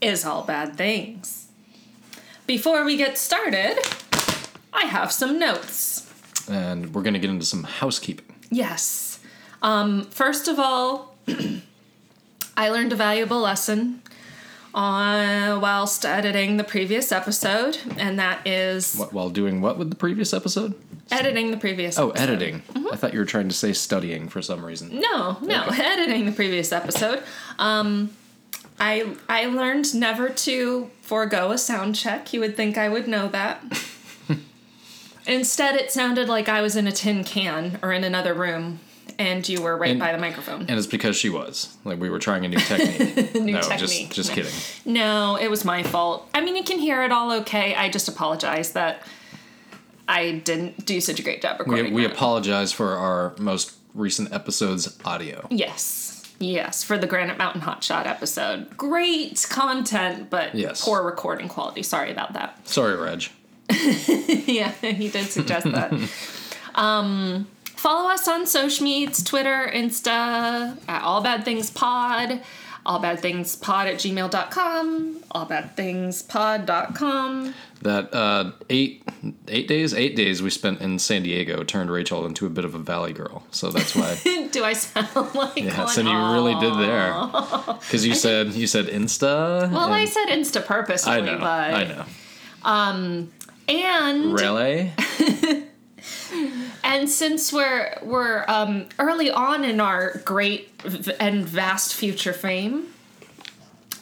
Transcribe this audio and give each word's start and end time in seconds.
is 0.00 0.24
All 0.24 0.42
Bad 0.42 0.76
Things. 0.76 1.48
Before 2.46 2.84
we 2.84 2.96
get 2.96 3.18
started, 3.18 3.78
I 4.72 4.84
have 4.86 5.12
some 5.12 5.38
notes. 5.38 6.06
And 6.50 6.94
we're 6.94 7.02
going 7.02 7.14
to 7.14 7.20
get 7.20 7.30
into 7.30 7.44
some 7.44 7.62
housekeeping. 7.64 8.26
Yes. 8.50 9.20
Um, 9.62 10.04
first 10.06 10.48
of 10.48 10.58
all, 10.58 11.14
I 12.56 12.68
learned 12.70 12.92
a 12.92 12.96
valuable 12.96 13.40
lesson 13.40 14.02
on 14.72 15.60
whilst 15.60 16.04
editing 16.04 16.56
the 16.56 16.64
previous 16.64 17.12
episode, 17.12 17.78
and 17.96 18.18
that 18.18 18.46
is 18.46 18.94
What, 18.96 19.12
while 19.12 19.28
doing 19.30 19.60
what 19.60 19.78
with 19.78 19.90
the 19.90 19.96
previous 19.96 20.32
episode? 20.32 20.74
editing 21.12 21.50
the 21.50 21.56
previous 21.56 21.98
Oh, 21.98 22.10
episode. 22.10 22.22
editing. 22.22 22.62
I 22.92 22.94
thought 22.96 23.12
you 23.12 23.18
were 23.18 23.24
trying 23.24 23.48
to 23.48 23.54
say 23.54 23.72
studying 23.72 24.28
for 24.28 24.40
some 24.42 24.64
reason. 24.64 25.00
No, 25.00 25.38
no, 25.42 25.64
editing 25.72 26.24
the 26.24 26.30
previous 26.32 26.70
episode. 26.70 27.22
Um, 27.58 28.10
I 28.80 29.14
I 29.28 29.44
learned 29.46 29.94
never 29.94 30.30
to 30.30 30.90
forego 31.02 31.50
a 31.52 31.58
sound 31.58 31.94
check. 31.96 32.32
You 32.32 32.40
would 32.40 32.56
think 32.56 32.78
I 32.78 32.88
would 32.88 33.06
know 33.06 33.28
that. 33.28 33.62
Instead, 35.26 35.76
it 35.76 35.92
sounded 35.92 36.28
like 36.28 36.48
I 36.48 36.62
was 36.62 36.76
in 36.76 36.86
a 36.86 36.92
tin 36.92 37.24
can 37.24 37.78
or 37.82 37.92
in 37.92 38.04
another 38.04 38.32
room, 38.34 38.80
and 39.18 39.46
you 39.48 39.60
were 39.62 39.76
right 39.76 39.90
And- 39.90 40.00
by 40.00 40.12
the 40.12 40.18
microphone. 40.18 40.62
And 40.62 40.70
it's 40.70 40.86
because 40.86 41.14
she 41.14 41.28
was. 41.28 41.76
Like, 41.84 42.00
we 42.00 42.08
were 42.10 42.18
trying 42.18 42.44
a 42.44 42.48
new 42.48 42.58
technique. 42.58 43.34
New 43.34 43.52
no, 43.52 43.60
technique. 43.60 43.78
just 44.08 44.12
just 44.12 44.32
kidding. 44.32 44.52
No, 44.84 45.36
it 45.36 45.48
was 45.50 45.64
my 45.64 45.82
fault. 45.82 46.28
I 46.34 46.40
mean, 46.40 46.56
you 46.56 46.64
can 46.64 46.78
hear 46.78 47.02
it 47.02 47.12
all 47.12 47.32
okay. 47.42 47.74
I 47.74 47.90
just 47.90 48.08
apologize 48.08 48.72
that 48.72 49.02
I 50.08 50.32
didn't 50.38 50.86
do 50.86 51.00
such 51.00 51.20
a 51.20 51.22
great 51.22 51.42
job 51.42 51.58
We, 51.60 51.64
recording. 51.66 51.94
we 51.94 52.02
that. 52.04 52.12
apologize 52.12 52.72
for 52.72 52.94
our 52.96 53.34
most 53.38 53.74
recent 53.94 54.32
episode's 54.32 54.98
audio. 55.04 55.46
Yes. 55.50 56.09
Yes, 56.40 56.82
for 56.82 56.96
the 56.96 57.06
Granite 57.06 57.36
Mountain 57.36 57.60
Hotshot 57.62 58.06
episode. 58.06 58.74
Great 58.76 59.46
content, 59.50 60.30
but 60.30 60.54
Yes. 60.54 60.82
poor 60.82 61.02
recording 61.02 61.48
quality. 61.48 61.82
Sorry 61.82 62.10
about 62.10 62.32
that. 62.32 62.56
Sorry, 62.66 62.96
Reg. 62.96 63.24
yeah, 63.70 64.70
he 64.80 65.08
did 65.10 65.26
suggest 65.30 65.70
that. 65.70 65.92
um, 66.74 67.46
follow 67.66 68.08
us 68.10 68.26
on 68.26 68.46
social 68.46 68.84
medias 68.84 69.22
Twitter, 69.22 69.70
Insta, 69.72 70.76
at 70.88 71.02
All 71.02 71.20
Bad 71.20 71.44
Things 71.44 71.70
Pod, 71.70 72.40
All 72.86 72.98
Bad 72.98 73.20
Things 73.20 73.56
Pod 73.56 73.86
at 73.86 73.96
gmail.com, 73.96 75.16
All 75.32 75.44
Bad 75.44 75.76
Things 75.76 76.22
Pod.com. 76.22 77.54
That 77.82 78.12
uh, 78.14 78.52
eight 78.68 79.02
eight 79.48 79.66
days, 79.68 79.94
eight 79.94 80.14
days 80.16 80.42
we 80.42 80.50
spent 80.50 80.80
in 80.82 80.98
San 80.98 81.22
Diego 81.22 81.62
turned 81.64 81.90
Rachel 81.90 82.26
into 82.26 82.44
a 82.46 82.50
bit 82.50 82.64
of 82.66 82.74
a 82.74 82.78
valley 82.78 83.12
girl. 83.14 83.44
So 83.50 83.70
that's 83.70 83.94
why. 83.96 84.18
Do 84.52 84.64
I 84.64 84.74
sound 84.74 85.08
like 85.34 85.56
Yeah, 85.56 85.86
so 85.86 86.02
you 86.02 86.32
really 86.34 86.54
did 86.60 86.74
there. 86.78 87.14
Because 87.80 88.06
you 88.06 88.14
said 88.14 88.48
you 88.52 88.66
said 88.66 88.86
Insta. 88.86 89.70
Well, 89.70 89.92
I 89.92 90.04
said 90.04 90.26
Insta 90.26 90.64
purposely, 90.64 91.12
I 91.12 91.20
know. 91.20 91.38
but 91.38 91.74
I 91.74 91.84
know. 91.84 92.04
Um, 92.62 93.32
and 93.68 94.32
Really? 94.34 94.92
And 96.82 97.08
since 97.08 97.52
we're 97.52 97.96
we're 98.02 98.44
um, 98.48 98.86
early 98.98 99.30
on 99.30 99.64
in 99.64 99.80
our 99.80 100.18
great 100.24 100.70
v- 100.82 101.12
and 101.20 101.44
vast 101.46 101.94
future 101.94 102.32
fame, 102.32 102.86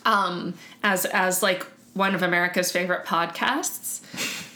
um, 0.05 0.55
as 0.83 1.05
as 1.07 1.43
like 1.43 1.67
one 1.95 2.15
of 2.15 2.23
America's 2.23 2.71
favorite 2.71 3.05
podcasts, 3.05 4.01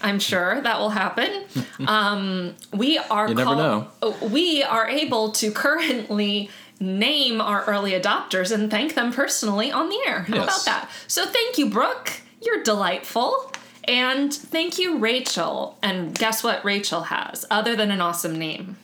I'm 0.03 0.19
sure 0.21 0.61
that 0.61 0.79
will 0.79 0.91
happen. 0.91 1.45
Um, 1.87 2.55
we 2.73 2.99
are 2.99 3.29
You 3.29 3.35
never 3.35 3.55
call- 4.01 4.17
we 4.29 4.63
are 4.63 4.87
able 4.89 5.33
to 5.33 5.51
currently 5.51 6.49
name 6.79 7.41
our 7.41 7.65
early 7.65 7.91
adopters 7.93 8.53
and 8.53 8.71
thank 8.71 8.95
them 8.95 9.13
personally 9.13 9.73
on 9.73 9.89
the 9.89 9.99
air. 10.07 10.21
How 10.21 10.35
Yes. 10.37 10.45
about 10.45 10.65
that? 10.67 10.91
So 11.09 11.27
thank 11.27 11.59
you, 11.59 11.69
Brooke. 11.69 12.21
You're 12.41 12.63
delightful. 12.63 13.53
And 13.85 14.33
thank 14.33 14.79
you, 14.79 14.99
Rachel. 14.99 15.79
And 15.83 16.17
guess 16.17 16.43
what 16.45 16.65
Rachel 16.65 17.03
has, 17.03 17.45
other 17.51 17.75
than 17.77 17.91
an 17.91 18.01
awesome 18.01 18.39
name? 18.39 18.77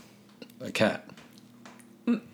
A 0.60 0.70
cat. 0.72 1.04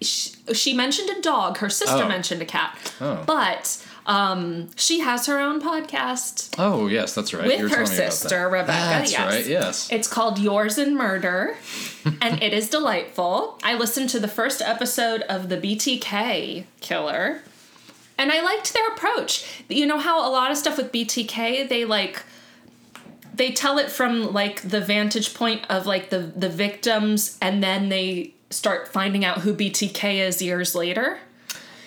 She, 0.01 0.31
she 0.55 0.73
mentioned 0.73 1.11
a 1.11 1.21
dog. 1.21 1.59
Her 1.59 1.69
sister 1.69 2.05
Oh. 2.05 2.09
mentioned 2.09 2.41
a 2.41 2.45
cat. 2.47 2.79
Oh. 3.01 3.25
But 3.27 3.85
um, 4.07 4.69
she 4.77 5.01
has 5.01 5.27
her 5.27 5.41
own 5.41 5.61
podcast 5.61 6.55
Oh 6.59 6.87
yes, 6.87 7.15
that's 7.15 7.35
right. 7.35 7.47
With 7.47 7.59
her 7.61 7.67
about 7.67 7.79
that. 7.89 8.13
sister, 8.13 8.45
Rebecca. 8.49 8.73
That's 8.73 9.13
yes. 9.13 9.33
right. 9.33 9.47
Yes. 9.47 9.89
It's 9.91 10.07
called 10.07 10.39
Yours 10.39 10.79
in 10.79 10.95
Murder, 10.97 11.57
and 12.23 12.41
it 12.43 12.53
is 12.53 12.69
delightful. 12.71 13.59
I 13.65 13.75
listened 13.75 14.11
to 14.11 14.21
the 14.21 14.29
first 14.29 14.63
episode 14.63 15.23
of 15.23 15.49
the 15.49 15.57
BTK 15.57 16.65
killer, 16.81 17.43
and 18.17 18.31
I 18.31 18.43
liked 18.43 18.73
their 18.75 18.89
approach. 18.93 19.65
You 19.69 19.87
know 19.87 19.99
how 19.99 20.29
a 20.29 20.31
lot 20.31 20.51
of 20.53 20.57
stuff 20.57 20.77
with 20.77 20.93
BTK, 20.93 21.69
they 21.69 21.85
like 21.85 22.23
they 23.35 23.51
tell 23.53 23.79
it 23.79 23.91
from 23.91 24.33
like 24.33 24.63
the 24.63 24.81
vantage 24.81 25.35
point 25.35 25.65
of 25.69 25.87
like 25.87 26.11
the 26.11 26.19
the 26.19 26.49
victims, 26.49 27.39
and 27.41 27.63
then 27.63 27.89
they 27.89 28.35
start 28.51 28.89
finding 28.89 29.25
out 29.25 29.39
who 29.39 29.55
BTK 29.55 30.27
is 30.27 30.41
years 30.41 30.75
later. 30.75 31.19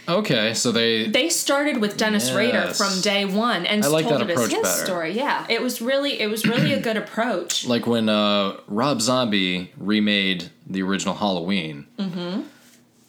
Okay, 0.09 0.53
so 0.53 0.71
they 0.71 1.07
They 1.07 1.29
started 1.29 1.81
with 1.81 1.97
Dennis 1.97 2.31
Rader 2.31 2.73
from 2.73 3.01
day 3.01 3.25
one 3.25 3.65
and 3.65 3.83
I 3.83 3.87
like 3.87 4.07
told 4.07 4.21
that 4.21 4.31
approach 4.31 4.53
his 4.53 4.67
story. 4.67 5.11
Yeah, 5.11 5.45
it 5.49 5.61
was 5.61 5.81
really 5.81 6.19
it 6.19 6.27
was 6.27 6.45
really 6.45 6.71
a 6.73 6.79
good 6.79 6.95
approach. 6.95 7.65
like 7.67 7.85
when 7.85 8.07
uh, 8.07 8.57
Rob 8.67 9.01
Zombie 9.01 9.71
remade 9.77 10.49
the 10.65 10.81
original 10.81 11.15
Halloween. 11.15 11.87
Mm-hmm. 11.97 12.41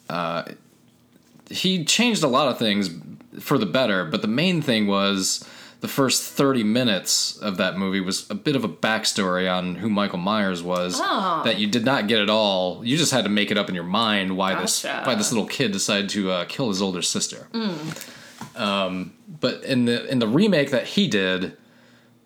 Uh, 0.08 0.44
he 1.50 1.84
changed 1.84 2.22
a 2.22 2.28
lot 2.28 2.48
of 2.48 2.58
things 2.58 2.90
for 3.40 3.58
the 3.58 3.66
better, 3.66 4.04
but 4.04 4.22
the 4.22 4.28
main 4.28 4.60
thing 4.60 4.86
was 4.86 5.46
the 5.80 5.88
first 5.88 6.22
thirty 6.22 6.64
minutes 6.64 7.36
of 7.38 7.56
that 7.58 7.76
movie 7.78 8.00
was 8.00 8.28
a 8.30 8.34
bit 8.34 8.56
of 8.56 8.64
a 8.64 8.68
backstory 8.68 9.48
on 9.52 9.76
who 9.76 9.88
Michael 9.88 10.18
Myers 10.18 10.62
was 10.62 11.00
Oh. 11.00 11.42
that 11.44 11.58
you 11.58 11.66
did 11.68 11.84
not 11.84 12.08
get 12.08 12.20
at 12.20 12.28
all. 12.30 12.84
You 12.84 12.96
just 12.96 13.12
had 13.12 13.24
to 13.24 13.30
make 13.30 13.50
it 13.50 13.56
up 13.58 13.68
in 13.68 13.74
your 13.74 13.84
mind 13.84 14.36
why 14.36 14.54
this 14.60 14.82
why 14.84 15.14
this 15.14 15.30
little 15.32 15.46
kid 15.46 15.70
decided 15.72 16.10
to 16.10 16.30
uh, 16.32 16.44
kill 16.46 16.68
his 16.68 16.82
older 16.82 17.02
sister. 17.02 17.46
Um, 18.56 19.12
but 19.40 19.62
in 19.64 19.84
the 19.84 20.06
in 20.10 20.18
the 20.18 20.28
remake 20.28 20.70
that 20.70 20.86
he 20.86 21.06
did, 21.08 21.56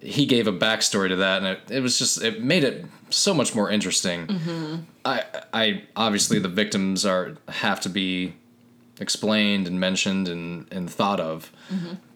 he 0.00 0.26
gave 0.26 0.46
a 0.46 0.52
backstory 0.52 1.08
to 1.08 1.16
that, 1.16 1.38
and 1.42 1.46
it, 1.46 1.70
it 1.70 1.80
was 1.80 1.98
just 1.98 2.22
it 2.22 2.42
made 2.42 2.64
it 2.64 2.84
so 3.10 3.34
much 3.34 3.54
more 3.54 3.70
interesting. 3.70 4.86
I 5.04 5.24
I 5.52 5.82
obviously 5.96 6.38
the 6.38 6.48
victims 6.48 7.04
are 7.04 7.36
have 7.48 7.80
to 7.82 7.88
be 7.88 8.34
explained 9.00 9.66
and 9.66 9.78
mentioned 9.80 10.28
and 10.28 10.66
and 10.72 10.88
thought 10.90 11.20
of, 11.20 11.50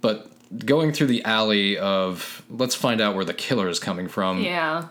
but 0.01 0.31
going 0.65 0.93
through 0.93 1.09
the 1.09 1.25
alley 1.25 1.77
of 1.79 2.43
let's 2.51 2.75
find 2.75 3.01
out 3.01 3.15
where 3.15 3.25
the 3.25 3.35
killer 3.35 3.69
is 3.69 3.79
coming 3.79 4.09
from 4.09 4.41
Yeah. 4.43 4.85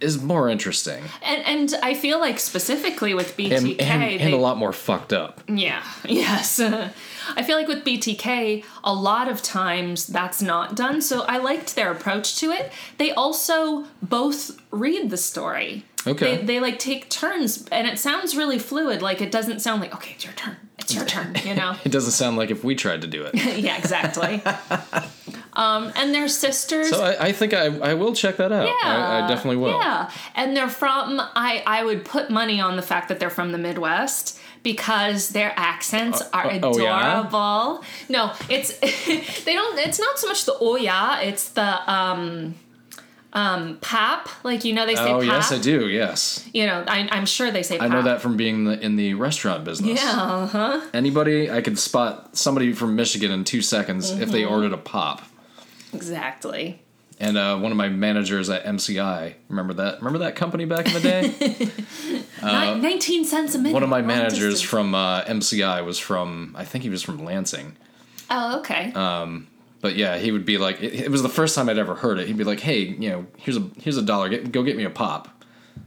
is 0.00 0.20
more 0.22 0.48
interesting 0.48 1.02
And 1.22 1.44
and 1.46 1.74
I 1.82 1.94
feel 1.94 2.20
like 2.20 2.38
specifically 2.38 3.14
with 3.14 3.36
BTK 3.36 3.56
and, 3.56 3.80
and, 3.80 4.02
they 4.02 4.18
and 4.18 4.34
a 4.34 4.36
lot 4.36 4.56
more 4.58 4.72
fucked 4.72 5.12
up. 5.12 5.40
Yeah, 5.48 5.82
yes. 6.04 6.60
I 6.60 7.42
feel 7.44 7.56
like 7.56 7.68
with 7.68 7.84
BTK, 7.84 8.64
a 8.84 8.92
lot 8.94 9.28
of 9.28 9.42
times 9.42 10.06
that's 10.06 10.42
not 10.42 10.74
done. 10.76 11.00
So 11.00 11.22
I 11.22 11.38
liked 11.38 11.74
their 11.76 11.90
approach 11.92 12.36
to 12.40 12.50
it. 12.50 12.72
They 12.98 13.12
also 13.12 13.84
both 14.02 14.58
read 14.70 15.10
the 15.10 15.16
story. 15.16 15.84
Okay. 16.06 16.36
They, 16.36 16.44
they 16.44 16.60
like 16.60 16.78
take 16.78 17.08
turns, 17.08 17.66
and 17.70 17.86
it 17.86 17.98
sounds 17.98 18.36
really 18.36 18.58
fluid. 18.58 19.02
Like 19.02 19.20
it 19.20 19.30
doesn't 19.30 19.60
sound 19.60 19.80
like, 19.80 19.94
okay, 19.94 20.12
it's 20.14 20.24
your 20.24 20.34
turn. 20.34 20.56
It's 20.78 20.94
your 20.94 21.04
turn, 21.04 21.36
you 21.44 21.54
know? 21.54 21.76
It 21.84 21.92
doesn't 21.92 22.12
sound 22.12 22.36
like 22.36 22.50
if 22.50 22.64
we 22.64 22.74
tried 22.74 23.02
to 23.02 23.06
do 23.06 23.24
it. 23.24 23.34
yeah, 23.58 23.78
exactly. 23.78 24.42
um, 25.52 25.92
and 25.94 26.12
their 26.12 26.28
sisters. 26.28 26.90
So 26.90 27.02
I, 27.04 27.26
I 27.26 27.32
think 27.32 27.54
I, 27.54 27.66
I 27.66 27.94
will 27.94 28.14
check 28.14 28.36
that 28.38 28.50
out. 28.50 28.68
I, 28.68 29.24
I 29.24 29.28
definitely 29.28 29.58
will. 29.58 29.78
Yeah, 29.78 30.10
and 30.34 30.56
they're 30.56 30.68
from. 30.68 31.20
I 31.20 31.62
I 31.66 31.84
would 31.84 32.04
put 32.04 32.30
money 32.30 32.60
on 32.60 32.76
the 32.76 32.82
fact 32.82 33.08
that 33.08 33.20
they're 33.20 33.30
from 33.30 33.52
the 33.52 33.58
Midwest 33.58 34.40
because 34.62 35.30
their 35.30 35.52
accents 35.56 36.22
are 36.32 36.46
uh, 36.46 36.58
oh, 36.62 36.78
yeah? 36.78 37.20
adorable. 37.20 37.84
No, 38.08 38.32
it's 38.48 38.78
they 39.44 39.54
don't. 39.54 39.78
It's 39.78 40.00
not 40.00 40.18
so 40.18 40.26
much 40.26 40.44
the 40.46 40.56
oh 40.60 40.76
yeah. 40.76 41.20
It's 41.20 41.50
the 41.50 41.92
um. 41.92 42.54
Um, 43.34 43.78
pap, 43.80 44.28
like 44.44 44.62
you 44.64 44.74
know 44.74 44.84
they 44.84 44.94
say 44.94 45.10
Oh 45.10 45.20
pap. 45.20 45.26
yes, 45.26 45.52
I 45.52 45.58
do. 45.58 45.88
Yes, 45.88 46.46
You 46.52 46.66
know, 46.66 46.84
I, 46.86 47.08
I'm 47.10 47.24
sure 47.24 47.50
they 47.50 47.62
say 47.62 47.76
I 47.76 47.78
pap. 47.78 47.90
know 47.90 48.02
that 48.02 48.20
from 48.20 48.36
being 48.36 48.56
in 48.56 48.64
the, 48.64 48.80
in 48.84 48.96
the 48.96 49.14
restaurant 49.14 49.64
business. 49.64 50.02
Yeah, 50.02 50.20
uh-huh. 50.22 50.80
Anybody, 50.92 51.50
I 51.50 51.62
could 51.62 51.78
spot 51.78 52.36
somebody 52.36 52.74
from 52.74 52.94
Michigan 52.94 53.30
in 53.30 53.44
two 53.44 53.62
seconds 53.62 54.10
if 54.10 54.30
they 54.30 54.42
Mm-hmm. 54.42 54.52
ordered 54.52 54.72
a 54.74 54.76
pop. 54.76 55.22
exactly. 55.94 56.80
And 57.20 57.36
uh, 57.38 57.56
one 57.58 57.70
of 57.70 57.78
my 57.78 57.88
managers 57.88 58.50
at 58.50 58.64
MCI, 58.64 59.34
remember 59.48 59.74
that? 59.74 59.98
Remember 59.98 60.18
that 60.20 60.34
company 60.34 60.64
back 60.64 60.86
in 60.88 60.92
the 60.94 61.00
day? 61.00 61.72
Ni- 62.42 62.80
19 62.80 63.24
cents 63.24 63.54
a 63.54 63.58
minute. 63.58 63.70
Uh, 63.70 63.74
one 63.74 63.82
of 63.84 63.88
my 63.88 64.02
managers 64.02 64.54
distance. 64.54 64.60
from 64.62 64.94
uh, 64.94 65.22
MCI 65.24 65.84
was 65.84 65.98
from, 65.98 66.54
I 66.58 66.64
think 66.64 66.82
he 66.82 66.90
was 66.90 67.02
from 67.02 67.24
Lansing. 67.24 67.76
Oh, 68.28 68.58
okay. 68.60 68.92
But 69.82 69.96
yeah, 69.96 70.16
he 70.16 70.30
would 70.30 70.46
be 70.46 70.56
like, 70.58 70.80
it, 70.80 70.94
it 70.94 71.10
was 71.10 71.22
the 71.22 71.28
first 71.28 71.54
time 71.54 71.68
I'd 71.68 71.76
ever 71.76 71.96
heard 71.96 72.18
it. 72.20 72.28
He'd 72.28 72.38
be 72.38 72.44
like, 72.44 72.60
"Hey, 72.60 72.78
you 72.78 73.10
know, 73.10 73.26
here's 73.36 73.56
a 73.58 73.68
here's 73.78 73.98
a 73.98 74.02
dollar. 74.02 74.30
Get, 74.30 74.50
go 74.50 74.62
get 74.62 74.76
me 74.76 74.84
a 74.84 74.90
pop." 74.90 75.28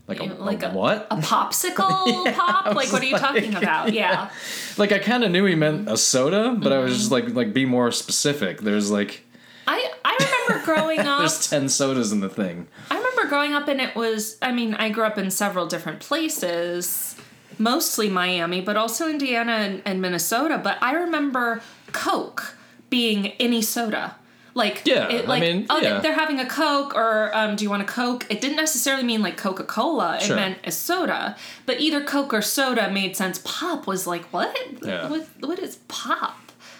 Like 0.07 0.19
a, 0.19 0.25
like 0.25 0.62
a 0.62 0.68
a- 0.68 0.74
what? 0.74 1.07
a 1.09 1.18
popsicle 1.18 2.33
pop? 2.36 2.75
Like, 2.75 2.92
what 2.92 3.01
are 3.01 3.06
you 3.06 3.18
talking 3.18 3.56
about? 3.56 3.94
Yeah. 3.94 4.30
like 4.77 4.92
I 4.92 5.00
kind 5.00 5.24
of 5.24 5.31
knew 5.31 5.45
he 5.45 5.56
meant 5.56 5.89
a 5.89 5.97
soda, 5.97 6.56
but 6.59 6.74
I 6.74 6.80
was 6.80 6.92
mm-hmm. 6.92 7.00
just 7.00 7.12
like 7.12 7.30
like 7.33 7.53
be 7.53 7.65
more 7.65 7.89
specific. 7.92 8.62
There's 8.62 8.92
like 8.92 9.24
I, 9.65 9.92
I 10.03 10.18
remember 10.19 10.65
growing 10.65 11.00
up. 11.07 11.19
there's 11.19 11.50
ten 11.50 11.69
sodas 11.69 12.12
in 12.12 12.19
the 12.19 12.30
thing. 12.30 12.68
I 12.92 12.97
remember 12.97 13.27
growing 13.30 13.53
up, 13.53 13.69
and 13.69 13.80
it 13.80 13.95
was, 13.95 14.38
I 14.42 14.51
mean, 14.51 14.75
I 14.75 14.89
grew 14.89 15.06
up 15.06 15.18
in 15.18 15.31
several 15.31 15.68
different 15.68 16.01
places, 16.01 17.15
mostly 17.57 18.09
Miami, 18.09 18.59
but 18.59 18.75
also 18.75 19.09
Indiana 19.09 19.53
and, 19.53 19.81
and 19.86 20.01
Minnesota. 20.01 20.59
But 20.62 20.77
I 20.81 20.94
remember 20.94 21.62
Coke 21.94 22.56
being 22.89 23.27
any 23.39 23.61
soda. 23.61 24.15
Like, 24.53 24.83
Yeah, 24.85 25.09
it, 25.09 25.25
I 25.25 25.27
like, 25.27 25.41
mean, 25.41 25.65
oh, 25.69 25.79
yeah. 25.81 25.99
they're 25.99 26.13
having 26.13 26.39
a 26.39 26.45
Coke, 26.47 26.95
or 26.95 27.29
um, 27.35 27.57
do 27.57 27.65
you 27.65 27.69
want 27.69 27.81
a 27.81 27.85
Coke? 27.85 28.25
It 28.29 28.39
didn't 28.39 28.55
necessarily 28.55 29.03
mean 29.03 29.21
like 29.21 29.35
Coca 29.35 29.65
Cola, 29.65 30.15
it 30.15 30.21
Sure. 30.21 30.35
meant 30.37 30.59
a 30.63 30.71
soda. 30.71 31.35
But 31.65 31.81
either 31.81 32.01
Coke 32.03 32.33
or 32.33 32.41
soda 32.41 32.89
made 32.89 33.17
sense. 33.17 33.41
Pop 33.43 33.85
was 33.85 34.07
like, 34.07 34.23
what? 34.31 34.57
Yeah. 34.81 35.09
What, 35.09 35.27
what 35.41 35.59
is 35.59 35.75
pop? 35.89 36.37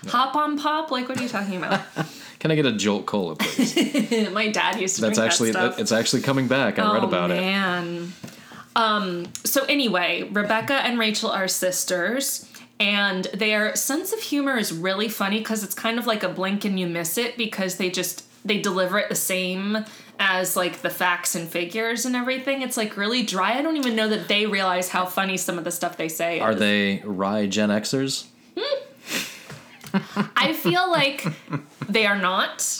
Hop 0.07 0.35
on 0.37 0.57
pop? 0.57 0.89
Like, 0.89 1.09
what 1.09 1.19
are 1.19 1.23
you 1.23 1.27
talking 1.27 1.57
about? 1.57 1.81
Can 2.39 2.51
I 2.51 2.55
get 2.55 2.65
a 2.65 2.71
Jolt 2.71 3.07
Cola, 3.07 3.35
please? 3.35 4.29
My 4.31 4.49
dad 4.49 4.79
used 4.79 4.95
to 4.97 5.01
That's 5.01 5.17
actually 5.19 5.51
that 5.51 5.77
it's 5.79 5.91
actually 5.91 6.21
coming 6.21 6.47
back. 6.47 6.79
I 6.79 6.93
read 6.93 7.03
Oh, 7.03 7.07
about 7.07 7.31
it. 7.31 7.41
man. 7.41 8.13
Um, 8.77 9.25
so 9.43 9.63
anyway, 9.65 10.29
Rebecca 10.31 10.73
and 10.75 10.99
Rachel 10.99 11.29
are 11.31 11.47
sisters, 11.47 12.47
and 12.80 13.25
their 13.33 13.75
sense 13.75 14.12
of 14.13 14.19
humor 14.19 14.57
is 14.57 14.74
really 14.74 15.07
funny 15.10 15.39
because 15.39 15.63
it's 15.63 15.74
kind 15.75 15.98
of 15.98 16.06
like 16.07 16.24
a 16.24 16.30
blink 16.30 16.66
and 16.66 16.80
you 16.80 16.88
miss 16.88 17.18
it 17.18 17.38
because 17.38 17.77
they 17.77 17.89
just 17.89 18.25
they 18.45 18.60
deliver 18.60 18.98
it 19.00 19.10
the 19.10 19.16
same 19.16 19.77
as 20.19 20.56
like 20.56 20.81
the 20.81 20.89
facts 20.89 21.36
and 21.36 21.48
figures 21.50 22.06
and 22.06 22.16
everything. 22.16 22.62
It's 22.62 22.77
like 22.77 22.95
really 22.98 23.24
dry. 23.24 23.57
I 23.57 23.62
don't 23.62 23.77
even 23.77 23.95
know 23.95 24.07
that 24.10 24.27
they 24.27 24.45
realize 24.45 24.89
how 24.89 25.06
funny 25.06 25.38
some 25.38 25.57
of 25.57 25.63
the 25.63 25.72
stuff 25.72 25.98
they 25.98 26.10
say 26.10 26.39
Are 26.39 26.51
is. 26.51 26.60
they 26.60 27.01
rye 27.06 27.48
Gen 27.48 27.69
Xers? 27.69 28.27
Hmm. 28.57 30.22
I 30.36 30.54
feel 30.54 30.89
like 30.92 31.25
they 31.89 32.06
are 32.06 32.18
not. 32.18 32.77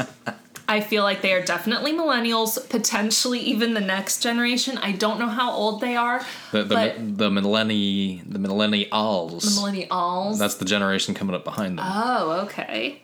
I 0.68 0.82
feel 0.82 1.04
like 1.04 1.22
they 1.22 1.34
are 1.34 1.44
definitely 1.44 1.94
millennials, 1.94 2.70
potentially 2.70 3.40
even 3.40 3.74
the 3.74 3.82
next 3.82 4.22
generation. 4.22 4.78
I 4.78 4.94
don't 4.94 5.20
know 5.20 5.28
how 5.28 5.52
old 5.52 5.82
they 5.82 5.96
are. 5.96 6.26
The 6.52 6.64
the 6.64 6.76
but 6.76 7.18
the 7.18 7.30
millenni 7.30 8.24
the 8.28 8.40
millennials. 8.40 9.44
millennials. 9.58 10.40
That's 10.40 10.56
the 10.56 10.66
generation 10.66 11.14
coming 11.14 11.36
up 11.36 11.44
behind 11.44 11.78
them. 11.78 11.86
oh, 11.88 12.46
okay. 12.46 13.02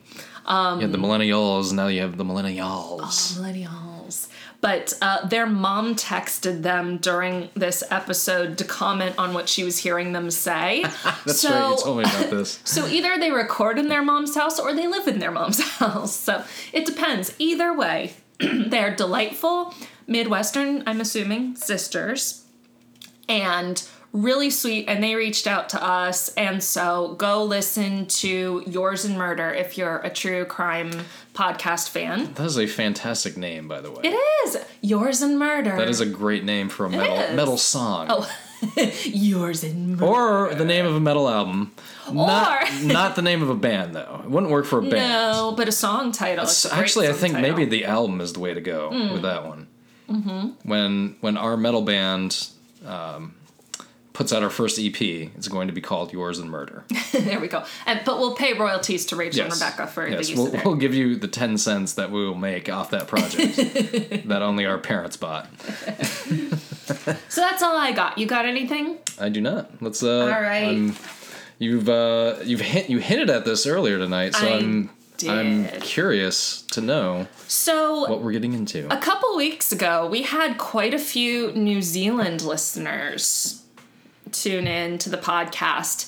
you 0.48 0.82
had 0.82 0.92
the 0.92 0.98
millennials. 0.98 1.72
Now 1.74 1.88
you 1.88 2.02
have 2.02 2.18
the 2.18 2.26
millennials. 2.26 3.00
Oh, 3.02 3.42
millennials. 3.42 4.01
But 4.62 4.94
uh, 5.02 5.26
their 5.26 5.48
mom 5.48 5.96
texted 5.96 6.62
them 6.62 6.98
during 6.98 7.50
this 7.56 7.84
episode 7.90 8.60
to 8.60 8.64
comment 8.64 9.16
on 9.18 9.34
what 9.34 9.50
she 9.50 9.64
was 9.64 9.80
hearing 9.80 10.14
them 10.14 10.30
say. 10.30 10.84
That's 11.26 11.42
so, 11.42 11.50
right. 11.50 11.70
You 11.70 11.84
told 11.84 11.98
me 11.98 12.04
about 12.04 12.30
this. 12.30 12.60
So 12.66 12.88
either 12.88 13.18
they 13.18 13.32
record 13.32 13.80
in 13.80 13.90
their 13.90 14.04
mom's 14.04 14.36
house 14.36 14.60
or 14.60 14.74
they 14.74 14.88
live 14.88 15.08
in 15.08 15.20
their 15.20 15.32
mom's 15.32 15.60
house. 15.78 16.16
So 16.16 16.44
it 16.72 16.86
depends. 16.86 17.34
Either 17.40 17.76
way, 17.76 18.14
they're 18.40 18.96
delightful 18.96 19.74
Midwestern, 20.08 20.84
I'm 20.86 21.02
assuming, 21.02 21.56
sisters. 21.56 22.46
And 23.28 23.82
really 24.14 24.50
sweet. 24.50 24.86
And 24.88 25.04
they 25.04 25.16
reached 25.16 25.48
out 25.48 25.70
to 25.70 25.84
us. 25.84 26.30
And 26.36 26.64
so 26.64 27.16
go 27.18 27.44
listen 27.44 28.06
to 28.08 28.64
Yours 28.68 29.06
and 29.06 29.18
Murder 29.18 29.54
if 29.54 29.78
you're 29.78 29.98
a 30.00 30.10
true 30.10 30.46
crime 30.46 30.92
podcast 31.34 31.90
fan. 31.90 32.34
That 32.34 32.46
is 32.46 32.58
a 32.58 32.68
fantastic 32.68 33.38
name, 33.38 33.68
by 33.68 33.82
the 33.82 33.92
way. 33.92 34.02
It 34.04 34.18
is 34.48 34.58
Yours 34.82 35.22
and 35.22 35.40
Murder. 35.40 35.76
That 35.78 35.88
is 35.90 36.02
a 36.02 36.06
great 36.06 36.44
name 36.44 36.70
for 36.70 36.86
a 36.86 36.90
metal 36.90 37.36
metal 37.36 37.58
song. 37.58 38.08
Oh. 38.10 38.30
Yours 39.06 39.64
and 39.64 39.98
Murder. 39.98 40.06
Or 40.06 40.54
the 40.56 40.66
name 40.66 40.86
of 40.86 40.96
a 40.96 41.00
metal 41.00 41.28
album. 41.28 41.72
Not, 42.12 42.62
Or- 42.64 42.84
not 42.86 43.16
the 43.16 43.22
name 43.22 43.42
of 43.42 43.50
a 43.50 43.56
band, 43.56 43.96
though. 43.96 44.22
It 44.24 44.30
wouldn't 44.30 44.52
work 44.52 44.66
for 44.66 44.80
a 44.80 44.82
band. 44.84 44.94
No, 44.94 45.54
but 45.58 45.68
a 45.68 45.72
song 45.72 46.12
title. 46.12 46.44
It's 46.44 46.66
a 46.66 46.70
great 46.70 46.80
Actually, 46.80 47.08
I 47.08 47.14
think 47.14 47.34
title. 47.36 47.50
maybe 47.50 47.66
the 47.66 47.86
album 47.86 48.22
is 48.22 48.34
the 48.34 48.40
way 48.40 48.54
to 48.54 48.62
go 48.62 48.90
Hmm. 48.90 49.14
with 49.14 49.22
that 49.24 49.46
one. 49.48 49.68
Mm-hmm. 50.10 50.70
When 50.70 51.16
when 51.22 51.38
our 51.38 51.56
metal 51.58 51.82
band 51.82 52.50
um, 52.86 53.34
puts 54.14 54.34
out 54.34 54.44
our 54.44 54.50
first 54.50 54.78
EP, 54.80 55.00
it's 55.02 55.48
going 55.48 55.68
to 55.68 55.74
be 55.74 55.82
called 55.82 56.12
Yours 56.12 56.40
and 56.40 56.50
Murder. 56.50 56.84
there 57.14 57.40
we 57.40 57.48
go. 57.48 57.64
And 57.86 58.02
but 58.06 58.20
we'll 58.20 58.36
pay 58.36 58.54
royalties 58.54 59.06
to 59.08 59.16
Rachel 59.16 59.46
Yes. 59.46 59.54
and 59.54 59.62
Rebecca 59.72 59.88
for 59.92 60.08
yes, 60.08 60.26
the 60.26 60.32
use 60.32 60.38
we'll, 60.38 60.46
of 60.48 60.52
their. 60.54 60.62
we'll 60.66 60.76
give 60.76 60.94
you 60.94 61.16
the 61.16 61.28
ten 61.28 61.58
cents 61.58 61.94
that 61.94 62.12
we 62.12 62.26
will 62.26 62.36
make 62.36 62.70
off 62.70 62.92
that 62.92 63.08
project 63.08 63.56
that 64.28 64.42
only 64.42 64.66
our 64.66 64.78
parents 64.78 65.18
bought. 65.18 65.48
So 67.30 67.42
that's 67.42 67.64
all 67.64 67.78
I 67.78 67.92
got. 67.94 68.18
You 68.18 68.26
got 68.26 68.46
anything? 68.46 68.98
I 69.20 69.30
do 69.30 69.42
not. 69.42 69.82
Let's. 69.82 70.04
Uh, 70.04 70.22
All 70.22 70.28
right. 70.42 70.68
I'm- 70.68 70.96
you've 71.60 71.88
uh, 71.90 72.36
you've 72.44 72.62
hint, 72.62 72.90
you 72.90 72.98
hinted 73.00 73.30
at 73.30 73.46
this 73.46 73.66
earlier 73.66 73.98
tonight, 73.98 74.36
so 74.36 74.46
I 74.48 74.50
am 74.58 74.90
I'm 75.28 75.68
curious 75.82 76.64
to 76.72 76.82
know 76.82 77.28
So 77.48 78.02
what 78.10 78.22
we're 78.24 78.32
getting 78.32 78.54
into. 78.54 78.92
a 78.92 78.98
couple 79.00 79.36
weeks 79.38 79.72
ago, 79.72 80.08
we 80.08 80.24
had 80.24 80.58
quite 80.58 80.94
a 80.96 81.00
few 81.00 81.52
New 81.54 81.82
Zealand 81.84 82.42
listeners 82.42 83.61
tune 84.32 84.68
in 84.68 84.98
to 85.00 85.10
the 85.10 85.18
podcast. 85.18 86.08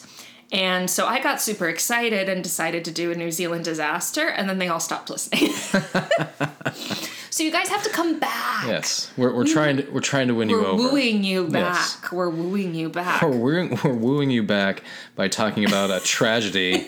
And 0.51 0.87
so 0.89 1.07
I 1.07 1.19
got 1.19 1.41
super 1.41 1.67
excited 1.67 2.29
and 2.29 2.43
decided 2.43 2.85
to 2.85 2.91
do 2.91 3.11
a 3.11 3.15
New 3.15 3.31
Zealand 3.31 3.65
disaster, 3.65 4.27
and 4.27 4.47
then 4.47 4.59
they 4.59 4.67
all 4.67 4.79
stopped 4.79 5.09
listening. 5.09 5.51
so 7.31 7.41
you 7.43 7.51
guys 7.51 7.69
have 7.69 7.81
to 7.83 7.89
come 7.89 8.19
back. 8.19 8.67
Yes, 8.67 9.11
we're, 9.17 9.33
we're 9.33 9.47
trying 9.47 9.77
to 9.77 9.89
we're 9.89 9.99
trying 9.99 10.27
to 10.27 10.35
win 10.35 10.49
you 10.51 10.57
We're 10.61 10.67
over. 10.67 10.83
wooing 10.91 11.23
you 11.23 11.47
back. 11.47 11.73
Yes. 11.75 11.97
We're 12.11 12.29
wooing 12.29 12.75
you 12.75 12.89
back. 12.89 13.23
We're 13.23 13.35
wooing, 13.35 13.79
we're 13.83 13.93
wooing 13.95 14.29
you 14.29 14.43
back 14.43 14.83
by 15.15 15.27
talking 15.27 15.65
about 15.65 15.89
a 15.89 15.99
tragedy 16.01 16.85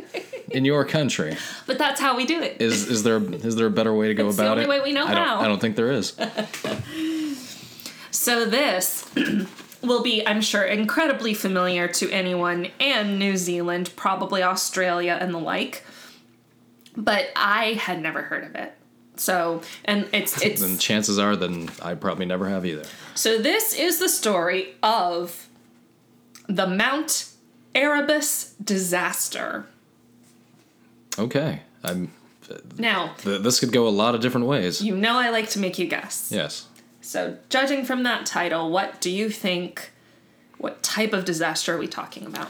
in 0.50 0.66
your 0.66 0.84
country. 0.84 1.38
But 1.66 1.78
that's 1.78 2.00
how 2.00 2.18
we 2.18 2.26
do 2.26 2.42
it. 2.42 2.60
Is 2.60 2.86
is 2.86 3.02
there 3.02 3.16
is 3.16 3.56
there 3.56 3.66
a 3.66 3.70
better 3.70 3.94
way 3.94 4.08
to 4.08 4.14
go 4.14 4.28
It's 4.28 4.36
the 4.36 4.42
about 4.42 4.58
only 4.58 4.64
it? 4.64 4.68
way 4.68 4.80
we 4.80 4.92
know 4.92 5.06
I 5.06 5.14
how. 5.14 5.40
I 5.40 5.48
don't 5.48 5.60
think 5.60 5.76
there 5.76 5.90
is. 5.90 6.14
So 8.10 8.46
this 8.46 9.08
will 9.86 10.02
be, 10.02 10.26
I'm 10.26 10.40
sure, 10.40 10.62
incredibly 10.64 11.34
familiar 11.34 11.88
to 11.88 12.10
anyone 12.10 12.68
in 12.78 13.18
New 13.18 13.36
Zealand, 13.36 13.90
probably 13.96 14.42
Australia 14.42 15.18
and 15.20 15.32
the 15.32 15.38
like. 15.38 15.84
But 16.96 17.28
I 17.36 17.74
had 17.74 18.00
never 18.02 18.22
heard 18.22 18.44
of 18.44 18.54
it. 18.54 18.72
So, 19.16 19.62
and 19.84 20.08
it's 20.12 20.40
it's 20.42 20.60
then 20.60 20.78
chances 20.78 21.18
are, 21.18 21.36
then 21.36 21.68
I 21.82 21.94
probably 21.94 22.26
never 22.26 22.48
have 22.48 22.64
either. 22.66 22.84
so 23.14 23.38
this 23.38 23.74
is 23.74 23.98
the 23.98 24.08
story 24.08 24.74
of 24.82 25.48
the 26.48 26.66
Mount 26.66 27.30
Erebus 27.74 28.54
disaster. 28.62 29.66
Okay, 31.18 31.62
I'm. 31.82 32.12
Uh, 32.50 32.54
now, 32.78 33.14
th- 33.18 33.40
This 33.42 33.58
could 33.58 33.72
go 33.72 33.88
a 33.88 33.90
lot 33.90 34.14
of 34.14 34.20
different 34.20 34.46
ways. 34.46 34.80
you 34.82 34.94
know 34.94 35.16
I 35.18 35.30
like 35.30 35.48
to 35.50 35.58
make 35.58 35.78
you 35.78 35.86
guess. 35.88 36.30
Yes. 36.30 36.66
So, 37.06 37.36
judging 37.50 37.84
from 37.84 38.02
that 38.02 38.26
title, 38.26 38.68
what 38.68 39.00
do 39.00 39.10
you 39.10 39.30
think? 39.30 39.92
What 40.58 40.82
type 40.82 41.12
of 41.12 41.24
disaster 41.24 41.76
are 41.76 41.78
we 41.78 41.86
talking 41.86 42.26
about? 42.26 42.48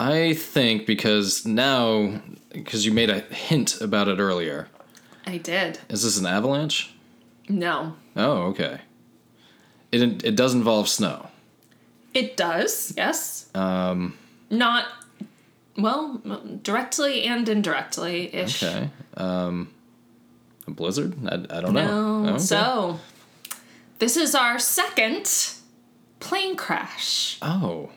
I 0.00 0.32
think 0.32 0.86
because 0.86 1.44
now, 1.44 2.22
because 2.50 2.86
you 2.86 2.92
made 2.92 3.10
a 3.10 3.20
hint 3.20 3.78
about 3.82 4.08
it 4.08 4.18
earlier, 4.18 4.68
I 5.26 5.36
did. 5.36 5.80
is 5.90 6.02
this 6.02 6.18
an 6.18 6.24
avalanche? 6.24 6.94
No. 7.46 7.94
Oh, 8.16 8.44
okay. 8.44 8.80
It 9.92 10.24
it 10.24 10.34
does 10.34 10.54
involve 10.54 10.88
snow. 10.88 11.28
It 12.14 12.38
does, 12.38 12.94
yes. 12.96 13.50
Um, 13.54 14.16
Not, 14.48 14.86
well, 15.76 16.22
directly 16.62 17.24
and 17.24 17.46
indirectly 17.46 18.34
ish. 18.34 18.62
Okay. 18.62 18.88
Um, 19.18 19.68
a 20.66 20.70
blizzard? 20.70 21.14
I, 21.28 21.34
I 21.34 21.60
don't 21.60 21.74
know. 21.74 22.22
No. 22.22 22.28
Okay. 22.30 22.38
So, 22.38 22.98
this 24.00 24.16
is 24.16 24.34
our 24.34 24.58
second 24.58 25.54
plane 26.18 26.56
crash. 26.56 27.38
Oh. 27.40 27.90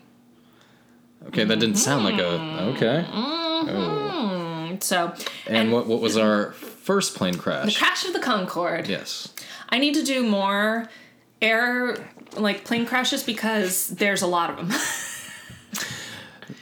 Okay, 1.28 1.44
that 1.46 1.60
didn't 1.60 1.78
sound 1.78 2.04
like 2.06 2.20
a. 2.20 2.28
Okay. 2.76 3.06
Mm-hmm. 3.10 3.70
Oh. 3.70 4.78
So, 4.82 5.14
And, 5.48 5.72
what 5.72 5.88
what 5.88 6.02
was 6.02 6.18
our 6.18 6.52
first 6.52 7.16
plane 7.16 7.36
crash? 7.36 7.66
the 7.74 7.80
crash? 7.80 8.04
crash 8.04 8.06
of 8.06 8.14
the 8.14 8.20
Concorde. 8.20 8.88
yes. 8.88 9.34
I 9.70 9.80
need 9.80 9.94
to 9.96 10.04
do 10.04 10.24
more 10.28 10.88
air 11.42 11.98
like 12.36 12.66
plane 12.66 12.86
crashes 12.86 13.24
because 13.24 13.88
there's 13.88 14.22
a 14.22 14.28
lot 14.28 14.50
of 14.50 14.58
them. 14.58 14.72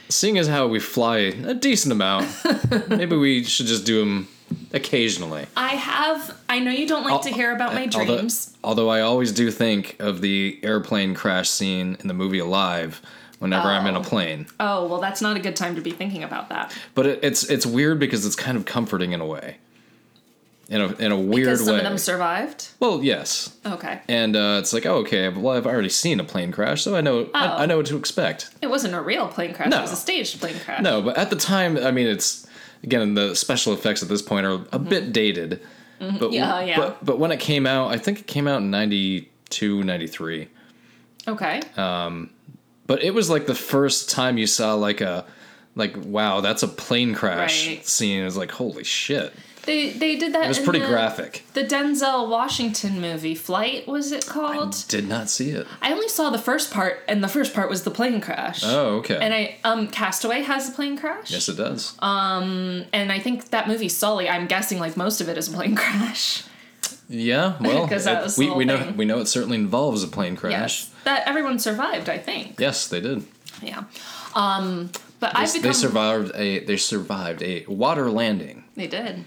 Seeing 0.08 0.36
as 0.38 0.46
how 0.46 0.66
we 0.66 0.78
fly 0.78 1.18
a 1.18 1.54
decent 1.54 1.90
amount, 1.92 2.28
maybe 2.88 3.16
we 3.16 3.44
should 3.44 3.66
just 3.66 3.86
do 3.86 3.98
them 4.00 4.28
occasionally. 4.72 5.46
I 5.56 5.68
have. 5.76 6.36
I 6.48 6.58
know 6.58 6.70
you 6.70 6.86
don't 6.86 7.04
like 7.04 7.22
to 7.22 7.30
hear 7.30 7.54
about 7.54 7.74
my 7.74 7.88
Although, 7.94 8.16
dreams. 8.16 8.56
although 8.64 8.88
I 8.90 9.00
always 9.00 9.32
do 9.32 9.50
think 9.50 9.96
of 10.00 10.20
the 10.20 10.58
airplane 10.62 11.14
crash 11.14 11.48
scene 11.50 11.96
in 12.00 12.08
the 12.08 12.14
movie 12.14 12.38
Alive 12.38 13.00
whenever 13.38 13.68
I'm 13.68 13.86
in 13.86 13.96
a 13.96 14.00
Oh. 14.00 14.02
plane. 14.04 14.46
Oh 14.60 14.86
well, 14.86 15.00
that's 15.00 15.20
not 15.20 15.36
a 15.36 15.40
good 15.40 15.56
time 15.56 15.74
to 15.76 15.80
be 15.80 15.90
thinking 15.90 16.22
about 16.22 16.48
that. 16.50 16.76
But 16.94 17.06
it, 17.06 17.20
it's 17.22 17.44
it's 17.50 17.66
weird 17.66 17.98
because 17.98 18.24
it's 18.26 18.36
kind 18.36 18.56
of 18.56 18.64
comforting 18.64 19.12
in 19.12 19.20
a 19.20 19.26
way. 19.26 19.56
In 20.68 20.80
a 20.80 20.86
in 20.94 21.12
a 21.12 21.18
weird 21.18 21.46
Because 21.46 21.64
some 21.64 21.74
way. 21.74 21.78
of 21.80 21.84
them 21.84 21.98
survived. 21.98 22.68
well, 22.80 23.02
yes. 23.02 23.54
Okay. 23.66 24.00
And 24.08 24.34
uh, 24.36 24.56
it's 24.60 24.72
like, 24.72 24.86
oh, 24.86 24.98
okay. 24.98 25.28
Well, 25.28 25.54
I've 25.56 25.66
already 25.66 25.88
seen 25.90 26.18
a 26.20 26.24
plane 26.24 26.50
crash, 26.52 26.82
so 26.82 26.94
I 26.96 27.00
know 27.02 27.24
Oh. 27.26 27.30
I, 27.34 27.64
I 27.64 27.66
know 27.66 27.76
what 27.78 27.86
to 27.86 27.96
expect. 27.96 28.48
It 28.62 28.68
wasn't 28.70 28.94
a 28.94 29.00
real 29.02 29.26
plane 29.28 29.52
crash. 29.52 29.68
No. 29.68 29.78
It 29.78 29.82
was 29.82 29.92
a 29.92 29.96
staged 29.96 30.40
plane 30.40 30.54
crash. 30.64 30.80
No, 30.80 31.02
but 31.02 31.18
at 31.18 31.28
the 31.30 31.36
time, 31.36 31.76
I 31.76 31.90
mean, 31.90 32.06
it's 32.06 32.46
again 32.82 33.14
the 33.14 33.34
special 33.34 33.72
effects 33.72 34.02
at 34.02 34.08
this 34.08 34.22
point 34.22 34.46
are 34.46 34.64
a 34.72 34.78
bit 34.78 35.12
dated. 35.12 35.60
But 35.98 36.08
Mm-hmm. 36.08 36.32
Yeah, 36.32 36.60
yeah. 36.62 36.76
But 36.76 37.04
but 37.04 37.18
when 37.20 37.30
it 37.30 37.38
came 37.38 37.64
out, 37.66 37.92
I 37.92 37.96
think 37.98 38.18
it 38.20 38.26
came 38.26 38.48
out 38.48 38.60
in 38.60 38.70
92, 38.72 39.84
93. 39.84 40.48
Okay. 41.28 41.60
But 41.76 43.02
it 43.04 43.14
was 43.14 43.30
like 43.30 43.46
the 43.46 43.54
first 43.54 44.10
time 44.10 44.36
you 44.36 44.46
saw 44.48 44.74
like 44.74 45.00
a 45.00 45.24
like 45.76 45.94
wow, 45.96 46.40
that's 46.40 46.62
a 46.62 46.68
plane 46.68 47.14
crash 47.14 47.68
Right. 47.68 47.86
scene. 47.86 48.20
It 48.22 48.24
was 48.24 48.36
like 48.36 48.50
holy 48.50 48.84
shit. 48.84 49.32
They 49.64 49.90
they 49.90 50.16
did 50.16 50.32
that. 50.34 50.44
It 50.44 50.48
was 50.48 50.58
pretty 50.58 50.80
the, 50.80 50.86
graphic. 50.88 51.44
The 51.54 51.62
Denzel 51.64 52.28
Washington 52.28 53.00
movie, 53.00 53.34
Flight, 53.34 53.86
was 53.86 54.10
it 54.12 54.26
called? 54.26 54.74
I 54.74 54.84
Did 54.88 55.08
not 55.08 55.28
see 55.30 55.50
it. 55.50 55.66
I 55.80 55.92
only 55.92 56.08
saw 56.08 56.30
the 56.30 56.38
first 56.38 56.72
part, 56.72 57.00
and 57.06 57.22
the 57.22 57.28
first 57.28 57.54
part 57.54 57.70
was 57.70 57.84
the 57.84 57.90
plane 57.90 58.20
crash. 58.20 58.62
Oh, 58.64 58.96
okay. 58.96 59.18
And 59.20 59.32
I 59.32 59.56
um 59.64 59.88
Castaway 59.88 60.42
has 60.42 60.68
a 60.68 60.72
plane 60.72 60.98
crash. 60.98 61.30
yes, 61.30 61.48
it 61.48 61.56
does. 61.56 61.94
Um, 62.00 62.84
and 62.92 63.12
I 63.12 63.18
think 63.18 63.50
that 63.50 63.68
movie 63.68 63.88
Sully. 63.88 64.28
I'm 64.28 64.46
guessing 64.46 64.78
like 64.78 64.96
most 64.96 65.20
of 65.20 65.28
it 65.28 65.38
is 65.38 65.48
a 65.48 65.52
plane 65.52 65.74
crash. 65.82 66.44
yeah, 67.08 67.56
well, 67.60 67.88
it- 67.90 68.38
we 68.38 68.50
we 68.50 68.64
know 68.64 68.78
thing. 68.78 68.96
we 68.96 69.04
know 69.04 69.20
it 69.20 69.26
certainly 69.26 69.58
involves 69.58 70.02
a 70.02 70.08
plane 70.08 70.34
crash. 70.36 70.52
Yes, 70.52 70.90
that 71.04 71.22
everyone 71.28 71.58
survived. 71.58 72.08
I 72.08 72.18
think. 72.18 72.58
Yes, 72.58 72.88
they 72.88 73.00
did. 73.00 73.24
Yeah. 73.62 73.84
Um, 74.34 74.90
but 75.20 75.36
I've 75.36 75.52
become. 75.52 75.68
they 75.68 75.72
survived 75.72 76.32
a 76.34 76.64
they 76.64 76.76
survived 76.76 77.42
a 77.42 77.64
water 77.68 78.10
landing. 78.10 78.64
They 78.74 78.88
did. 78.88 79.24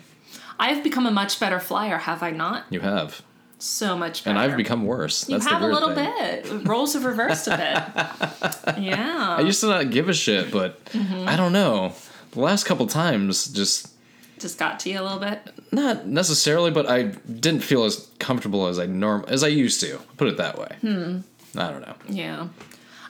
I've 0.60 0.84
become 0.84 1.06
a 1.06 1.12
much 1.12 1.40
better 1.40 1.60
flyer, 1.60 1.98
have 1.98 2.24
I 2.24 2.32
not? 2.32 2.66
You 2.70 2.80
have, 2.82 3.22
So 3.60 3.98
much 3.98 4.24
better. 4.24 4.38
and 4.38 4.40
I've 4.52 4.58
become 4.58 4.86
worse. 4.86 5.28
You 5.30 5.38
That's 5.38 5.50
have 5.52 5.62
the 5.62 5.68
a 5.68 5.74
little 5.74 5.94
thing. 5.94 6.14
bit. 6.60 6.68
Roles 6.68 6.94
have 6.94 7.06
reversed 7.06 7.48
a 7.48 7.52
bit. 7.52 8.78
yeah. 8.82 9.36
I 9.38 9.42
used 9.42 9.62
to 9.62 9.68
not 9.68 9.90
give 9.92 10.10
a 10.10 10.14
shit, 10.14 10.52
but 10.52 10.84
Mm-hmm. 10.86 11.28
I 11.28 11.36
don't 11.36 11.52
know. 11.54 11.94
The 12.32 12.40
last 12.42 12.66
couple 12.66 12.86
times, 12.88 13.48
just 13.48 13.94
Just 14.40 14.58
got 14.58 14.80
to 14.82 14.90
you 14.90 15.00
a 15.00 15.04
little 15.04 15.20
bit. 15.20 15.42
not 15.72 16.06
necessarily, 16.08 16.72
but 16.72 16.90
I 16.90 17.04
didn't 17.04 17.62
feel 17.62 17.84
as 17.86 18.10
comfortable 18.20 18.68
as 18.68 18.78
I 18.80 18.86
norm 18.86 19.26
as 19.28 19.44
I 19.44 19.48
used 19.48 19.80
to. 19.82 20.00
Put 20.18 20.28
it 20.28 20.38
that 20.38 20.58
way. 20.58 20.76
Hmm. 20.82 21.20
I 21.58 21.70
don't 21.72 21.82
know. 21.82 21.96
Yeah. 22.10 22.48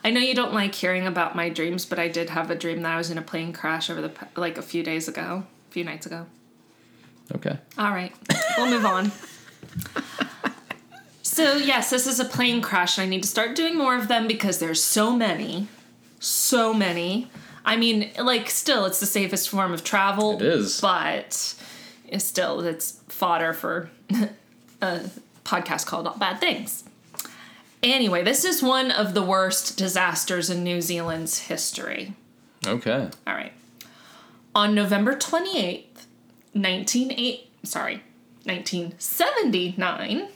I 0.03 0.11
know 0.11 0.19
you 0.19 0.35
don't 0.35 0.53
like 0.53 0.75
hearing 0.75 1.07
about 1.07 1.35
my 1.35 1.49
dreams, 1.49 1.83
but 1.85 1.97
I 1.97 2.07
did 2.07 2.29
have 2.29 2.51
a 2.51 2.55
dream 2.55 2.83
that 2.83 2.91
I 2.93 2.97
was 2.97 3.09
in 3.09 3.17
a 3.17 3.23
plane 3.23 3.53
crash 3.53 3.89
over 3.89 4.01
the 4.01 4.11
like 4.35 4.57
a 4.59 4.61
few 4.61 4.83
days 4.83 5.07
ago, 5.07 5.43
a 5.69 5.71
few 5.71 5.83
nights 5.83 6.05
ago. 6.05 6.27
Okay. 7.33 7.57
All 7.77 7.91
right, 7.91 8.13
we'll 8.57 8.69
move 8.69 8.85
on. 8.85 9.11
So 11.21 11.57
yes, 11.57 11.89
this 11.89 12.07
is 12.07 12.19
a 12.19 12.25
plane 12.25 12.61
crash, 12.61 12.97
and 12.97 13.05
I 13.05 13.09
need 13.09 13.23
to 13.23 13.27
start 13.27 13.55
doing 13.55 13.77
more 13.77 13.95
of 13.95 14.07
them 14.07 14.27
because 14.27 14.59
there's 14.59 14.81
so 14.81 15.13
many, 15.15 15.67
so 16.19 16.73
many. 16.73 17.29
I 17.65 17.75
mean, 17.77 18.11
like, 18.19 18.49
still, 18.49 18.85
it's 18.85 18.99
the 18.99 19.05
safest 19.05 19.49
form 19.49 19.73
of 19.73 19.83
travel. 19.83 20.35
It 20.35 20.43
is. 20.43 20.79
but 20.79 21.55
it's 22.07 22.23
still, 22.23 22.61
it's 22.61 23.01
fodder 23.09 23.53
for 23.53 23.89
a 24.81 25.01
podcast 25.43 25.87
called 25.87 26.07
All 26.07 26.17
Bad 26.17 26.39
Things. 26.39 26.83
Anyway, 27.83 28.23
this 28.23 28.45
is 28.45 28.63
one 28.63 28.91
of 28.91 29.13
the 29.13 29.21
worst 29.21 29.77
disasters 29.77 30.49
in 30.49 30.63
New 30.63 30.79
Zealand's 30.79 31.39
history. 31.39 32.13
Okay. 32.65 33.09
All 33.27 33.33
right. 33.33 33.53
On 34.55 34.73
November 34.73 35.15
28th, 35.15 35.83
198 36.55 37.49
sorry, 37.63 38.01
1979, 38.45 40.27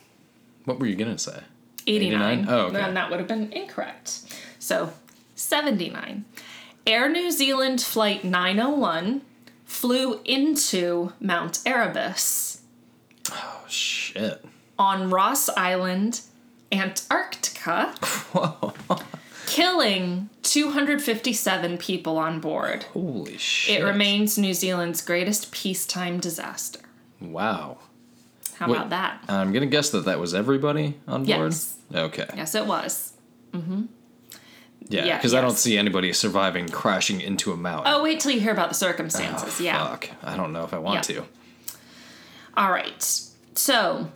What 0.65 0.79
were 0.79 0.85
you 0.85 0.95
gonna 0.95 1.17
say? 1.17 1.41
89. 1.87 2.39
89? 2.39 2.45
Oh, 2.49 2.57
okay. 2.65 2.73
Then 2.77 2.93
that 2.95 3.09
would 3.09 3.19
have 3.19 3.27
been 3.27 3.51
incorrect. 3.53 4.19
So, 4.59 4.91
79. 5.35 6.25
Air 6.85 7.09
New 7.09 7.31
Zealand 7.31 7.81
Flight 7.81 8.23
901 8.23 9.21
flew 9.65 10.19
into 10.25 11.13
Mount 11.19 11.59
Erebus 11.65 12.61
Oh 13.31 13.63
shit. 13.67 14.43
on 14.77 15.09
Ross 15.09 15.49
Island, 15.49 16.21
Antarctica, 16.71 17.93
Whoa. 18.33 18.73
Killing 19.49 20.29
257 20.43 21.77
people 21.77 22.17
on 22.17 22.39
board. 22.39 22.83
Holy 22.93 23.37
shit. 23.37 23.81
It 23.81 23.83
remains 23.83 24.37
New 24.37 24.53
Zealand's 24.53 25.01
greatest 25.01 25.51
peacetime 25.51 26.19
disaster. 26.19 26.79
Wow. 27.19 27.79
How 28.55 28.67
Wait. 28.67 28.75
about 28.77 28.89
that? 28.91 29.23
I'm 29.27 29.51
gonna 29.51 29.65
guess 29.65 29.89
that 29.91 30.05
that 30.05 30.19
was 30.19 30.33
everybody 30.33 30.95
on 31.07 31.23
board. 31.25 31.27
Yes. 31.51 31.75
Okay. 31.93 32.27
Yes, 32.35 32.55
it 32.55 32.65
was. 32.65 33.13
Mm-hmm. 33.53 33.83
Yeah. 34.87 35.05
Yeah, 35.05 35.17
Because 35.17 35.33
I 35.33 35.41
don't 35.41 35.57
see 35.57 35.77
anybody 35.77 36.13
surviving 36.13 36.67
crashing 36.67 37.21
into 37.21 37.51
a 37.51 37.57
mountain. 37.57 37.91
Oh, 37.93 38.01
wait 38.03 38.19
till 38.19 38.31
you 38.31 38.39
hear 38.39 38.51
about 38.51 38.69
the 38.69 38.75
circumstances. 38.75 39.57
Oh, 39.59 39.63
yeah. 39.63 39.87
Fuck. 39.87 40.09
I 40.23 40.35
don't 40.35 40.51
know 40.53 40.63
if 40.63 40.73
I 40.73 40.77
want 40.79 41.07
Yeah. 41.09 41.15
to. 41.21 41.25
All 42.57 42.71
right. 42.71 43.01
So, 43.55 44.11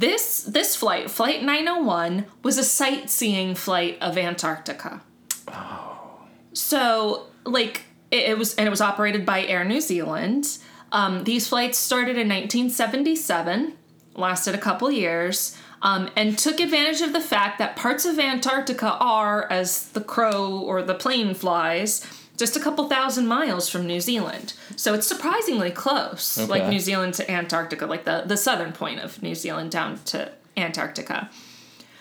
this 0.00 0.42
this 0.42 0.74
flight, 0.74 1.10
flight 1.10 1.42
901, 1.42 2.26
was 2.42 2.58
a 2.58 2.64
sightseeing 2.64 3.54
flight 3.54 3.96
of 4.00 4.18
Antarctica. 4.18 5.02
Oh. 5.48 6.20
So, 6.52 7.26
like 7.44 7.82
it, 8.10 8.30
it 8.30 8.38
was 8.38 8.54
and 8.56 8.66
it 8.66 8.70
was 8.70 8.80
operated 8.80 9.24
by 9.24 9.44
Air 9.44 9.64
New 9.64 9.80
Zealand. 9.80 10.58
Um, 10.90 11.24
these 11.24 11.48
flights 11.48 11.78
started 11.78 12.16
in 12.16 12.28
1977, 12.28 13.74
lasted 14.14 14.54
a 14.54 14.58
couple 14.58 14.90
years, 14.90 15.56
um, 15.82 16.10
and 16.16 16.38
took 16.38 16.60
advantage 16.60 17.00
of 17.00 17.12
the 17.12 17.20
fact 17.20 17.58
that 17.58 17.76
parts 17.76 18.04
of 18.04 18.18
Antarctica 18.18 18.92
are, 18.94 19.50
as 19.50 19.88
the 19.88 20.00
crow 20.00 20.58
or 20.58 20.82
the 20.82 20.94
plane 20.94 21.34
flies, 21.34 22.06
just 22.36 22.56
a 22.56 22.60
couple 22.60 22.88
thousand 22.88 23.26
miles 23.26 23.68
from 23.68 23.86
New 23.86 24.00
Zealand. 24.00 24.54
So 24.76 24.92
it's 24.94 25.06
surprisingly 25.06 25.70
close, 25.70 26.36
like 26.48 26.66
New 26.68 26.80
Zealand 26.80 27.14
to 27.14 27.30
Antarctica, 27.30 27.86
like 27.86 28.04
the, 28.04 28.24
the 28.26 28.36
southern 28.36 28.72
point 28.72 29.00
of 29.00 29.22
New 29.22 29.34
Zealand 29.34 29.70
down 29.70 29.98
to 30.06 30.32
Antarctica. 30.56 31.30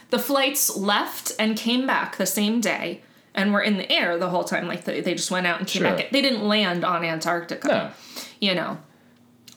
The 0.10 0.20
flights 0.20 0.76
left 0.76 1.32
and 1.40 1.56
came 1.58 1.86
back 1.88 2.18
the 2.18 2.26
same 2.26 2.62
day 2.62 3.02
and 3.36 3.52
were 3.54 3.62
in 3.62 3.78
the 3.78 3.92
air 3.92 4.18
the 4.18 4.30
whole 4.30 4.44
time. 4.44 4.68
Like 4.68 4.84
they, 4.86 5.02
they 5.02 5.14
just 5.16 5.32
went 5.32 5.48
out 5.48 5.60
and 5.60 5.68
came 5.68 5.82
Sure. 5.84 5.96
back. 5.96 6.12
They 6.12 6.22
didn't 6.22 6.48
land 6.48 6.84
on 6.86 7.04
Antarctica 7.04 7.68
No. 7.68 7.92
you 8.40 8.54
know. 8.56 8.78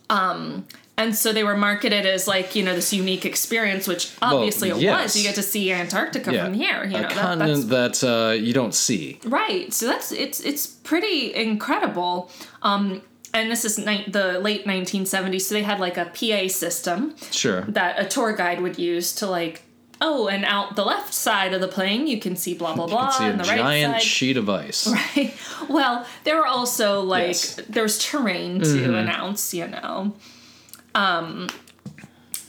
Um, 0.08 0.66
and 0.98 1.14
so 1.14 1.32
they 1.32 1.44
were 1.44 1.56
marketed 1.56 2.06
as 2.06 2.26
like 2.26 2.54
you 2.54 2.62
know 2.62 2.74
this 2.74 2.92
unique 2.92 3.24
experience, 3.26 3.86
which 3.86 4.12
obviously 4.22 4.70
it 4.70 4.76
yes. 4.78 5.02
was. 5.02 5.16
You 5.16 5.22
get 5.22 5.34
to 5.36 5.42
see 5.42 5.70
Antarctica 5.72 6.32
Yeah. 6.32 6.44
from 6.44 6.54
here. 6.54 6.84
You 6.84 6.96
a 6.96 7.02
know 7.02 7.08
that, 7.08 7.12
continent 7.12 7.68
that 7.68 8.04
uh, 8.04 8.32
you 8.32 8.52
don't 8.52 8.74
see. 8.74 9.18
right. 9.24 9.72
So 9.72 9.86
that's 9.86 10.12
it's 10.12 10.40
it's 10.40 10.66
pretty 10.66 11.34
incredible. 11.34 12.30
Um, 12.62 13.02
and 13.34 13.50
this 13.50 13.64
is 13.66 13.76
ni- 13.78 14.06
the 14.08 14.38
late 14.40 14.64
1970s, 14.64 15.42
so 15.42 15.54
they 15.54 15.62
had 15.62 15.78
like 15.80 15.98
a 15.98 16.06
PA 16.06 16.48
system 16.48 17.14
Sure. 17.30 17.62
that 17.68 18.00
a 18.00 18.06
tour 18.06 18.32
guide 18.34 18.60
would 18.60 18.78
use 18.78 19.14
to 19.16 19.26
like. 19.26 19.62
Oh, 19.98 20.28
and 20.28 20.44
out 20.44 20.76
the 20.76 20.84
left 20.84 21.14
side 21.14 21.54
of 21.54 21.62
the 21.62 21.68
plane, 21.68 22.06
you 22.06 22.20
can 22.20 22.36
see 22.36 22.52
blah 22.52 22.74
blah 22.74 22.84
You 22.84 22.90
blah, 22.90 23.10
can 23.10 23.18
see 23.18 23.24
a 23.24 23.30
and 23.30 23.40
the 23.40 23.44
right 23.44 23.58
giant 23.58 23.94
side, 23.94 24.02
sheet 24.02 24.36
of 24.36 24.48
ice. 24.50 24.86
Right. 25.16 25.34
Well, 25.70 26.04
there 26.24 26.36
were 26.36 26.46
also 26.46 27.00
like 27.00 27.28
Yes. 27.28 27.60
there 27.68 27.82
was 27.82 27.98
terrain 27.98 28.60
to 28.60 28.94
announce, 28.98 29.54
you 29.54 29.66
know. 29.68 30.12
Um 30.96 31.48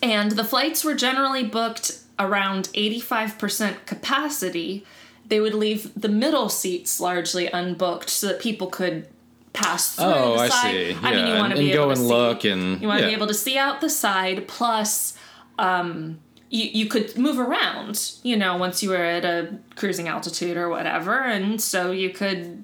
and 0.02 0.32
the 0.32 0.44
flights 0.44 0.84
were 0.84 0.94
generally 0.96 1.44
booked 1.44 2.00
around 2.20 2.70
85% 2.76 3.86
capacity. 3.86 4.86
They 5.28 5.40
would 5.40 5.54
leave 5.56 5.92
the 6.00 6.08
middle 6.10 6.50
seats 6.50 7.00
largely 7.00 7.48
unbooked 7.48 8.10
so 8.10 8.28
that 8.28 8.40
people 8.40 8.68
could 8.68 9.08
pass 9.54 9.96
through 9.96 10.06
Oh, 10.06 10.34
the 10.38 10.44
I 10.44 10.50
side. 10.50 10.72
see. 10.72 10.98
I 11.02 11.16
mean, 11.16 11.28
you 11.28 11.34
want 11.34 11.52
to 11.54 11.58
be 11.60 11.66
and 11.72 11.74
go 11.74 11.82
able 11.84 11.92
and 11.92 12.00
to 12.02 12.04
look 12.08 12.42
see, 12.44 12.50
and- 12.52 12.82
you 12.82 12.88
want 12.88 13.00
to 13.00 13.06
yeah. 13.06 13.10
be 13.10 13.16
able 13.16 13.28
to 13.28 13.34
see 13.34 13.58
out 13.58 13.82
the 13.82 13.90
side 13.90 14.48
plus 14.48 15.18
um 15.60 16.20
you, 16.50 16.64
you 16.84 16.86
could 16.88 17.18
move 17.18 17.40
around, 17.40 18.14
you 18.24 18.38
know, 18.38 18.56
once 18.56 18.82
you 18.82 18.90
were 18.92 18.96
at 19.18 19.26
a 19.26 19.58
cruising 19.76 20.08
altitude 20.08 20.56
or 20.56 20.70
whatever, 20.70 21.20
and 21.20 21.60
so 21.60 21.92
you 21.92 22.10
could 22.12 22.64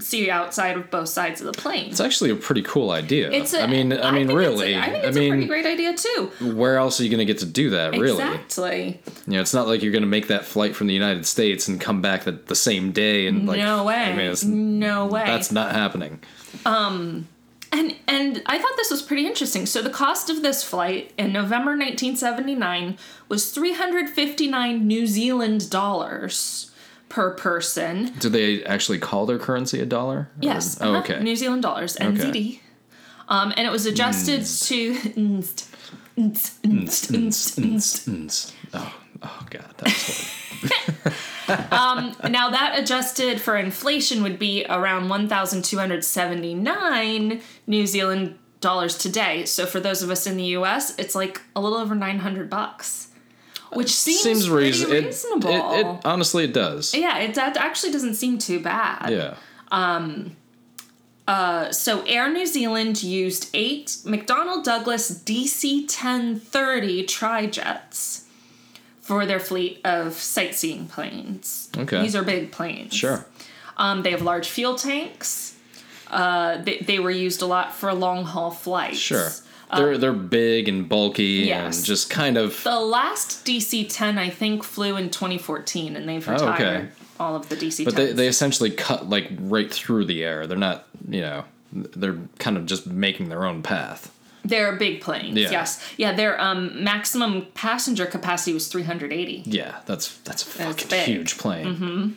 see 0.00 0.30
outside 0.30 0.76
of 0.76 0.90
both 0.90 1.08
sides 1.08 1.40
of 1.40 1.46
the 1.46 1.52
plane. 1.52 1.90
It's 1.90 2.00
actually 2.00 2.30
a 2.30 2.36
pretty 2.36 2.62
cool 2.62 2.90
idea. 2.90 3.30
It's 3.30 3.54
a, 3.54 3.62
I 3.62 3.66
mean, 3.66 3.92
I 3.92 4.10
mean, 4.10 4.28
think 4.28 4.30
it's 4.30 4.32
a- 4.32 4.36
really. 4.36 4.76
I 4.78 4.90
think 4.90 5.04
I 5.04 5.08
it's 5.08 5.16
a 5.16 5.20
pretty 5.20 5.30
mean, 5.30 5.48
great 5.48 5.66
idea 5.66 5.94
too. 5.96 6.30
where 6.54 6.76
else 6.76 7.00
are 7.00 7.04
you 7.04 7.10
going 7.10 7.18
to 7.18 7.24
get 7.24 7.38
to 7.38 7.46
do 7.46 7.70
that? 7.70 7.92
Really? 7.92 8.22
Exactly. 8.22 9.00
You 9.26 9.34
know, 9.34 9.40
it's 9.40 9.54
not 9.54 9.66
like 9.66 9.82
you're 9.82 9.92
going 9.92 10.02
to 10.02 10.08
make 10.08 10.28
that 10.28 10.44
flight 10.44 10.74
from 10.76 10.86
the 10.86 10.94
United 10.94 11.26
States 11.26 11.68
and 11.68 11.80
come 11.80 12.00
back 12.02 12.24
the, 12.24 12.32
the 12.32 12.54
same 12.54 12.92
day 12.92 13.26
and 13.26 13.46
like. 13.46 13.58
no 13.58 13.84
way. 13.84 13.94
I 13.96 14.16
mean, 14.16 14.30
it's, 14.30 14.44
no 14.44 15.06
way. 15.06 15.24
that's 15.24 15.52
not 15.52 15.72
happening. 15.72 16.20
Um. 16.66 17.28
And 17.72 17.94
and 18.08 18.42
I 18.46 18.58
thought 18.58 18.72
this 18.76 18.90
was 18.90 19.00
pretty 19.00 19.28
interesting. 19.28 19.64
So 19.64 19.80
the 19.80 19.90
cost 19.90 20.28
of 20.28 20.42
this 20.42 20.64
flight 20.64 21.12
in 21.16 21.32
November 21.32 21.70
1979 21.70 22.98
was 23.28 23.52
359 23.52 24.86
New 24.86 25.06
Zealand 25.06 25.70
dollars 25.70 26.69
per 27.10 27.34
person. 27.34 28.14
Do 28.18 28.30
they 28.30 28.64
actually 28.64 28.98
call 28.98 29.26
their 29.26 29.38
currency 29.38 29.80
a 29.80 29.86
dollar? 29.86 30.16
Or- 30.16 30.30
Yes. 30.40 30.78
Oh, 30.80 30.94
uh-huh, 30.94 31.00
okay. 31.00 31.22
New 31.22 31.36
Zealand 31.36 31.62
dollars, 31.62 31.96
NZD. 31.96 32.60
Um, 33.28 33.52
and 33.56 33.66
it 33.66 33.70
was 33.70 33.84
adjusted 33.84 34.46
to 34.46 34.94
Oh, 38.72 38.94
oh 39.22 39.46
God, 39.50 39.74
that's 39.76 40.32
horrible. 41.48 41.48
Now 42.30 42.50
that 42.50 42.78
adjusted 42.78 43.40
for 43.40 43.56
inflation 43.56 44.22
would 44.22 44.38
be 44.38 44.64
around 44.68 45.08
1,279 45.08 47.42
New 47.66 47.86
Zealand 47.86 48.38
dollars 48.60 48.96
today. 48.98 49.44
So 49.46 49.64
for 49.66 49.80
those 49.80 50.02
of 50.02 50.10
us 50.10 50.26
in 50.26 50.36
the 50.36 50.44
U.S., 50.44 50.96
it's 50.98 51.14
like 51.14 51.40
a 51.56 51.60
little 51.60 51.78
over 51.78 51.94
900 51.94 52.50
bucks, 52.50 53.08
which 53.72 53.92
seems, 53.92 54.20
Seems 54.22 54.50
reason- 54.50 54.92
it- 54.92 55.04
reasonable. 55.06 55.50
It, 55.50 55.80
it, 55.80 55.86
honestly, 56.04 56.44
it 56.44 56.52
does. 56.52 56.94
yeah, 56.94 57.18
it 57.18 57.36
actually 57.38 57.92
doesn't 57.92 58.14
seem 58.14 58.38
too 58.38 58.60
bad. 58.60 59.10
Yeah. 59.10 59.34
Um, 59.70 60.36
uh, 61.28 61.70
So 61.72 62.02
Air 62.06 62.32
New 62.32 62.46
Zealand 62.46 63.02
used 63.02 63.48
eight 63.54 63.86
McDonnell 64.04 64.64
Douglas 64.64 65.10
DC 65.10 65.82
1030 65.88 67.04
trijets 67.06 68.24
for 69.00 69.26
their 69.26 69.40
fleet 69.40 69.80
of 69.84 70.14
sightseeing 70.14 70.86
planes. 70.86 71.68
Okay. 71.76 72.02
These 72.02 72.14
are 72.16 72.22
big 72.22 72.50
planes. 72.52 72.94
Sure. 72.94 73.26
Um, 73.76 74.02
they 74.02 74.10
have 74.10 74.22
large 74.22 74.48
fuel 74.48 74.74
tanks. 74.74 75.56
Uh, 76.10 76.58
they, 76.62 76.78
they 76.78 76.98
were 76.98 77.10
used 77.10 77.40
a 77.42 77.46
lot 77.46 77.74
for 77.74 77.92
long 77.94 78.24
haul 78.24 78.50
flights. 78.50 78.98
Sure. 78.98 79.30
They're 79.76 79.98
they're 79.98 80.12
big 80.12 80.68
and 80.68 80.88
bulky 80.88 81.44
yes. 81.46 81.76
and 81.78 81.86
just 81.86 82.10
kind 82.10 82.36
of 82.36 82.62
The 82.64 82.80
last 82.80 83.44
DC 83.46 83.86
10, 83.88 84.18
I 84.18 84.28
think, 84.30 84.64
flew 84.64 84.96
in 84.96 85.10
2014, 85.10 85.96
and 85.96 86.08
they've 86.08 86.26
Oh, 86.28 86.32
retired 86.32 86.60
okay. 86.60 86.88
all 87.18 87.36
of 87.36 87.48
the 87.48 87.56
DC 87.56 87.82
10s. 87.82 87.84
But 87.84 87.96
they, 87.96 88.12
they 88.12 88.26
essentially 88.28 88.70
cut 88.70 89.08
like 89.08 89.28
right 89.38 89.72
through 89.72 90.06
the 90.06 90.24
air. 90.24 90.46
They're 90.46 90.58
not, 90.58 90.86
you 91.08 91.20
know, 91.20 91.44
they're 91.72 92.18
kind 92.38 92.56
of 92.56 92.66
just 92.66 92.86
making 92.86 93.28
their 93.28 93.44
own 93.44 93.62
path. 93.62 94.12
They're 94.44 94.74
big 94.76 95.02
planes, 95.02 95.36
Yeah. 95.36 95.50
yes. 95.50 95.86
Yeah, 95.98 96.12
their 96.12 96.40
um, 96.40 96.82
maximum 96.82 97.46
passenger 97.52 98.06
capacity 98.06 98.54
was 98.54 98.68
380. 98.68 99.42
Yeah, 99.44 99.76
that's 99.86 100.16
that's 100.22 100.42
a 100.54 100.58
That's 100.58 100.82
fucking 100.82 100.88
big. 100.88 101.00
Mm-hmm. 101.02 101.12
huge 101.12 101.38
plane. 101.38 102.16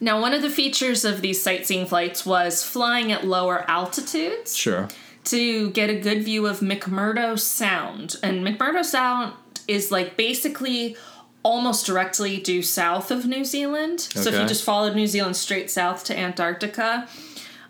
Now, 0.00 0.20
one 0.20 0.32
of 0.34 0.42
the 0.42 0.50
features 0.50 1.04
of 1.04 1.20
these 1.20 1.40
sightseeing 1.42 1.86
flights 1.86 2.26
was 2.26 2.64
flying 2.64 3.12
at 3.12 3.24
lower 3.26 3.64
altitudes 3.70 4.56
Sure. 4.56 4.88
To 5.24 5.70
get 5.70 5.88
a 5.90 5.98
good 6.00 6.22
view 6.24 6.46
of 6.46 6.60
McMurdo 6.60 7.38
Sound. 7.38 8.16
And 8.22 8.44
McMurdo 8.46 8.84
Sound 8.84 9.34
is 9.68 9.90
like 9.90 10.16
basically 10.16 10.96
almost 11.44 11.86
directly 11.86 12.38
due 12.38 12.62
south 12.62 13.10
of 13.10 13.26
New 13.26 13.44
Zealand. 13.44 14.00
So 14.00 14.28
if 14.30 14.34
you 14.38 14.46
just 14.46 14.64
followed 14.64 14.94
New 14.94 15.06
Zealand 15.06 15.36
straight 15.36 15.70
south 15.70 16.04
to 16.04 16.18
Antarctica, 16.18 17.08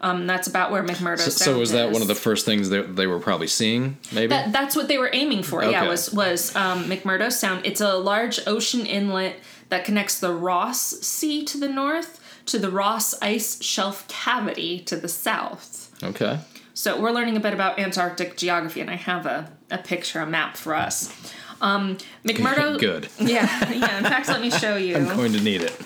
um, 0.01 0.27
that's 0.27 0.47
about 0.49 0.71
where 0.73 0.83
McMurdo 0.83 1.19
So, 1.21 1.31
so 1.31 1.59
was 1.59 1.73
that 1.73 1.89
is. 1.89 1.93
one 1.93 2.03
of 2.03 2.09
the 2.09 2.15
first 2.15 2.45
things 2.45 2.71
that 2.71 2.97
they 2.97 3.07
were 3.07 3.21
probably 3.21 3.47
seeing? 3.47 3.99
Maybe. 4.13 4.27
That, 4.29 4.53
that's 4.53 4.75
what 4.75 4.89
they 4.89 4.99
were 4.99 5.11
aiming 5.13 5.43
for. 5.43 5.63
Yeah, 5.63 5.81
Okay. 5.83 5.89
was 5.89 6.13
was 6.13 6.55
um, 6.57 6.85
McMurdo 6.85 7.31
Sound. 7.31 7.65
It's 7.65 7.81
a 7.81 7.95
large 7.97 8.41
ocean 8.47 8.85
inlet 8.85 9.37
that 9.69 9.85
connects 9.85 10.19
the 10.19 10.35
Ross 10.35 10.81
Sea 11.01 11.45
to 11.45 11.57
the 11.59 11.69
north 11.69 12.19
to 12.47 12.59
the 12.59 12.71
Ross 12.71 13.15
Ice 13.23 13.63
Shelf 13.63 14.07
cavity 14.09 14.81
to 14.81 14.97
the 14.97 15.09
south. 15.09 15.95
okay. 16.03 16.41
So 16.75 17.01
we're 17.01 17.11
learning 17.13 17.37
a 17.37 17.41
bit 17.41 17.53
about 17.53 17.79
Antarctic 17.79 18.37
geography, 18.37 18.81
and 18.81 18.91
I 18.91 18.95
have 18.97 19.27
a, 19.27 19.51
a 19.71 19.79
picture, 19.79 20.21
a 20.21 20.27
map 20.27 20.57
for 20.57 20.75
us. 20.75 21.13
Um, 21.61 21.99
McMurdo. 22.25 22.79
Good. 22.81 23.09
Yeah, 23.21 23.71
yeah. 23.71 23.99
In 23.99 24.05
fact, 24.05 24.29
let 24.29 24.41
me 24.41 24.51
show 24.51 24.77
you 24.87 24.97
I'm 24.97 25.17
going 25.17 25.33
to 25.33 25.41
need 25.41 25.61
it. 25.63 25.79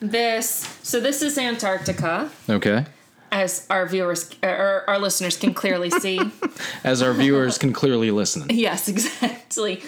this. 0.00 0.78
So 0.82 0.98
this 1.00 1.22
is 1.22 1.38
Antarctica, 1.38 2.30
Okay. 2.48 2.84
as 3.30 3.66
our 3.70 3.86
viewers 3.86 4.30
or 4.42 4.84
our 4.88 4.98
listeners 4.98 5.36
can 5.36 5.54
clearly 5.54 5.90
see. 5.90 6.20
As 6.84 7.02
our 7.02 7.12
viewers 7.12 7.58
can 7.58 7.72
clearly 7.72 8.10
listen. 8.10 8.46
Yes, 8.50 8.88
exactly. 8.88 9.82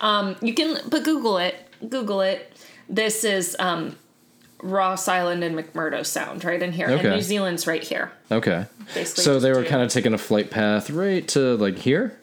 Um, 0.00 0.36
you 0.42 0.54
can, 0.54 0.78
but 0.90 1.04
Google 1.04 1.38
it. 1.38 1.54
Google 1.88 2.20
it. 2.20 2.52
This 2.88 3.24
is 3.24 3.56
um, 3.58 3.96
Ross 4.62 5.06
Island 5.08 5.44
and 5.44 5.56
McMurdo 5.56 6.04
Sound 6.04 6.44
right 6.44 6.62
in 6.62 6.72
here, 6.72 6.88
and 6.88 7.02
New 7.02 7.20
Zealand's 7.22 7.66
right 7.66 7.82
here. 7.82 8.12
Okay. 8.30 8.66
Basically, 8.94 9.24
So 9.24 9.38
they 9.40 9.52
were 9.52 9.64
kind 9.64 9.82
of 9.82 9.90
taking 9.90 10.14
a 10.14 10.18
flight 10.18 10.50
path 10.50 10.90
right 10.90 11.26
to 11.28 11.56
like 11.56 11.78
here. 11.78 12.18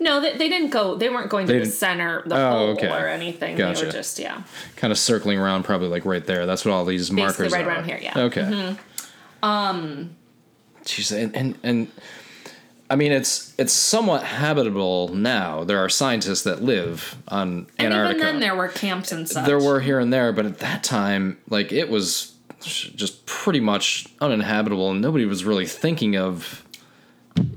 No, 0.00 0.20
they, 0.20 0.36
they 0.36 0.48
didn't 0.48 0.70
go. 0.70 0.96
They 0.96 1.08
weren't 1.08 1.30
going 1.30 1.46
to 1.46 1.52
They 1.52 1.58
the 1.60 1.64
didn't- 1.66 1.74
center, 1.76 2.22
the 2.26 2.34
Oh, 2.36 2.50
pole, 2.50 2.68
okay. 2.72 2.88
or 2.88 3.06
anything. 3.06 3.56
They 3.56 3.64
were 3.64 3.74
just 3.74 4.18
yeah. 4.18 4.42
kind 4.76 4.90
of 4.90 4.98
circling 4.98 5.38
around, 5.38 5.62
probably 5.64 5.88
like 5.88 6.04
right 6.04 6.24
there. 6.24 6.44
That's 6.46 6.64
what 6.64 6.72
all 6.72 6.84
these 6.84 7.08
Basically 7.10 7.22
markers 7.22 7.52
right 7.52 7.64
are. 7.64 7.68
around 7.68 7.84
here, 7.84 7.98
yeah. 8.02 8.12
Mm-hmm. 8.14 8.20
Okay. 8.20 8.76
Um. 9.42 10.16
Jeez, 10.84 11.16
and, 11.16 11.34
and 11.36 11.58
and 11.62 11.88
I 12.92 12.96
mean, 12.96 13.10
it's 13.10 13.54
it's 13.58 13.72
somewhat 13.72 14.22
habitable 14.22 15.08
now. 15.14 15.64
There 15.64 15.78
are 15.78 15.88
scientists 15.88 16.42
that 16.42 16.62
live 16.62 17.16
on 17.28 17.66
Antarctica. 17.78 17.84
And 17.84 17.92
Antarctica. 17.94 18.14
even 18.18 18.26
then, 18.26 18.40
there 18.40 18.54
were 18.54 18.68
camps 18.68 19.12
and 19.12 19.26
such. 19.26 19.46
There 19.46 19.58
were 19.58 19.80
here 19.80 19.98
and 19.98 20.12
there, 20.12 20.30
but 20.32 20.44
at 20.44 20.58
that 20.58 20.84
time, 20.84 21.38
like 21.48 21.72
it 21.72 21.88
was 21.88 22.34
just 22.60 23.24
pretty 23.24 23.60
much 23.60 24.06
uninhabitable, 24.20 24.90
and 24.90 25.00
nobody 25.00 25.24
was 25.24 25.42
really 25.42 25.64
thinking 25.66 26.16
of, 26.16 26.62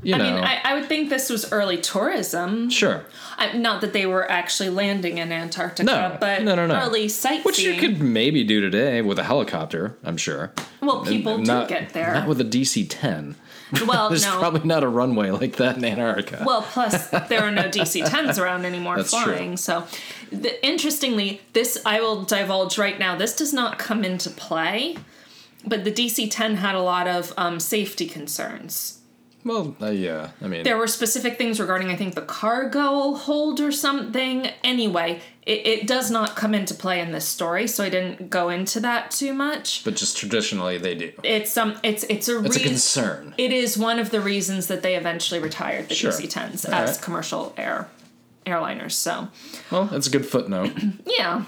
you 0.02 0.16
I 0.16 0.18
know. 0.20 0.24
mean, 0.36 0.44
I, 0.46 0.62
I 0.64 0.74
would 0.76 0.86
think 0.86 1.10
this 1.10 1.30
was 1.30 1.52
early 1.52 1.78
tourism. 1.78 2.70
sure. 2.70 3.04
I, 3.38 3.58
not 3.58 3.82
that 3.82 3.92
they 3.92 4.06
were 4.06 4.32
actually 4.32 4.70
landing 4.70 5.18
in 5.18 5.32
Antarctica, 5.34 5.84
No, 5.84 6.18
but 6.20 6.44
no, 6.44 6.56
no, 6.56 6.66
no. 6.66 6.76
early 6.82 7.10
sightseeing. 7.10 7.44
Which 7.44 7.60
you 7.60 7.76
could 7.76 8.00
maybe 8.02 8.44
do 8.46 8.62
today 8.62 9.02
with 9.02 9.20
a 9.20 9.24
helicopter, 9.26 9.98
I'm 10.06 10.16
sure. 10.18 10.54
Well, 10.86 11.06
people 11.06 11.38
not, 11.38 11.68
do 11.68 11.74
get 11.76 11.94
there. 11.94 12.14
Not 12.14 12.28
with 12.28 12.42
a 12.42 12.46
DC 12.46 12.88
10. 12.90 13.36
well, 13.88 14.10
There's 14.10 14.24
no. 14.24 14.40
probably 14.40 14.68
not 14.68 14.84
a 14.84 14.88
runway 14.88 15.32
like 15.32 15.58
that 15.58 15.78
in 15.78 15.86
Antarctica. 15.86 16.44
Well, 16.46 16.62
plus 16.62 17.10
there 17.30 17.42
are 17.42 17.52
no 17.52 17.64
DC 17.64 18.06
10s 18.06 18.42
around 18.42 18.66
anymore 18.66 18.98
That's 18.98 19.12
true. 19.12 19.34
flying. 19.34 19.58
So, 19.58 19.86
the, 20.32 20.66
interestingly, 20.66 21.42
this 21.54 21.82
I 21.86 22.00
will 22.02 22.24
divulge 22.24 22.78
right 22.78 22.98
now. 23.00 23.16
This 23.16 23.36
does 23.36 23.54
not 23.54 23.80
come 23.80 24.04
into 24.04 24.30
play, 24.30 24.98
but 25.66 25.84
the 25.84 25.92
DC 25.92 26.30
10 26.30 26.58
had 26.58 26.76
a 26.76 26.82
lot 26.82 27.08
of 27.08 27.34
um, 27.38 27.60
safety 27.60 28.08
concerns. 28.08 29.00
Well, 29.46 29.76
uh, 29.80 29.92
yeah. 29.92 30.32
I 30.42 30.48
mean, 30.48 30.64
There 30.64 30.76
were 30.76 30.88
specific 30.88 31.38
things 31.38 31.60
regarding, 31.60 31.90
I 31.90 31.96
think, 31.96 32.16
the 32.16 32.24
cargo 32.24 33.14
hold 33.14 33.60
or 33.62 33.72
something. 33.72 34.48
Anyway, 34.64 35.22
it, 35.46 35.68
it 35.68 35.88
does 35.88 36.10
not 36.10 36.36
come 36.36 36.56
into 36.56 36.74
play 36.74 37.00
in 37.02 37.12
this 37.12 37.26
story, 37.28 37.68
so 37.68 37.84
I 37.84 37.90
didn't 37.90 38.30
go 38.32 38.50
into 38.50 38.80
that 38.80 39.12
too 39.12 39.34
much. 39.34 39.84
but 39.84 39.96
just 39.96 40.18
traditionally 40.18 40.78
they 40.80 40.96
do. 40.96 41.12
It's 41.24 41.56
um, 41.58 41.78
it's 41.84 42.04
it's 42.06 42.28
a 42.28 42.44
It's 42.44 42.56
a 42.56 42.60
concern. 42.60 43.34
It 43.38 43.52
is 43.52 43.78
one 43.78 44.00
of 44.00 44.10
the 44.10 44.22
reasons 44.22 44.68
that 44.68 44.82
they 44.82 44.96
eventually 44.96 45.40
retired 45.40 45.90
the 45.90 45.96
Sure. 45.96 46.12
DC-10s 46.12 46.68
All 46.68 46.74
as 46.74 46.92
right. 46.98 47.02
commercial 47.02 47.54
air 47.58 47.88
airliners. 48.46 48.94
So. 48.94 49.28
Well, 49.72 49.86
that's 49.86 50.08
a 50.08 50.12
good 50.12 50.26
footnote. 50.26 50.72
Yeah. 51.06 51.44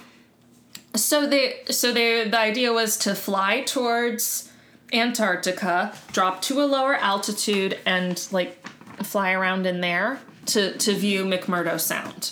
So 0.96 1.28
they 1.28 1.60
so 1.70 1.92
they 1.92 2.28
the 2.30 2.40
idea 2.40 2.74
was 2.74 2.98
to 3.00 3.14
fly 3.14 3.62
towards 3.62 4.52
Antarctica, 4.94 5.94
drop 6.12 6.42
to 6.44 6.62
a 6.62 6.66
lower 6.66 6.96
altitude 6.96 7.78
and 7.86 8.26
like 8.32 8.58
fly 9.04 9.32
around 9.34 9.66
in 9.68 9.82
there 9.82 10.20
to 10.48 10.76
to 10.78 10.94
view 10.96 11.26
McMurdo 11.26 11.80
Sound. 11.80 12.32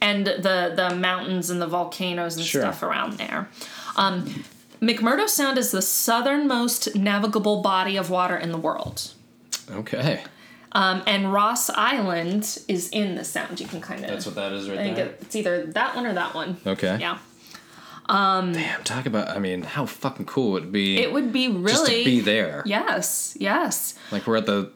And 0.00 0.26
the 0.26 0.72
the 0.76 0.94
mountains 0.96 1.50
and 1.50 1.60
the 1.60 1.66
volcanoes 1.66 2.36
and 2.36 2.44
Sure. 2.44 2.60
stuff 2.62 2.82
around 2.82 3.14
there. 3.14 3.48
Um, 3.96 4.44
McMurdo 4.82 5.26
Sound 5.28 5.56
is 5.56 5.70
the 5.70 5.80
southernmost 5.80 6.94
navigable 6.94 7.62
body 7.62 7.96
of 7.96 8.10
water 8.10 8.36
in 8.36 8.52
the 8.52 8.58
world. 8.58 9.12
Okay. 9.70 10.22
Um, 10.72 11.02
and 11.06 11.32
Ross 11.32 11.70
Island 11.70 12.58
is 12.68 12.90
in 12.90 13.14
the 13.14 13.24
sound. 13.24 13.58
You 13.58 13.66
can 13.66 13.80
kind 13.80 14.04
of 14.04 14.10
That's 14.10 14.26
what 14.26 14.34
that 14.34 14.52
is 14.52 14.68
right 14.68 14.78
I 14.78 14.82
think 14.82 14.96
there. 14.96 15.14
it's 15.22 15.34
either 15.34 15.64
that 15.68 15.96
one 15.96 16.04
or 16.06 16.12
that 16.12 16.34
one. 16.34 16.58
Okay. 16.66 16.98
Yeah. 17.00 17.16
Damn, 18.08 18.84
talk 18.84 19.06
about, 19.06 19.28
I 19.30 19.38
mean, 19.38 19.62
how 19.62 19.86
fucking 19.86 20.26
cool 20.26 20.52
would 20.52 20.64
it 20.64 20.72
be 20.72 20.98
It 20.98 21.12
would 21.12 21.32
be 21.32 21.48
really 21.48 21.72
just 21.72 21.86
to 21.86 22.04
be 22.04 22.20
there? 22.20 22.62
Yes, 22.66 23.36
yes. 23.40 23.94
Like 24.12 24.26
we're 24.26 24.36
at 24.36 24.46
the 24.46 24.70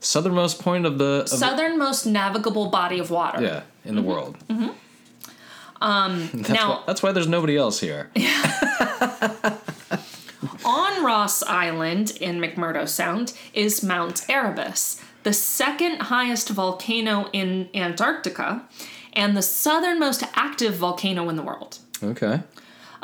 southernmost 0.00 0.60
point 0.60 0.84
of 0.86 0.98
the. 0.98 1.20
Of 1.22 1.30
the- 1.30 1.36
Southernmost 1.36 2.06
navigable 2.06 2.66
body 2.70 2.98
of 2.98 3.10
water. 3.10 3.40
yeah, 3.42 3.62
in 3.84 3.94
the 3.96 4.02
world. 4.02 4.36
Mm-hmm. 4.48 4.68
Um, 5.82 6.30
that's 6.34 6.48
now- 6.50 6.70
why, 6.70 6.82
that's 6.86 7.02
why 7.02 7.12
there's 7.12 7.28
nobody 7.28 7.56
else 7.56 7.80
here. 7.80 8.10
On 10.64 11.04
Ross 11.04 11.42
Island 11.44 12.12
in 12.20 12.40
McMurdo 12.40 12.88
Sound 12.88 13.32
is 13.54 13.82
Mount 13.82 14.22
Erebus, 14.28 15.00
the 15.22 15.32
second 15.32 16.02
highest 16.02 16.48
volcano 16.50 17.28
in 17.32 17.68
Antarctica 17.74 18.62
and 19.12 19.36
the 19.36 19.42
southernmost 19.42 20.24
active 20.34 20.74
volcano 20.74 21.28
in 21.28 21.36
the 21.36 21.42
world. 21.42 21.78
Okay. 22.02 22.40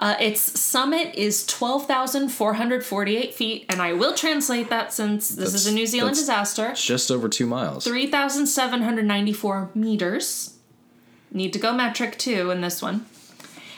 Uh, 0.00 0.14
its 0.20 0.40
summit 0.60 1.14
is 1.16 1.44
12,448 1.46 3.34
feet, 3.34 3.66
and 3.68 3.82
I 3.82 3.92
will 3.92 4.14
translate 4.14 4.70
that 4.70 4.92
since 4.92 5.28
this 5.28 5.54
is 5.54 5.66
a 5.66 5.72
New 5.74 5.86
Zealand 5.86 6.14
that's- 6.16 6.20
disaster. 6.20 6.68
It's 6.70 6.84
just 6.84 7.10
over 7.10 7.28
two 7.28 7.46
miles. 7.46 7.84
3,794 7.84 9.70
meters. 9.74 10.54
Need 11.30 11.52
to 11.52 11.58
go 11.58 11.72
metric 11.72 12.18
too 12.18 12.50
in 12.50 12.60
this 12.60 12.80
one. 12.82 13.06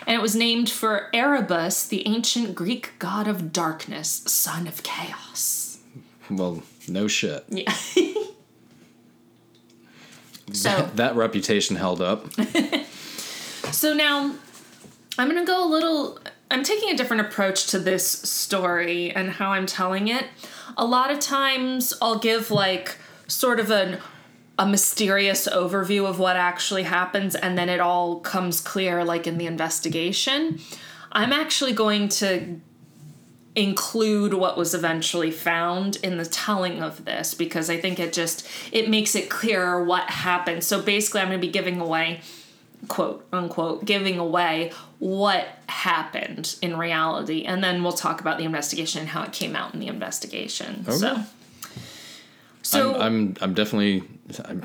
And 0.06 0.16
it 0.16 0.22
was 0.22 0.34
named 0.34 0.70
for 0.70 1.08
Erebus, 1.12 1.86
the 1.86 2.06
ancient 2.06 2.54
Greek 2.54 2.94
god 2.98 3.28
of 3.28 3.52
darkness, 3.52 4.22
son 4.26 4.66
of 4.66 4.82
chaos. 4.82 5.78
Well, 6.30 6.62
no 6.88 7.06
shit. 7.06 7.44
Yeah. 7.48 7.72
so, 10.52 10.90
that 10.94 11.14
reputation 11.16 11.76
held 11.76 12.00
up. 12.00 12.32
so 13.72 13.94
now 13.94 14.34
I'm 15.18 15.28
going 15.28 15.40
to 15.40 15.46
go 15.46 15.64
a 15.64 15.68
little 15.68 16.18
I'm 16.50 16.64
taking 16.64 16.90
a 16.90 16.96
different 16.96 17.20
approach 17.20 17.68
to 17.68 17.78
this 17.78 18.06
story 18.06 19.12
and 19.12 19.30
how 19.30 19.52
I'm 19.52 19.66
telling 19.66 20.08
it. 20.08 20.26
A 20.76 20.84
lot 20.84 21.12
of 21.12 21.20
times 21.20 21.94
I'll 22.02 22.18
give 22.18 22.50
like 22.50 22.96
sort 23.28 23.60
of 23.60 23.70
an 23.70 23.98
a 24.60 24.66
mysterious 24.66 25.48
overview 25.48 26.06
of 26.06 26.18
what 26.18 26.36
actually 26.36 26.82
happens 26.82 27.34
and 27.34 27.56
then 27.56 27.70
it 27.70 27.80
all 27.80 28.20
comes 28.20 28.60
clear 28.60 29.02
like 29.02 29.26
in 29.26 29.38
the 29.38 29.46
investigation. 29.46 30.60
I'm 31.10 31.32
actually 31.32 31.72
going 31.72 32.10
to 32.10 32.60
include 33.56 34.34
what 34.34 34.58
was 34.58 34.74
eventually 34.74 35.30
found 35.30 35.96
in 36.02 36.18
the 36.18 36.26
telling 36.26 36.82
of 36.82 37.06
this 37.06 37.32
because 37.32 37.70
I 37.70 37.80
think 37.80 37.98
it 37.98 38.12
just 38.12 38.46
it 38.70 38.90
makes 38.90 39.16
it 39.16 39.30
clearer 39.30 39.82
what 39.82 40.10
happened. 40.10 40.62
So 40.62 40.82
basically 40.82 41.22
I'm 41.22 41.28
going 41.28 41.40
to 41.40 41.46
be 41.46 41.50
giving 41.50 41.80
away 41.80 42.20
quote 42.86 43.26
unquote 43.32 43.86
giving 43.86 44.18
away 44.18 44.72
what 44.98 45.48
happened 45.68 46.56
in 46.60 46.76
reality 46.76 47.44
and 47.44 47.64
then 47.64 47.82
we'll 47.82 47.92
talk 47.92 48.20
about 48.20 48.36
the 48.36 48.44
investigation 48.44 49.00
and 49.00 49.08
how 49.08 49.22
it 49.22 49.32
came 49.32 49.56
out 49.56 49.72
in 49.72 49.80
the 49.80 49.86
investigation. 49.86 50.84
Okay. 50.86 50.98
so 50.98 51.24
I'm, 52.78 52.94
I'm 53.00 53.36
I'm 53.40 53.54
definitely 53.54 54.02
I'm 54.44 54.62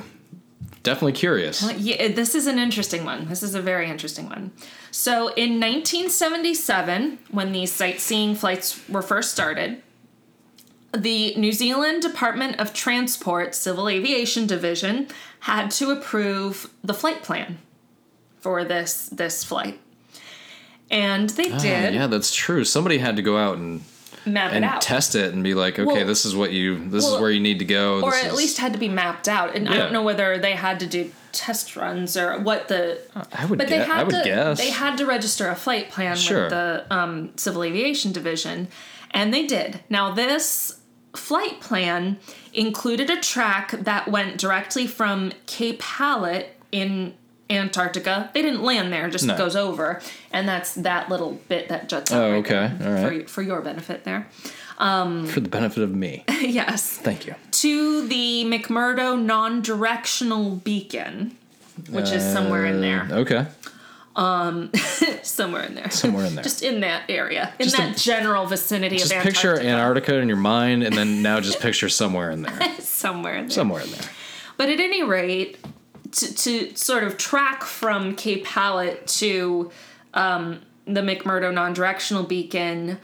definitely 0.83 1.13
curious. 1.13 1.63
yeah, 1.77 2.09
this 2.09 2.35
is 2.35 2.45
an 2.47 2.59
interesting 2.59 3.05
one. 3.05 3.27
This 3.27 3.41
is 3.43 3.55
a 3.55 3.61
very 3.61 3.89
interesting 3.89 4.27
one. 4.29 4.51
So, 4.91 5.29
in 5.35 5.59
1977, 5.59 7.19
when 7.31 7.51
these 7.51 7.71
sightseeing 7.71 8.35
flights 8.35 8.87
were 8.87 9.01
first 9.01 9.31
started, 9.31 9.81
the 10.95 11.35
New 11.35 11.51
Zealand 11.51 12.01
Department 12.01 12.59
of 12.59 12.73
Transport 12.73 13.53
Civil 13.55 13.89
Aviation 13.89 14.47
Division 14.47 15.07
had 15.41 15.69
to 15.71 15.91
approve 15.91 16.69
the 16.83 16.93
flight 16.93 17.23
plan 17.23 17.57
for 18.39 18.63
this 18.63 19.09
this 19.11 19.43
flight. 19.43 19.79
And 20.91 21.29
they 21.31 21.51
Ah, 21.51 21.57
did 21.57 21.93
yeah, 21.95 22.07
that's 22.07 22.33
true. 22.33 22.63
Somebody 22.63 22.99
had 22.99 23.15
to 23.15 23.21
go 23.21 23.37
out 23.37 23.57
and 23.57 23.81
map 24.25 24.51
it 24.51 24.55
and 24.57 24.65
out. 24.65 24.81
test 24.81 25.15
it 25.15 25.33
and 25.33 25.43
be 25.43 25.53
like, 25.53 25.77
okay, 25.79 25.85
Well- 25.85 26.05
this 26.05 26.25
is 26.25 26.35
what 26.35 26.51
you 26.51 26.89
this 26.89 27.03
well, 27.03 27.15
is 27.15 27.21
where 27.21 27.29
you 27.31 27.39
need 27.39 27.59
to 27.59 27.65
go. 27.65 28.01
or 28.01 28.13
at 28.13 28.27
is- 28.27 28.33
least 28.33 28.57
had 28.57 28.73
to 28.73 28.79
be 28.79 28.89
mapped 28.89 29.27
out. 29.27 29.55
And 29.55 29.67
I 29.69 29.77
don't 29.77 29.93
know 29.93 30.03
whether 30.03 30.37
they 30.37 30.53
had 30.53 30.79
to 30.81 30.87
do 30.87 31.11
test 31.31 31.75
runs 31.75 32.15
or 32.15 32.39
what 32.39 32.67
the 32.69 32.99
I 33.33 33.45
would 33.45 33.57
But 33.59 33.67
they 33.67 33.77
guess, 33.77 33.87
had 33.87 33.99
I 33.99 34.03
would 34.03 34.15
to 34.15 34.21
guess. 34.23 34.57
they 34.57 34.69
had 34.69 34.97
to 34.99 35.05
register 35.05 35.49
a 35.49 35.55
flight 35.55 35.89
plan 35.89 36.15
Sure. 36.15 36.43
with 36.43 36.49
the 36.51 36.85
um, 36.89 37.31
Civil 37.35 37.63
Aviation 37.63 38.11
Division, 38.13 38.69
and 39.11 39.33
they 39.33 39.45
did. 39.45 39.81
Now 39.89 40.11
this 40.13 40.79
flight 41.13 41.59
plan 41.61 42.17
included 42.53 43.09
a 43.09 43.19
track 43.19 43.71
that 43.71 44.07
went 44.09 44.37
directly 44.37 44.87
from 44.87 45.31
Cape 45.45 45.81
Hallett 45.81 46.57
in 46.71 47.13
Antarctica. 47.49 48.29
They 48.33 48.41
didn't 48.41 48.63
land 48.63 48.91
there; 48.91 49.09
just 49.09 49.25
No. 49.25 49.37
goes 49.37 49.55
over, 49.55 50.01
and 50.31 50.47
that's 50.47 50.73
that 50.75 51.09
little 51.09 51.39
bit 51.47 51.69
that 51.69 51.87
juts 51.89 52.11
out. 52.11 52.21
Oh, 52.23 52.31
right 52.31 52.37
okay. 52.39 52.71
there 52.79 52.97
All 52.97 53.03
right. 53.03 53.23
For, 53.29 53.33
for 53.35 53.41
your 53.43 53.61
benefit 53.61 54.03
there. 54.03 54.27
for 54.77 55.39
the 55.39 55.49
benefit 55.49 55.83
of 55.83 55.93
me. 55.93 56.23
yes. 56.41 56.97
Thank 56.97 57.27
you. 57.27 57.35
To 57.51 58.07
the 58.07 58.45
McMurdo 58.45 59.21
non-directional 59.21 60.55
beacon, 60.57 61.37
which 61.89 62.11
is 62.11 62.23
somewhere 62.23 62.65
in 62.65 62.81
there. 62.81 63.07
Uh, 63.11 63.15
Okay. 63.19 63.45
somewhere 65.23 65.63
in 65.63 65.75
there. 65.75 65.89
Somewhere 65.91 66.25
in 66.25 66.35
there. 66.35 66.43
just 66.49 66.63
in 66.63 66.79
that 66.79 67.03
area, 67.09 67.53
in 67.59 67.65
Just 67.65 67.77
that 67.77 67.97
a- 67.97 68.03
general 68.03 68.45
vicinity 68.45 68.97
Just 68.97 69.11
of 69.11 69.17
Antarctica. 69.17 69.33
Just 69.33 69.43
picture 69.43 69.67
Antarctica. 69.67 69.81
Antarctica 69.81 70.17
in 70.19 70.27
your 70.29 70.37
mind, 70.37 70.83
and 70.83 70.95
then 70.97 71.21
now 71.21 71.39
just 71.41 71.59
picture 71.59 71.89
somewhere 71.89 72.31
in 72.31 72.41
there. 72.41 72.75
somewhere 72.79 73.35
in 73.35 73.43
there. 73.47 73.49
Somewhere 73.49 73.81
in 73.81 73.91
there. 73.91 74.09
But 74.57 74.69
at 74.69 74.79
any 74.79 75.03
rate, 75.03 75.57
to, 76.15 76.33
to 76.35 76.75
sort 76.75 77.03
of 77.03 77.17
track 77.17 77.63
from 77.63 78.15
Cape 78.15 78.45
Hallett 78.45 79.07
to 79.07 79.71
um, 80.13 80.61
the 80.85 81.01
McMurdo 81.01 81.53
non-directional 81.53 82.23
beacon, 82.23 82.97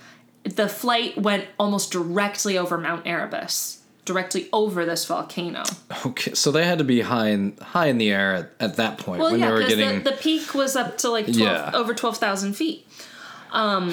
the 0.44 0.68
flight 0.68 1.18
went 1.18 1.46
almost 1.60 1.92
directly 1.92 2.58
over 2.58 2.78
Mount 2.78 3.06
Erebus, 3.06 3.82
directly 4.06 4.48
over 4.52 4.86
this 4.86 5.06
volcano. 5.06 5.64
Okay, 6.06 6.34
so 6.34 6.52
they 6.52 6.66
had 6.66 6.78
to 6.80 6.84
be 6.84 7.02
high 7.02 7.28
in 7.30 7.56
high 7.62 7.88
in 7.88 7.98
the 7.98 8.12
air 8.12 8.34
at, 8.34 8.52
at 8.60 8.76
that 8.78 8.98
point 8.98 9.20
Well, 9.22 9.32
when 9.32 9.40
yeah, 9.40 9.48
they 9.48 9.54
were 9.54 9.68
getting. 9.68 10.04
the, 10.04 10.12
the 10.12 10.18
peak 10.18 10.54
was 10.56 10.76
up 10.76 10.98
to 11.00 11.10
like 11.10 11.26
12, 11.26 11.38
Yeah. 11.40 11.72
over 11.74 11.94
twelve 11.94 12.18
thousand 12.18 12.54
feet. 12.54 12.88
Um, 13.52 13.90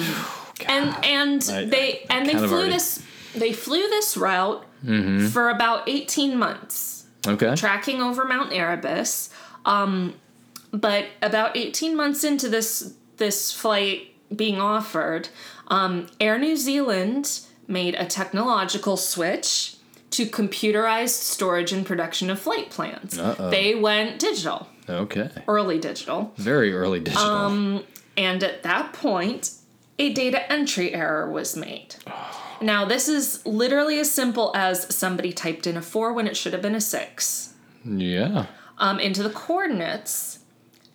and 0.67 0.95
and 1.05 1.49
I- 1.51 1.65
they 1.65 2.05
I 2.09 2.17
and 2.17 2.25
they 2.27 2.33
flew 2.33 2.51
already- 2.51 2.69
this 2.71 3.03
they 3.35 3.53
flew 3.53 3.87
this 3.89 4.15
route 4.17 4.65
Mm-hmm. 4.85 5.27
for 5.27 5.49
about 5.49 5.89
eighteen 5.89 6.37
months, 6.39 6.98
okay. 7.27 7.55
tracking 7.55 8.01
over 8.01 8.25
Mount 8.25 8.51
Erebus. 8.53 9.29
Um, 9.65 10.15
but 10.71 11.05
about 11.21 11.57
eighteen 11.57 11.95
months 11.95 12.23
into 12.23 12.49
this 12.49 12.93
this 13.17 13.51
flight 13.51 14.13
being 14.35 14.59
offered, 14.61 15.29
um, 15.67 16.07
Air 16.19 16.37
New 16.37 16.55
Zealand 16.55 17.41
made 17.67 17.95
a 17.95 18.05
technological 18.05 18.97
switch 18.97 19.75
to 20.11 20.25
computerized 20.25 21.09
storage 21.21 21.71
and 21.71 21.85
production 21.85 22.29
of 22.29 22.39
flight 22.39 22.69
plans. 22.71 23.19
Uh-oh. 23.19 23.49
They 23.51 23.75
went 23.75 24.19
digital 24.19 24.67
Okay. 24.87 25.29
early 25.47 25.77
digital. 25.79 26.33
Very 26.37 26.73
early 26.73 26.99
digital. 26.99 27.23
Um, 27.23 27.83
And 28.17 28.43
at 28.43 28.63
that 28.63 28.91
point, 28.93 29.51
a 29.97 30.11
data 30.13 30.51
entry 30.51 30.93
error 30.93 31.29
was 31.31 31.55
made. 31.55 31.95
Now, 32.61 32.85
this 32.85 33.07
is 33.07 33.45
literally 33.45 33.99
as 33.99 34.11
simple 34.11 34.51
as 34.55 34.93
somebody 34.93 35.31
typed 35.33 35.67
in 35.67 35.77
a 35.77 35.81
four 35.81 36.13
when 36.13 36.27
it 36.27 36.37
should 36.37 36.53
have 36.53 36.61
been 36.61 36.75
a 36.75 36.81
six 36.81 37.53
yeah. 37.85 38.47
um, 38.77 38.99
into 38.99 39.23
the 39.23 39.29
coordinates, 39.29 40.39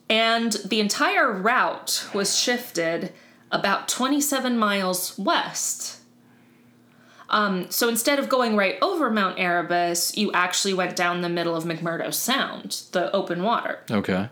and 0.08 0.52
the 0.64 0.80
entire 0.80 1.32
route 1.32 2.08
was 2.12 2.38
shifted 2.38 3.12
about 3.50 3.88
27 3.88 4.58
miles 4.58 5.18
west. 5.18 6.00
Um, 7.30 7.70
so 7.70 7.88
instead 7.88 8.18
of 8.18 8.28
going 8.28 8.56
right 8.56 8.76
over 8.82 9.10
Mount 9.10 9.38
Erebus, 9.38 10.16
you 10.16 10.30
actually 10.32 10.74
went 10.74 10.94
down 10.94 11.22
the 11.22 11.28
middle 11.28 11.56
of 11.56 11.64
McMurdo 11.64 12.12
Sound, 12.12 12.82
the 12.92 13.10
open 13.12 13.42
water. 13.42 13.80
Okay. 13.90 14.28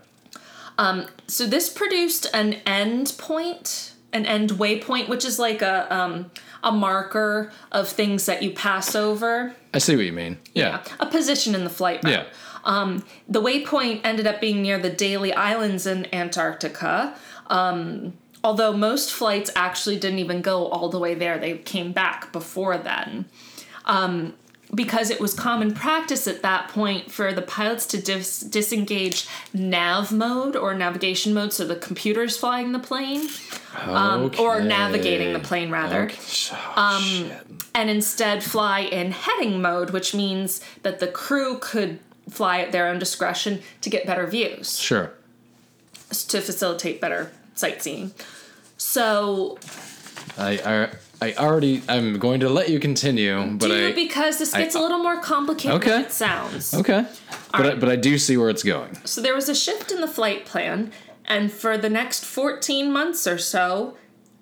So 1.27 1.47
this 1.47 1.69
produced 1.69 2.27
an 2.33 2.53
end 2.65 3.15
point, 3.17 3.93
an 4.11 4.25
end 4.25 4.51
waypoint, 4.51 5.09
which 5.09 5.25
is 5.25 5.39
like 5.39 5.61
a 5.61 5.93
um, 5.93 6.31
a 6.63 6.71
marker 6.71 7.51
of 7.71 7.87
things 7.89 8.25
that 8.25 8.41
you 8.41 8.51
pass 8.51 8.95
over. 8.95 9.53
I 9.73 9.77
see 9.77 9.95
what 9.95 10.05
you 10.05 10.13
mean. 10.13 10.39
Yeah. 10.53 10.83
A 10.99 11.05
position 11.05 11.53
in 11.53 11.63
the 11.63 11.69
flight 11.69 12.03
route. 12.03 12.13
Yeah. 12.13 12.25
Um, 12.63 13.03
the 13.27 13.41
waypoint 13.41 14.01
ended 14.03 14.25
up 14.25 14.39
being 14.39 14.61
near 14.61 14.79
the 14.79 14.89
Dailey 14.89 15.35
Islands 15.35 15.85
in 15.85 16.13
Antarctica. 16.15 17.15
Um, 17.47 18.13
although 18.43 18.73
most 18.73 19.11
flights 19.11 19.51
actually 19.55 19.99
didn't 19.99 20.19
even 20.19 20.41
go 20.41 20.67
all 20.67 20.89
the 20.89 20.99
way 20.99 21.13
there, 21.13 21.37
they 21.37 21.57
came 21.57 21.91
back 21.91 22.31
before 22.31 22.77
then. 22.77 23.25
Um, 23.85 24.33
because 24.73 25.09
it 25.09 25.19
was 25.19 25.33
common 25.33 25.73
practice 25.73 26.27
at 26.27 26.41
that 26.41 26.69
point 26.69 27.11
for 27.11 27.31
the 27.33 27.41
pilots 27.41 27.85
to 27.87 28.01
dis- 28.01 28.39
disengage 28.39 29.27
nav 29.53 30.11
mode 30.11 30.55
or 30.55 30.73
navigation 30.73 31.33
mode, 31.33 31.53
so 31.53 31.65
the 31.65 31.75
computer's 31.75 32.35
flying 32.37 32.71
the 32.71 32.79
plane, 32.79 33.27
um, 33.85 34.31
or 34.39 34.61
navigating 34.61 35.33
the 35.33 35.39
plane 35.39 35.69
rather 35.69 36.03
Okay. 36.03 36.17
Oh, 36.75 36.99
shit. 36.99 37.45
and 37.75 37.89
instead 37.89 38.43
fly 38.43 38.79
in 38.79 39.11
heading 39.11 39.61
mode, 39.61 39.91
which 39.91 40.15
means 40.15 40.61
that 40.81 40.99
the 40.99 41.07
crew 41.07 41.57
could 41.59 41.99
fly 42.29 42.59
at 42.61 42.71
their 42.71 42.87
own 42.87 42.97
discretion 42.99 43.61
to 43.81 43.89
get 43.89 44.05
better 44.07 44.25
views, 44.25 44.79
Sure. 44.79 45.11
to 46.09 46.41
facilitate 46.41 46.99
better 47.01 47.31
sightseeing. 47.55 48.13
So, 48.77 49.57
I, 50.37 50.89
I 51.23 51.33
already 51.33 51.81
I'm 51.87 52.19
going 52.19 52.39
to 52.41 52.49
let 52.49 52.69
you 52.69 52.79
continue, 52.79 53.37
but 53.57 53.67
do 53.67 53.87
I 53.87 53.91
because 53.93 54.37
this 54.39 54.53
gets 54.53 54.75
I- 54.75 54.79
a 54.79 54.81
little 54.81 54.99
more 54.99 55.19
complicated 55.21 55.77
Okay. 55.77 55.89
than 55.91 56.01
it 56.01 56.11
sounds. 56.11 56.73
okay. 56.73 57.05
But 57.51 57.65
I, 57.65 57.75
but 57.75 57.89
I 57.89 57.95
do 57.95 58.17
see 58.17 58.35
where 58.35 58.49
it's 58.49 58.63
going. 58.63 58.97
So 59.05 59.21
there 59.21 59.35
was 59.35 59.47
a 59.47 59.55
shift 59.55 59.91
in 59.91 60.01
the 60.01 60.07
flight 60.07 60.45
plan, 60.45 60.91
and 61.25 61.51
for 61.51 61.77
the 61.77 61.89
next 61.89 62.25
14 62.25 62.91
months 62.91 63.27
or 63.27 63.37
so, 63.37 63.95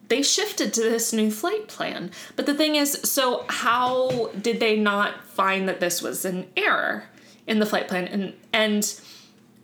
they 0.08 0.22
shifted 0.24 0.74
to 0.74 0.82
this 0.82 1.12
new 1.14 1.30
flight 1.30 1.68
plan. 1.68 2.12
But 2.36 2.46
the 2.46 2.54
thing 2.54 2.76
is, 2.76 3.00
so 3.04 3.46
how 3.50 4.32
did 4.42 4.60
they 4.60 4.78
not 4.78 5.24
find 5.26 5.68
that 5.70 5.80
this 5.82 6.02
was 6.02 6.26
an 6.26 6.48
error 6.58 7.04
in 7.48 7.60
the 7.60 7.66
flight 7.66 7.88
plan? 7.88 8.08
And 8.08 8.34
and 8.54 8.82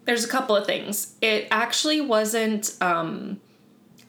there's 0.06 0.24
a 0.24 0.30
couple 0.30 0.56
of 0.56 0.66
things. 0.66 1.16
It 1.22 1.48
actually 1.52 2.00
wasn't. 2.02 2.76
Um, 2.82 3.40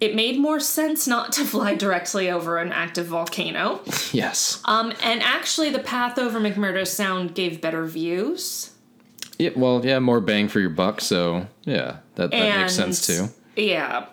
it 0.01 0.15
made 0.15 0.39
more 0.39 0.61
sense 0.61 1.07
not 1.07 1.33
to 1.33 1.45
fly 1.45 1.75
directly 1.75 2.31
over 2.31 2.59
an 2.59 2.73
active 2.73 3.07
volcano. 3.07 3.81
Yes. 4.13 4.61
Um, 4.65 4.93
and 5.03 5.23
actually, 5.23 5.71
the 5.71 5.79
path 5.81 6.19
over 6.19 6.39
McMurdo 6.41 6.87
Sound 6.87 7.35
gave 7.35 7.61
better 7.61 7.85
views. 7.87 8.71
Yeah, 9.39 9.51
well, 9.57 9.85
yeah, 9.85 9.99
more 10.01 10.21
bang 10.21 10.49
for 10.49 10.61
your 10.61 10.71
buck. 10.71 11.01
So 11.01 11.47
yeah, 11.65 11.99
that, 12.17 12.31
that 12.33 12.61
makes 12.61 12.75
sense 12.75 13.07
too. 13.07 13.29
Yeah. 13.57 14.07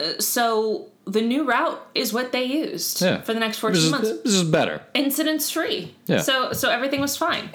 Uh, 0.00 0.18
so 0.18 0.88
the 1.06 1.20
new 1.22 1.44
route 1.44 1.80
is 1.94 2.12
what 2.12 2.32
they 2.32 2.44
used 2.44 3.00
Yeah. 3.00 3.20
for 3.22 3.32
the 3.34 3.40
next 3.40 3.56
This 3.56 3.60
14 3.60 3.82
is, 3.82 3.90
months. 3.90 4.08
this 4.24 4.32
is 4.34 4.44
better. 4.44 4.82
Incidents 4.94 5.50
free. 5.50 5.94
Yeah. 6.06 6.20
So 6.20 6.52
so 6.52 6.70
everything 6.70 7.00
was 7.00 7.16
fine. 7.16 7.50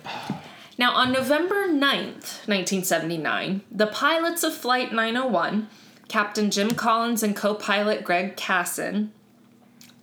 Now 0.78 0.93
on 0.95 1.12
November 1.12 1.67
9th, 1.67 2.47
1979, 2.47 3.62
the 3.71 3.88
pilots 3.88 4.43
of 4.43 4.54
Flight 4.56 4.91
901, 4.93 5.67
Captain 6.12 6.52
Jim 6.52 6.71
Collins 6.71 7.24
and 7.24 7.34
co-pilot 7.38 8.04
Greg 8.04 8.36
Cassin, 8.36 9.13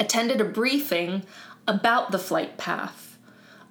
attended 0.01 0.41
a 0.41 0.45
briefing 0.45 1.23
about 1.67 2.13
the 2.13 2.19
flight 2.19 2.57
path. 2.57 3.19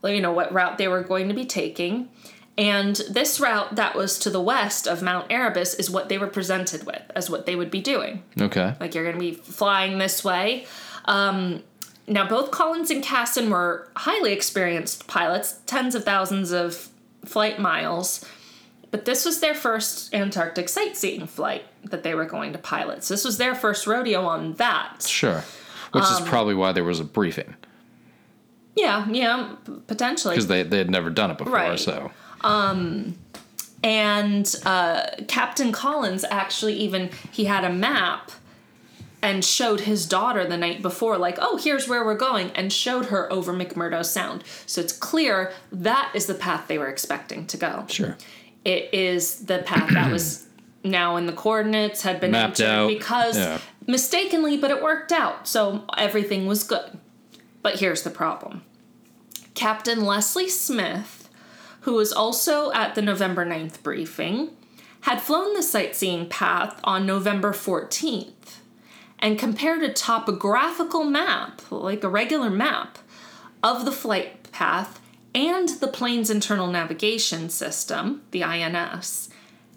You 0.03 0.21
know 0.21 0.31
what 0.31 0.53
route 0.53 0.77
they 0.77 0.87
were 0.87 1.01
going 1.01 1.27
to 1.29 1.33
be 1.33 1.45
taking. 1.45 2.09
And 2.57 2.95
this 3.09 3.39
route 3.39 3.75
that 3.75 3.95
was 3.95 4.19
to 4.19 4.29
the 4.29 4.39
west 4.39 4.87
of 4.87 5.01
Mount 5.01 5.31
Erebus 5.31 5.73
is 5.73 5.89
what 5.89 6.09
they 6.09 6.19
were 6.19 6.27
presented 6.27 6.85
with 6.85 7.01
as 7.15 7.27
what 7.29 7.47
they 7.47 7.55
would 7.55 7.71
be 7.71 7.81
doing 7.81 8.23
Okay. 8.39 8.75
like 8.79 8.93
you're 8.93 9.03
going 9.03 9.15
to 9.15 9.19
be 9.19 9.33
flying 9.33 9.97
this 9.97 10.23
way. 10.23 10.65
Um, 11.05 11.63
now, 12.07 12.27
both 12.27 12.51
Collins 12.51 12.91
and 12.91 13.03
Cassin 13.03 13.49
were 13.49 13.89
highly 13.97 14.31
experienced 14.31 15.07
pilots, 15.07 15.59
tens 15.65 15.95
of 15.95 16.05
thousands 16.05 16.51
of 16.51 16.89
flight 17.25 17.59
miles, 17.59 18.23
but 18.91 19.05
this 19.05 19.25
was 19.25 19.39
their 19.41 19.55
first 19.55 20.13
Antarctic 20.13 20.69
sightseeing 20.69 21.27
flight 21.27 21.65
that 21.89 22.03
they 22.03 22.13
were 22.15 22.25
going 22.25 22.53
to 22.53 22.59
pilot. 22.59 23.03
So 23.03 23.13
this 23.13 23.23
was 23.25 23.37
their 23.37 23.55
first 23.55 23.87
rodeo 23.87 24.25
on 24.25 24.53
that. 24.53 25.03
Sure. 25.07 25.43
Which 25.91 26.03
Um, 26.03 26.13
is 26.23 26.27
probably 26.29 26.53
why 26.55 26.71
there 26.73 26.83
was 26.83 26.99
a 26.99 27.03
briefing 27.05 27.55
Yeah, 28.75 29.07
yeah, 29.09 29.55
potentially. 29.87 30.35
because 30.35 30.47
they 30.47 30.63
they 30.63 30.77
had 30.77 30.89
never 30.91 31.09
done 31.09 31.31
it 31.31 31.37
before. 31.37 31.53
Right. 31.53 31.79
So 31.79 32.11
and 33.83 34.55
uh, 34.65 35.05
Captain 35.27 35.71
Collins 35.71 36.25
actually 36.29 36.73
even 36.73 37.09
he 37.31 37.45
had 37.45 37.63
a 37.63 37.71
map 37.71 38.31
and 39.21 39.43
showed 39.43 39.81
his 39.81 40.05
daughter 40.05 40.45
the 40.45 40.57
night 40.57 40.81
before, 40.83 41.17
like, 41.17 41.37
oh, 41.41 41.57
here's 41.57 41.87
where 41.87 42.05
we're 42.05 42.15
going, 42.15 42.51
and 42.51 42.71
showed 42.71 43.07
her 43.07 43.31
over 43.33 43.51
McMurdo 43.51 44.05
Sound. 44.05 44.43
So 44.67 44.79
it's 44.79 44.93
clear 44.93 45.51
that 45.71 46.11
is 46.13 46.27
the 46.27 46.35
path 46.35 46.67
they 46.67 46.77
were 46.77 46.87
expecting 46.87 47.45
to 47.47 47.57
go. 47.57 47.85
sure. 47.89 48.15
It 48.63 48.93
is 48.93 49.45
the 49.45 49.59
path 49.59 49.89
that 49.93 50.11
was 50.11 50.45
now 50.83 51.15
in 51.15 51.25
the 51.25 51.33
coordinates, 51.33 52.01
had 52.01 52.19
been 52.19 52.31
Mapped 52.31 52.59
entered 52.59 52.71
out, 52.71 52.87
because 52.87 53.37
yeah. 53.37 53.59
mistakenly, 53.85 54.57
but 54.57 54.71
it 54.71 54.81
worked 54.81 55.11
out. 55.11 55.47
So 55.47 55.83
everything 55.97 56.47
was 56.47 56.63
good. 56.63 56.97
But 57.61 57.79
here's 57.79 58.03
the 58.03 58.09
problem 58.09 58.63
Captain 59.53 60.05
Leslie 60.05 60.49
Smith, 60.49 61.29
who 61.81 61.93
was 61.93 62.13
also 62.13 62.71
at 62.73 62.95
the 62.95 63.01
November 63.01 63.45
9th 63.45 63.81
briefing, 63.83 64.51
had 65.01 65.21
flown 65.21 65.53
the 65.53 65.63
sightseeing 65.63 66.27
path 66.29 66.79
on 66.83 67.05
November 67.05 67.51
14th 67.51 68.59
and 69.19 69.39
compared 69.39 69.81
a 69.81 69.91
topographical 69.91 71.03
map, 71.03 71.61
like 71.71 72.03
a 72.03 72.09
regular 72.09 72.49
map, 72.49 72.99
of 73.63 73.85
the 73.85 73.91
flight 73.91 74.51
path 74.51 74.99
and 75.33 75.69
the 75.69 75.87
plane's 75.87 76.29
internal 76.29 76.67
navigation 76.67 77.49
system, 77.49 78.21
the 78.31 78.43
INS, 78.43 79.29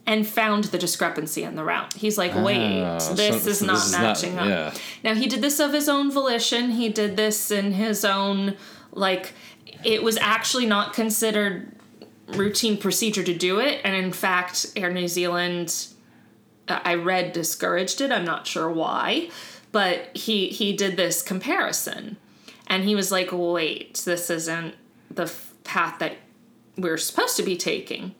and 0.06 0.26
found 0.26 0.64
the 0.64 0.78
discrepancy 0.78 1.42
in 1.44 1.54
the 1.56 1.62
route. 1.64 1.92
He's 1.94 2.18
like, 2.18 2.34
wait, 2.34 2.82
Ah, 2.82 2.98
so- 2.98 3.14
this 3.14 3.46
is 3.46 3.58
so 3.60 3.66
not 3.66 3.74
this 3.74 3.86
is 3.86 3.92
not- 3.92 4.00
matching 4.02 4.38
up. 4.38 4.46
yeah. 4.48 4.74
Now, 5.04 5.14
he 5.14 5.26
did 5.28 5.40
this 5.42 5.60
of 5.60 5.72
his 5.72 5.88
own 5.88 6.10
volition. 6.10 6.70
He 6.72 6.88
did 6.88 7.16
this 7.16 7.50
in 7.50 7.72
his 7.72 8.04
own, 8.04 8.56
like, 8.92 9.34
it 9.84 10.02
was 10.02 10.16
actually 10.16 10.66
not 10.66 10.92
considered 10.94 11.72
routine 12.28 12.76
procedure 12.76 13.22
to 13.22 13.34
do 13.34 13.60
it. 13.60 13.80
And 13.84 13.94
in 13.94 14.12
fact, 14.12 14.66
Air 14.76 14.90
New 14.92 15.08
Zealand, 15.08 15.86
uh, 16.68 16.80
I 16.84 16.94
read, 16.94 17.32
discouraged 17.32 18.00
it. 18.00 18.10
I'm 18.10 18.24
not 18.24 18.46
sure 18.46 18.70
why. 18.70 19.30
But 19.72 20.16
he, 20.16 20.48
he 20.48 20.72
did 20.72 20.96
this 20.96 21.22
comparison. 21.22 22.16
And 22.66 22.84
he 22.84 22.94
was 22.94 23.10
like, 23.12 23.28
wait, 23.32 23.94
this 24.04 24.30
isn't 24.30 24.74
the 25.10 25.24
f- 25.24 25.52
path 25.64 25.98
that 26.00 26.16
we're 26.76 26.96
supposed 26.98 27.36
to 27.36 27.42
be 27.42 27.56
taking. 27.56 28.14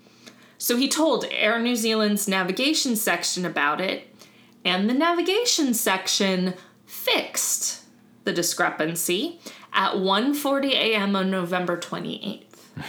So 0.61 0.77
he 0.77 0.88
told 0.88 1.25
Air 1.31 1.59
New 1.59 1.75
Zealand's 1.75 2.29
navigation 2.29 2.94
section 2.94 3.46
about 3.46 3.81
it, 3.81 4.14
and 4.62 4.90
the 4.90 4.94
navigation 4.94 5.73
section 5.73 6.53
fixed 6.85 7.85
the 8.25 8.33
discrepancy 8.35 9.40
at 9.73 9.94
1:40 9.94 10.73
a.m. 10.73 11.16
on 11.16 11.31
November 11.31 11.77
28th. 11.79 12.44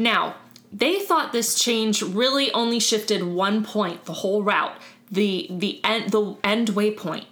Now, 0.00 0.36
they 0.72 1.00
thought 1.00 1.32
this 1.32 1.58
change 1.58 2.02
really 2.02 2.52
only 2.52 2.78
shifted 2.78 3.24
one 3.24 3.64
point 3.64 4.04
the 4.04 4.12
whole 4.12 4.44
route, 4.44 4.76
the 5.10 5.48
the 5.50 5.80
end 5.82 6.10
the 6.12 6.36
end 6.44 6.68
waypoint 6.68 7.24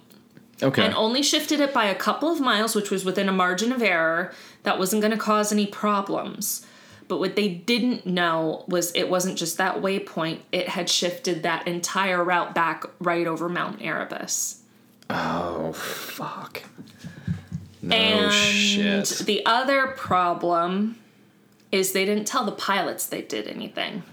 Okay. 0.61 0.83
and 0.83 0.93
only 0.95 1.23
shifted 1.23 1.61
it 1.61 1.73
by 1.73 1.85
a 1.85 1.95
couple 1.95 2.29
of 2.29 2.41
miles, 2.41 2.75
which 2.75 2.91
was 2.91 3.05
within 3.05 3.29
a 3.29 3.31
margin 3.31 3.71
of 3.71 3.81
error 3.81 4.33
that 4.63 4.77
wasn't 4.77 5.01
going 5.01 5.13
to 5.13 5.17
cause 5.17 5.53
any 5.53 5.65
problems. 5.65 6.65
But 7.07 7.19
what 7.19 7.35
they 7.35 7.47
didn't 7.49 8.05
know 8.05 8.65
was 8.67 8.91
it 8.93 9.09
wasn't 9.09 9.37
just 9.37 9.57
that 9.57 9.77
waypoint, 9.77 10.39
it 10.51 10.69
had 10.69 10.89
shifted 10.89 11.43
that 11.43 11.67
entire 11.67 12.23
route 12.23 12.53
back 12.53 12.83
right 12.99 13.25
over 13.25 13.47
Mount 13.47 13.81
Erebus. 13.81 14.61
oh 15.09 15.71
fuck. 15.73 16.63
No 17.81 17.95
and 17.95 18.33
shit. 18.33 19.25
the 19.25 19.45
other 19.45 19.87
problem 19.87 20.97
is 21.71 21.91
they 21.91 22.05
didn't 22.05 22.25
tell 22.25 22.43
the 22.43 22.51
pilots 22.51 23.05
they 23.05 23.21
did 23.21 23.47
anything. 23.47 24.03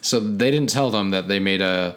So 0.00 0.20
they 0.20 0.50
didn't 0.50 0.70
tell 0.70 0.90
them 0.90 1.10
that 1.10 1.28
they 1.28 1.38
made 1.38 1.60
a. 1.60 1.96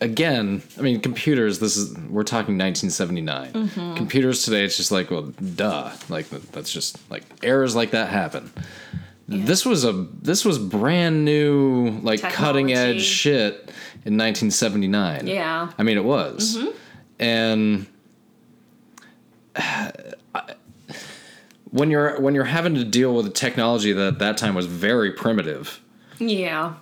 Again, 0.00 0.62
I 0.78 0.82
mean, 0.82 1.00
computers. 1.00 1.58
This 1.58 1.76
is 1.76 1.92
we're 2.08 2.22
talking 2.22 2.56
1979. 2.56 3.52
Mm-hmm. 3.52 3.94
Computers 3.96 4.44
today, 4.44 4.64
it's 4.64 4.76
just 4.76 4.92
like, 4.92 5.10
well, 5.10 5.22
duh. 5.54 5.90
Like 6.08 6.28
that's 6.30 6.72
just 6.72 6.98
like 7.10 7.24
errors 7.42 7.74
like 7.74 7.90
that 7.90 8.08
happen. 8.10 8.52
This 9.26 9.66
was 9.66 9.84
a 9.84 9.92
this 10.22 10.44
was 10.44 10.58
brand 10.58 11.24
new, 11.24 11.90
like 12.02 12.20
cutting 12.20 12.72
edge 12.72 13.02
shit 13.02 13.54
in 14.04 14.16
1979. 14.16 15.26
Yeah. 15.26 15.70
I 15.76 15.82
mean, 15.82 15.96
it 15.98 16.04
was, 16.04 16.56
Mm-hmm. 16.56 16.76
and 17.20 17.86
when 21.70 21.90
you're 21.90 22.20
when 22.20 22.34
you're 22.34 22.44
having 22.44 22.74
to 22.74 22.84
deal 22.84 23.14
with 23.14 23.26
a 23.26 23.30
technology 23.30 23.92
that 23.92 24.06
at 24.14 24.18
that 24.20 24.36
time 24.38 24.54
was 24.54 24.66
very 24.66 25.12
primitive 25.12 25.80
Yeah. 26.18 26.74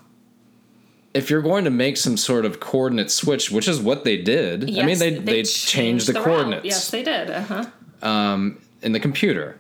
If 1.17 1.31
you're 1.31 1.43
going 1.43 1.65
to 1.65 1.71
make 1.71 1.97
some 1.97 2.17
sort 2.17 2.45
of 2.45 2.61
coordinate 2.61 3.11
switch, 3.11 3.51
which 3.51 3.67
is 3.69 3.81
what 3.81 4.05
they 4.05 4.17
did, 4.17 4.65
I 4.65 4.67
mean, 4.67 4.89
Yes, 4.89 4.99
they, 4.99 5.11
they, 5.11 5.43
changed 5.43 6.09
the, 6.09 6.13
route. 6.15 6.25
coordinates 6.25 6.65
Yes, 6.65 6.91
they 6.91 7.03
did. 7.03 7.31
Uh-huh. 7.31 8.51
in 8.83 8.93
the 8.93 9.01
computer. 9.01 9.59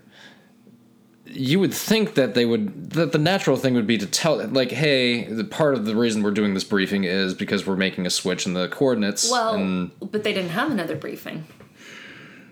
You 1.29 1.59
would 1.59 1.75
think 1.75 2.15
that 2.15 2.35
they 2.35 2.45
would, 2.45 2.91
that 2.91 3.13
the 3.13 3.19
natural 3.19 3.57
thing 3.57 3.75
would 3.75 3.87
be 3.87 3.99
to 3.99 4.07
tell, 4.07 4.47
like, 4.47 4.71
hey, 4.71 5.25
the 5.25 5.45
part 5.45 5.75
of 5.75 5.85
the 5.85 5.97
reason 5.97 6.23
we're 6.23 6.31
doing 6.31 6.55
this 6.55 6.65
briefing 6.65 7.05
is 7.05 7.35
because 7.35 7.67
we're 7.67 7.77
making 7.77 8.07
a 8.07 8.11
switch 8.11 8.47
in 8.47 8.55
the 8.55 8.69
coordinates. 8.69 9.31
Well, 9.31 9.55
and, 9.55 9.91
but 10.01 10.23
they 10.23 10.33
didn't 10.33 10.51
have 10.51 10.71
another 10.71 10.95
briefing. 10.95 11.45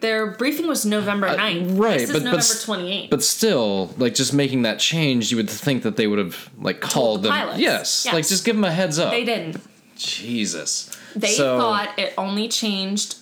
Their 0.01 0.27
briefing 0.33 0.67
was 0.67 0.85
November 0.85 1.29
9th. 1.29 1.71
Uh, 1.71 1.75
right, 1.75 1.99
This 2.01 2.11
but- 2.13 2.19
November 2.19 2.39
s- 2.39 2.65
28th. 2.65 3.11
but 3.11 3.23
still, 3.23 3.95
like, 3.97 4.15
just 4.15 4.33
making 4.35 4.63
that 4.63 4.79
change, 4.79 5.31
you 5.31 5.37
would 5.39 5.49
think 5.49 5.83
that 5.83 5.97
they 5.97 6.07
would 6.07 6.19
have, 6.19 6.51
like, 6.61 6.81
called 6.81 7.23
the 7.23 7.29
them. 7.29 7.39
pilots. 7.39 7.59
Yes, 7.59 8.03
Yes. 8.05 8.15
Like, 8.15 8.29
just 8.29 8.45
give 8.45 8.57
them 8.57 8.65
a 8.65 8.73
heads 8.73 8.99
up. 8.99 9.11
they 9.13 9.25
didn't. 9.25 9.57
Jesus. 9.97 10.91
They 11.17 11.29
So- 11.33 11.59
thought 11.59 11.99
it 11.99 12.13
only 12.19 12.49
changed 12.49 13.17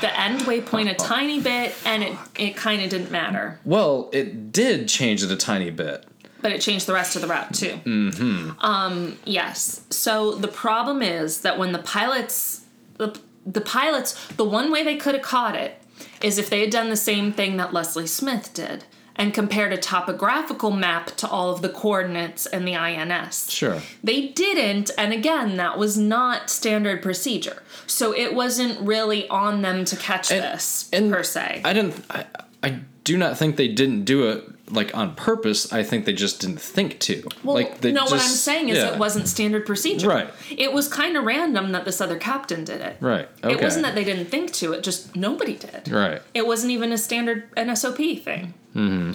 the 0.00 0.18
end 0.20 0.40
waypoint 0.42 0.90
a 0.90 0.94
tiny 1.14 1.40
bit, 1.40 1.74
and 1.84 2.02
it, 2.02 2.12
it 2.38 2.56
kind 2.56 2.82
of 2.82 2.90
didn't 2.90 3.10
matter. 3.10 3.58
Well, 3.64 4.08
it 4.12 4.52
did 4.52 4.88
change 4.88 5.22
it 5.22 5.30
a 5.30 5.36
tiny 5.36 5.70
bit. 5.70 6.04
But 6.40 6.52
it 6.52 6.60
changed 6.60 6.86
the 6.86 6.92
rest 6.94 7.16
of 7.16 7.22
the 7.22 7.28
route 7.28 7.52
too. 7.52 7.80
Mm-hmm. 7.84 8.50
Um, 8.64 9.18
yes. 9.24 9.80
So 9.90 10.34
the 10.36 10.46
problem 10.48 11.02
is 11.02 11.40
that 11.40 11.58
when 11.58 11.72
the 11.72 11.80
pilots, 11.80 12.60
the, 12.96 13.18
the 13.44 13.60
pilots, 13.60 14.14
the 14.36 14.44
one 14.44 14.70
way 14.70 14.84
they 14.84 14.94
could 14.96 15.14
have 15.16 15.22
caught 15.24 15.56
it 15.56 15.74
is 16.22 16.38
if 16.38 16.50
they 16.50 16.60
had 16.60 16.70
done 16.70 16.90
the 16.90 16.96
same 16.96 17.32
thing 17.32 17.56
that 17.56 17.72
Leslie 17.72 18.06
Smith 18.06 18.52
did 18.54 18.84
and 19.16 19.34
compared 19.34 19.72
a 19.72 19.76
topographical 19.76 20.70
map 20.70 21.08
to 21.16 21.28
all 21.28 21.50
of 21.50 21.60
the 21.60 21.68
coordinates 21.68 22.46
in 22.46 22.64
the 22.64 22.76
INS. 22.76 23.50
Sure. 23.50 23.82
They 24.02 24.28
didn't, 24.28 24.92
and 24.96 25.12
again, 25.12 25.56
that 25.56 25.76
was 25.76 25.98
not 25.98 26.48
standard 26.50 27.02
procedure. 27.02 27.62
So 27.88 28.14
it 28.14 28.32
wasn't 28.34 28.80
really 28.80 29.28
on 29.28 29.62
them 29.62 29.84
to 29.86 29.96
catch 29.96 30.30
And- 30.30 30.42
this 30.44 30.88
and 30.92 31.12
per 31.12 31.24
se. 31.24 31.62
I 31.64 31.72
didn't. 31.72 32.04
I, 32.10 32.26
I 32.62 32.80
do 33.04 33.16
not 33.16 33.36
think 33.38 33.56
they 33.56 33.68
didn't 33.68 34.04
do 34.04 34.28
it 34.28 34.44
like 34.70 34.94
on 34.96 35.14
purpose. 35.14 35.72
I 35.72 35.82
think 35.82 36.04
they 36.04 36.12
just 36.12 36.40
didn't 36.40 36.60
think 36.60 36.98
to. 37.00 37.26
Well, 37.42 37.54
like 37.54 37.80
they 37.80 37.92
no, 37.92 38.04
what 38.04 38.14
I'm 38.14 38.18
saying 38.20 38.68
is 38.68 38.78
yeah. 38.78 38.92
it 38.92 38.98
wasn't 38.98 39.28
standard 39.28 39.66
procedure. 39.66 40.08
Right. 40.08 40.30
It 40.56 40.72
was 40.72 40.88
kind 40.88 41.16
of 41.16 41.24
random 41.24 41.72
that 41.72 41.84
this 41.84 42.00
other 42.00 42.18
captain 42.18 42.64
did 42.64 42.80
it. 42.80 42.96
Right. 43.00 43.28
Okay. 43.42 43.54
It 43.54 43.62
wasn't 43.62 43.84
that 43.84 43.94
they 43.94 44.04
didn't 44.04 44.26
think 44.26 44.52
to, 44.54 44.72
it 44.72 44.82
just 44.82 45.16
nobody 45.16 45.54
did. 45.56 45.88
Right. 45.88 46.22
It 46.34 46.46
wasn't 46.46 46.72
even 46.72 46.92
a 46.92 46.98
standard 46.98 47.50
NSOP 47.54 48.22
thing. 48.22 48.54
Mm-hmm. 48.74 49.12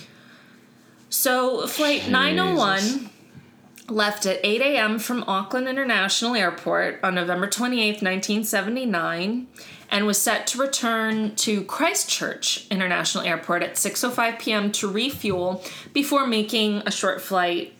So, 1.10 1.68
Flight 1.68 2.10
901 2.10 3.12
left 3.88 4.26
at 4.26 4.40
8 4.44 4.62
a.m. 4.62 5.00
from 5.00 5.24
Auckland 5.28 5.68
International 5.68 6.36
Airport 6.36 7.00
on 7.04 7.16
November 7.16 7.48
28th, 7.48 8.02
1979, 8.02 9.48
and 9.90 10.06
was 10.06 10.22
set 10.22 10.48
to 10.48 10.58
return 10.58 11.36
to 11.36 11.64
Christchurch 11.64 12.68
International 12.70 13.24
Airport 13.24 13.64
at 13.64 13.76
6.05 13.76 14.40
p.m. 14.40 14.72
to 14.74 14.92
refuel 14.92 15.64
before 15.94 16.26
making 16.28 16.84
a 16.86 16.92
short 16.92 17.22
flight 17.22 17.74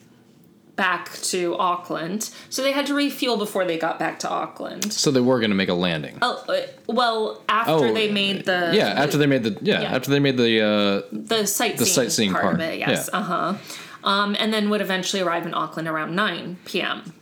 back 0.76 1.12
to 1.22 1.56
Auckland. 1.56 2.30
So 2.50 2.62
they 2.62 2.72
had 2.72 2.86
to 2.86 2.94
refuel 2.94 3.36
before 3.36 3.64
they 3.64 3.78
got 3.78 3.98
back 3.98 4.18
to 4.20 4.28
Auckland. 4.28 4.92
So 4.92 5.10
they 5.10 5.20
were 5.20 5.38
going 5.38 5.50
to 5.50 5.56
make 5.56 5.68
a 5.68 5.74
landing. 5.74 6.18
Oh, 6.20 6.44
uh, 6.48 6.66
well, 6.86 7.42
after 7.48 7.72
Oh, 7.72 7.92
they 7.94 8.10
made 8.10 8.44
the 8.44 8.72
yeah. 8.74 8.88
After 8.88 9.16
they 9.16 9.26
made 9.26 9.44
the 9.44 9.56
yeah, 9.60 9.82
Yeah. 9.82 9.94
After 9.94 10.10
they 10.10 10.18
made 10.18 10.36
the 10.36 10.60
uh, 10.60 11.02
the 11.12 11.46
sightseeing, 11.46 11.78
The 11.78 11.86
sightseeing 11.86 12.32
part, 12.32 12.42
part, 12.42 12.54
of 12.56 12.60
it, 12.60 12.78
yes, 12.78 13.08
yeah. 13.12 13.18
uh 13.18 13.22
huh. 13.22 13.54
Um, 14.02 14.36
and 14.38 14.52
then 14.52 14.68
would 14.70 14.80
eventually 14.82 15.22
arrive 15.22 15.46
in 15.46 15.54
Auckland 15.54 15.88
around 15.88 16.14
9 16.14 16.58
p.m. 16.66 17.14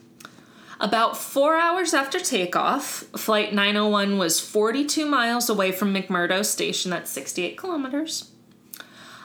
About 0.83 1.17
four 1.17 1.57
hours 1.57 1.95
after 1.95 2.19
takeoff, 2.19 3.05
Flight 3.17 3.55
901 3.55 4.19
was 4.19 4.41
42 4.41 5.07
miles 5.07 5.49
away 5.49 5.71
from 5.71 5.95
McMurdo 5.95 6.45
Station, 6.45 6.91
that's 6.91 7.09
68 7.09 7.57
kilometers. 7.57 8.33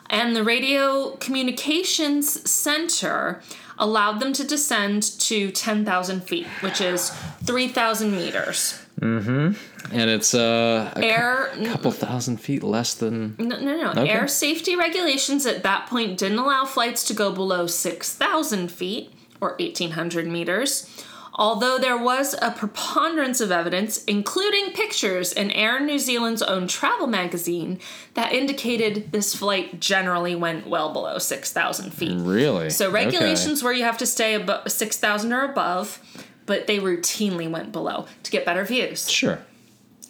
And 0.08 0.36
the 0.36 0.44
radio 0.44 1.16
communications 1.16 2.48
center 2.48 3.42
allowed 3.80 4.20
them 4.20 4.34
to 4.34 4.46
descend 4.46 5.02
to 5.20 5.50
10,000 5.50 6.22
feet, 6.22 6.46
which 6.62 6.80
is 6.80 7.10
3,000 7.44 8.12
meters. 8.12 8.80
Mm-hmm. 9.02 9.54
And 9.96 10.10
it's 10.12 10.36
uh, 10.36 10.94
a 10.96 11.04
Air 11.04 11.52
couple 11.66 11.92
thousand 11.92 12.38
feet 12.38 12.62
less 12.62 12.94
than. 12.94 13.36
No, 13.40 13.60
no, 13.60 13.76
no. 13.76 13.92
Okay. 13.92 14.10
Air 14.10 14.28
safety 14.28 14.76
regulations 14.76 15.48
at 15.48 15.64
that 15.64 15.88
point 15.88 16.20
didn't 16.20 16.38
allow 16.38 16.66
flights 16.66 17.04
to 17.06 17.14
go 17.16 17.32
below 17.32 17.66
6,000 17.66 18.72
feet 18.72 19.12
or 19.42 19.56
1,800 19.60 20.28
meters. 20.28 21.04
Although 21.40 21.78
there 21.78 21.98
was 21.98 22.34
a 22.42 22.50
preponderance 22.50 23.40
of 23.42 23.52
evidence, 23.52 24.04
including 24.06 24.72
pictures 24.72 25.32
in 25.32 25.52
Air 25.52 25.80
New 25.80 26.00
Zealand's 26.00 26.42
own 26.42 26.68
travel 26.68 27.06
magazine, 27.06 27.80
that 28.16 28.34
indicated 28.34 29.12
this 29.12 29.36
flight 29.36 29.80
generally 29.80 30.34
went 30.34 30.66
well 30.66 30.92
below 30.92 31.20
6,000 31.20 31.92
feet. 31.94 32.18
Really. 32.20 32.72
So 32.72 32.88
Okay. 32.88 33.06
regulations 33.06 33.62
where 33.64 33.74
you 33.74 33.84
have 33.84 34.00
to 34.00 34.08
stay 34.08 34.34
above 34.34 34.72
6,000 34.72 35.32
or 35.32 35.44
above, 35.44 36.00
but 36.48 36.66
they 36.66 36.80
routinely 36.80 37.50
went 37.50 37.72
below 37.72 38.08
to 38.24 38.32
get 38.32 38.44
better 38.44 38.64
views. 38.64 39.08
Sure. 39.10 39.40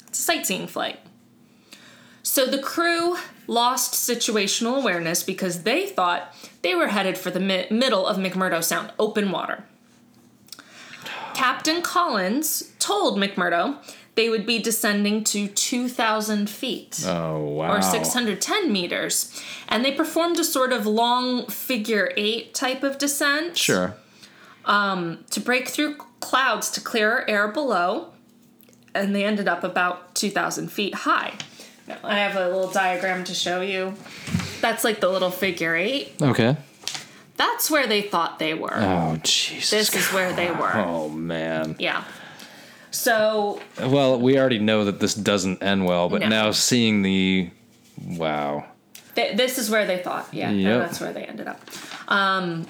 It's 0.08 0.20
a 0.20 0.24
sightseeing 0.24 0.68
flight. 0.68 1.00
So 2.24 2.46
the 2.46 2.60
crew 2.60 3.18
lost 3.48 3.94
situational 3.96 4.78
awareness 4.78 5.24
because 5.24 5.64
they 5.64 5.88
thought 5.88 6.34
they 6.62 6.74
were 6.76 6.88
headed 6.88 7.18
for 7.18 7.32
the 7.32 7.40
mi- 7.42 7.68
middle 7.70 8.06
of 8.08 8.16
McMurdo 8.18 8.64
Sound, 8.64 8.92
open 8.98 9.32
water. 9.32 9.66
Captain 11.38 11.84
Collins 11.84 12.72
told 12.80 13.20
McMurdo 13.20 13.78
they 14.16 14.28
would 14.28 14.44
be 14.48 14.58
descending 14.58 15.24
to 15.26 15.48
2,000 15.48 16.50
feet 16.50 17.04
Oh 17.06 17.38
wow. 17.44 17.74
or 17.76 17.82
610 17.84 18.72
meters, 18.72 19.40
and 19.70 19.86
they 19.86 19.92
performed 19.92 20.40
a 20.40 20.44
sort 20.44 20.74
of 20.74 20.88
long 20.88 21.46
figure 21.46 22.12
eight 22.18 22.56
type 22.56 22.82
of 22.82 22.98
descent 22.98 23.56
Sure. 23.56 23.94
Um, 24.66 25.24
to 25.30 25.40
break 25.40 25.68
through 25.68 25.98
clouds 26.22 26.72
to 26.72 26.82
clearer 26.82 27.24
air 27.30 27.48
below, 27.48 28.08
and 28.96 29.14
they 29.16 29.24
ended 29.24 29.48
up 29.48 29.64
about 29.64 30.16
2,000 30.16 30.70
feet 30.72 30.96
high. 30.96 31.34
I 32.04 32.18
have 32.18 32.36
a 32.36 32.48
little 32.50 32.72
diagram 32.72 33.24
to 33.26 33.36
show 33.36 33.62
you. 33.62 33.94
That's 34.60 34.84
like 34.84 35.02
the 35.02 35.08
little 35.10 35.30
figure 35.30 35.76
eight. 35.76 36.14
Okay. 36.20 36.58
That's 37.38 37.70
where 37.72 37.88
they 37.88 38.02
thought 38.02 38.40
they 38.40 38.54
were. 38.54 38.74
Oh 38.76 39.18
Jesus. 39.24 39.92
this 39.92 40.08
is 40.08 40.14
where 40.14 40.34
they 40.34 40.52
were. 40.52 40.72
Oh 40.76 41.08
man. 41.10 41.76
Yeah. 41.80 42.04
So, 42.92 43.62
Well, 43.80 44.20
we 44.20 44.40
already 44.40 44.60
know 44.60 44.86
that 44.86 45.00
this 45.00 45.14
doesn't 45.14 45.62
end 45.62 45.86
well, 45.86 46.10
but 46.10 46.22
No. 46.22 46.30
now 46.30 46.52
seeing 46.52 47.02
the 47.04 47.50
wow. 48.06 48.66
th- 49.16 49.38
this 49.38 49.58
is 49.58 49.70
where 49.70 49.86
they 49.86 49.98
thought. 50.00 50.28
Yeah, 50.32 50.50
Yep. 50.52 50.80
that's 50.82 51.00
where 51.00 51.14
they 51.14 51.24
ended 51.26 51.48
up. 51.48 51.62
Um, 52.08 52.66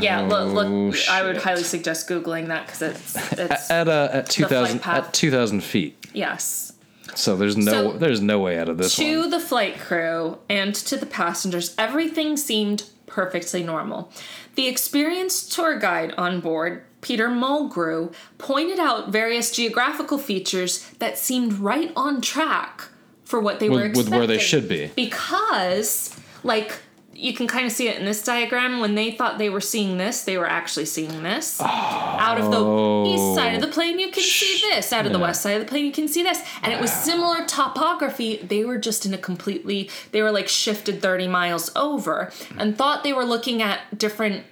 yeah, 0.00 0.20
look, 0.20 0.48
Oh, 0.48 0.52
look 0.64 1.08
I 1.10 1.22
would 1.22 1.38
highly 1.38 1.64
suggest 1.64 2.08
Googling 2.08 2.46
that 2.48 2.66
because 2.66 2.82
it's, 2.82 3.32
it's 3.32 3.70
At 3.70 3.88
uh, 3.88 4.08
at 4.12 4.30
two 4.30 4.44
thousand 4.46 4.80
at 4.86 5.12
two 5.12 5.30
thousand 5.30 5.62
feet. 5.62 5.96
yes. 6.14 6.72
So 7.14 7.36
there's 7.36 7.56
no 7.56 7.72
So- 7.92 7.92
there's 7.98 8.20
no 8.20 8.38
way 8.38 8.58
out 8.58 8.68
of 8.68 8.78
this 8.78 8.94
To 8.96 9.20
one. 9.20 9.30
the 9.30 9.40
flight 9.40 9.78
crew 9.80 10.38
and 10.48 10.74
to 10.74 10.96
the 10.96 11.06
passengers, 11.06 11.74
everything 11.78 12.36
seemed 12.36 12.84
perfectly 13.06 13.62
normal. 13.62 14.12
The 14.54 14.66
experienced 14.68 15.52
tour 15.52 15.78
guide 15.78 16.14
on 16.18 16.40
board, 16.40 16.82
Peter 17.00 17.28
Mulgrew, 17.28 18.12
pointed 18.38 18.78
out 18.78 19.10
various 19.10 19.50
geographical 19.50 20.18
features 20.18 20.84
that 20.98 21.16
seemed 21.18 21.54
right 21.60 21.92
on 21.96 22.20
track 22.20 22.88
for 23.24 23.40
what 23.40 23.60
they 23.60 23.68
were 23.68 23.84
expecting. 23.84 24.12
with 24.12 24.18
where 24.18 24.26
they 24.26 24.38
should 24.38 24.68
be. 24.68 24.90
Because, 24.96 26.14
like, 26.42 26.76
you 27.18 27.34
can 27.34 27.48
kind 27.48 27.66
of 27.66 27.72
see 27.72 27.88
it 27.88 27.98
in 27.98 28.04
this 28.04 28.22
diagram. 28.22 28.78
When 28.78 28.94
they 28.94 29.10
thought 29.10 29.38
they 29.38 29.50
were 29.50 29.60
seeing 29.60 29.98
this, 29.98 30.22
they 30.22 30.38
were 30.38 30.48
actually 30.48 30.84
seeing 30.84 31.24
this. 31.24 31.60
Out 31.60 32.38
of 32.38 32.52
the 32.52 33.12
east 33.12 33.34
side 33.34 33.56
of 33.56 33.60
the 33.60 33.66
plane, 33.66 33.98
you 33.98 34.12
can 34.12 34.22
see 34.22 34.60
this. 34.70 34.92
Out 34.92 35.04
of 35.04 35.12
the 35.12 35.18
west 35.18 35.42
side 35.42 35.54
of 35.54 35.60
the 35.60 35.66
plane, 35.66 35.84
you 35.84 35.90
can 35.90 36.06
see 36.06 36.22
this. 36.22 36.40
And 36.62 36.72
it 36.72 36.80
was 36.80 36.92
similar 36.92 37.44
topography. 37.44 38.36
They 38.36 38.64
were 38.64 38.78
just 38.78 39.04
in 39.04 39.12
a 39.12 39.18
completely, 39.18 39.90
they 40.12 40.22
were 40.22 40.30
like 40.30 40.46
shifted 40.46 41.02
30 41.02 41.26
miles 41.26 41.72
over 41.74 42.32
and 42.56 42.78
thought 42.78 43.02
they 43.02 43.12
were 43.12 43.24
looking 43.24 43.62
at 43.62 43.98
different 43.98 44.44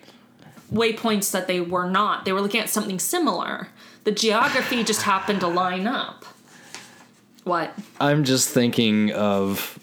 waypoints 0.72 1.30
that 1.30 1.46
they 1.46 1.60
were 1.60 1.88
not. 1.88 2.24
They 2.24 2.32
were 2.32 2.40
looking 2.40 2.60
at 2.60 2.68
something 2.68 2.98
similar. 2.98 3.68
The 4.02 4.10
geography 4.10 4.82
just 4.82 5.02
happened 5.02 5.38
to 5.40 5.46
line 5.46 5.86
up. 5.86 6.24
What? 7.44 7.78
I'm 8.00 8.24
just 8.24 8.48
thinking 8.48 9.12
of 9.12 9.78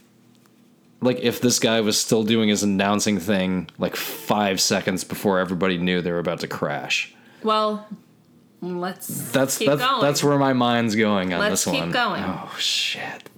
like 1.03 1.19
if 1.19 1.41
this 1.41 1.59
guy 1.59 1.81
was 1.81 1.99
still 1.99 2.23
doing 2.23 2.49
his 2.49 2.63
announcing 2.63 3.19
thing 3.19 3.69
like 3.77 3.95
five 3.95 4.59
seconds 4.61 5.03
before 5.03 5.39
everybody 5.39 5.77
knew 5.77 6.01
they 6.01 6.11
were 6.11 6.19
about 6.19 6.39
to 6.41 6.47
crash. 6.47 7.13
Well, 7.43 7.85
let's 8.61 9.31
That's 9.31 9.57
keep 9.57 9.67
that's 9.67 9.81
going. 9.81 10.01
that's 10.01 10.23
where 10.23 10.37
my 10.39 10.53
mind's 10.53 10.95
going 10.95 11.33
on 11.33 11.39
Let's 11.39 11.65
this 11.65 11.71
keep 11.73 11.81
one. 11.81 11.91
going. 11.91 12.23
Oh 12.23 12.55
shit. 12.57 13.29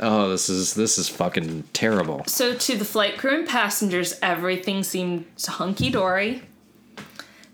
Oh, 0.00 0.28
this 0.30 0.48
is 0.48 0.74
this 0.74 0.96
is 0.98 1.08
fucking 1.08 1.64
terrible. 1.72 2.22
So, 2.26 2.54
to 2.54 2.76
the 2.76 2.84
flight 2.84 3.18
crew 3.18 3.34
and 3.40 3.48
passengers, 3.48 4.16
everything 4.22 4.82
seemed 4.84 5.24
hunky 5.46 5.90
dory. 5.90 6.42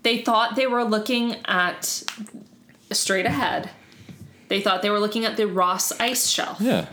They 0.03 0.21
thought 0.21 0.55
they 0.55 0.67
were 0.67 0.83
looking 0.83 1.37
at 1.45 2.03
straight 2.91 3.25
ahead. 3.25 3.71
They 4.47 4.61
thought 4.61 4.83
they 4.83 4.91
were 4.91 4.99
looking 4.99 5.25
at 5.25 5.37
the 5.37 5.47
Ross 5.47 5.91
Ice 5.99 6.27
Shelf, 6.29 6.61
Yeah. 6.61 6.85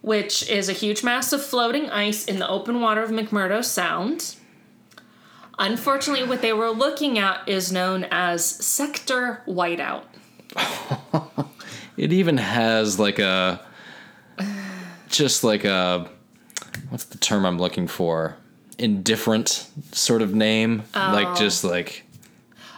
Which 0.00 0.48
is 0.48 0.68
a 0.68 0.72
huge 0.72 1.02
mass 1.02 1.32
of 1.32 1.44
floating 1.44 1.90
ice 1.90 2.24
in 2.24 2.38
the 2.38 2.48
open 2.48 2.80
water 2.80 3.02
of 3.02 3.10
McMurdo 3.10 3.64
Sound. 3.64 4.36
Unfortunately, 5.58 6.26
what 6.26 6.40
they 6.40 6.52
were 6.52 6.70
looking 6.70 7.18
at 7.18 7.48
is 7.48 7.72
known 7.72 8.06
as 8.10 8.44
Sector 8.44 9.42
Whiteout. 9.46 10.04
It 11.98 12.12
even 12.12 12.36
has 12.38 12.98
like 12.98 13.18
a 13.18 13.60
just 15.08 15.42
like 15.42 15.64
a 15.64 16.08
what's 16.90 17.04
the 17.04 17.18
term 17.18 17.44
I'm 17.44 17.58
looking 17.58 17.88
for? 17.88 18.36
Indifferent 18.78 19.68
sort 19.90 20.22
of 20.22 20.32
name. 20.32 20.84
Like 20.94 21.26
oh. 21.26 21.34
just 21.34 21.64
like 21.64 22.04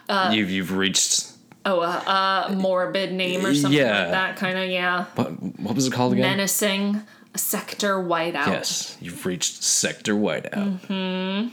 uh, 0.09 0.33
you've 0.35 0.51
you've 0.51 0.73
reached 0.73 1.30
Oh, 1.67 1.81
a, 1.83 2.47
a 2.49 2.55
morbid 2.57 3.13
name 3.13 3.45
or 3.45 3.55
something 3.55 3.79
Yeah. 3.79 4.03
like 4.03 4.11
that, 4.13 4.37
kind 4.37 4.57
of, 4.59 4.71
yeah. 4.71 5.05
what 5.15 5.29
what 5.61 5.75
was 5.75 5.87
it 5.87 5.93
called 5.93 6.13
again? 6.15 6.23
Menacing 6.37 7.03
Sector 7.37 7.97
Whiteout. 7.97 8.47
Yes, 8.47 8.97
you've 9.01 9.25
reached 9.27 9.63
Sector 9.63 10.15
Whiteout. 10.15 11.51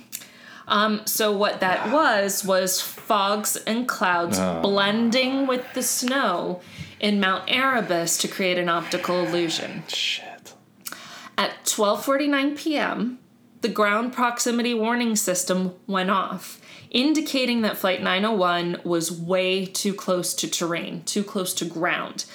Hmm. 0.70 0.98
So 1.06 1.32
what 1.36 1.60
that 1.60 1.92
was 1.92 2.44
was 2.46 2.82
fogs 2.82 3.56
and 3.68 3.88
clouds 3.88 4.38
Oh. 4.40 4.62
blending 4.62 5.46
with 5.48 5.74
the 5.74 5.84
snow 5.84 6.62
in 7.00 7.20
Mount 7.20 7.44
Erebus 7.48 8.18
to 8.20 8.28
create 8.28 8.58
an 8.58 8.70
optical 8.70 9.24
illusion. 9.26 9.84
Shit. 9.88 10.54
At 11.38 11.64
12:49 11.66 12.58
p.m., 12.58 13.20
the 13.62 13.68
ground 13.70 14.14
proximity 14.14 14.74
warning 14.74 15.16
system 15.16 15.74
went 15.86 16.10
off, 16.10 16.60
indicating 16.90 17.62
that 17.62 17.78
Flight 17.78 18.02
901 18.02 18.82
was 18.84 19.12
way 19.12 19.66
too 19.66 19.94
close 19.94 20.34
to 20.36 20.50
terrain, 20.50 21.04
too 21.04 21.24
close 21.24 21.54
to 21.56 21.66
ground. 21.66 22.26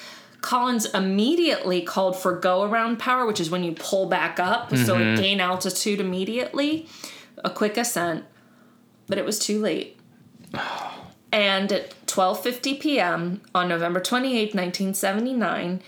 Collins 0.41 0.85
immediately 0.93 1.81
called 1.81 2.17
for 2.17 2.37
go 2.37 2.63
around 2.63 2.99
power, 2.99 3.25
which 3.25 3.39
is 3.39 3.49
when 3.49 3.63
you 3.63 3.71
pull 3.71 4.07
back 4.07 4.39
up, 4.39 4.75
so 4.75 4.95
it 4.95 4.99
mm-hmm. 4.99 5.21
gain 5.21 5.39
altitude 5.39 6.01
immediately, 6.01 6.87
a 7.43 7.49
quick 7.49 7.77
ascent, 7.77 8.25
but 9.07 9.17
it 9.17 9.25
was 9.25 9.39
too 9.39 9.61
late. 9.61 9.97
And 11.31 11.71
at 11.71 12.05
12:50 12.07 12.79
p.m. 12.79 13.41
on 13.55 13.69
November 13.69 13.99
28, 13.99 14.53
1979, 14.53 15.81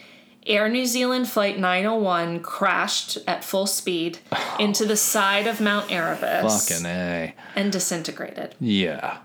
Air 0.46 0.70
New 0.70 0.86
Zealand 0.86 1.28
flight 1.28 1.58
901 1.58 2.42
crashed 2.42 3.18
at 3.28 3.44
full 3.44 3.68
speed 3.68 4.20
into 4.60 4.86
the 4.86 4.98
side 4.98 5.48
of 5.48 5.60
Mount 5.60 5.92
Erebus 5.92 6.70
Fucking 6.70 6.86
A. 6.86 7.34
and 7.56 7.72
disintegrated. 7.72 8.56
Yeah. 8.60 9.18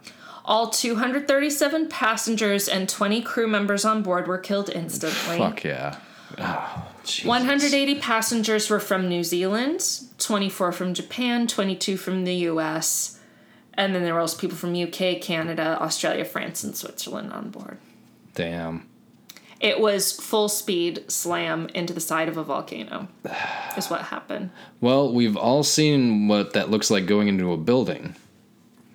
All 0.44 0.70
237 0.70 1.88
passengers 1.88 2.68
and 2.68 2.88
20 2.88 3.22
crew 3.22 3.46
members 3.46 3.84
on 3.84 4.02
board 4.02 4.26
were 4.26 4.38
killed 4.38 4.70
instantly. 4.70 5.38
Fuck 5.38 5.64
yeah. 5.64 5.98
Ah, 6.38 6.88
oh, 6.88 7.28
180 7.28 7.96
passengers 7.96 8.70
were 8.70 8.80
from 8.80 9.08
New 9.08 9.22
Zealand, 9.24 10.00
24 10.18 10.72
from 10.72 10.94
Japan, 10.94 11.46
22 11.46 11.96
from 11.96 12.24
the 12.24 12.34
US, 12.34 13.18
and 13.74 13.94
then 13.94 14.02
there 14.02 14.14
were 14.14 14.20
also 14.20 14.38
people 14.38 14.56
from 14.56 14.74
UK, 14.74 15.20
Canada, 15.20 15.76
Australia, 15.80 16.24
France, 16.24 16.64
and 16.64 16.76
Switzerland 16.76 17.32
on 17.32 17.50
board. 17.50 17.78
Damn. 18.34 18.89
It 19.60 19.78
was 19.78 20.12
full 20.12 20.48
speed 20.48 21.10
slam 21.10 21.68
into 21.74 21.92
the 21.92 22.00
side 22.00 22.28
of 22.28 22.38
a 22.38 22.42
volcano, 22.42 23.08
is 23.76 23.90
what 23.90 24.02
happened. 24.02 24.50
Well, 24.80 25.12
we've 25.12 25.36
all 25.36 25.62
seen 25.62 26.28
what 26.28 26.54
that 26.54 26.70
looks 26.70 26.90
like 26.90 27.06
going 27.06 27.28
into 27.28 27.52
a 27.52 27.58
building. 27.58 28.16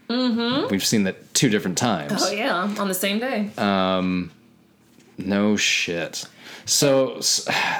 Mm-hmm. 0.09 0.71
We've 0.71 0.85
seen 0.85 1.03
that 1.03 1.33
two 1.33 1.49
different 1.49 1.77
times. 1.77 2.13
Oh, 2.15 2.31
yeah, 2.31 2.55
on 2.55 2.87
the 2.87 2.93
same 2.93 3.19
day. 3.19 3.51
Um, 3.57 4.31
No 5.17 5.55
shit. 5.55 6.25
So, 6.65 7.19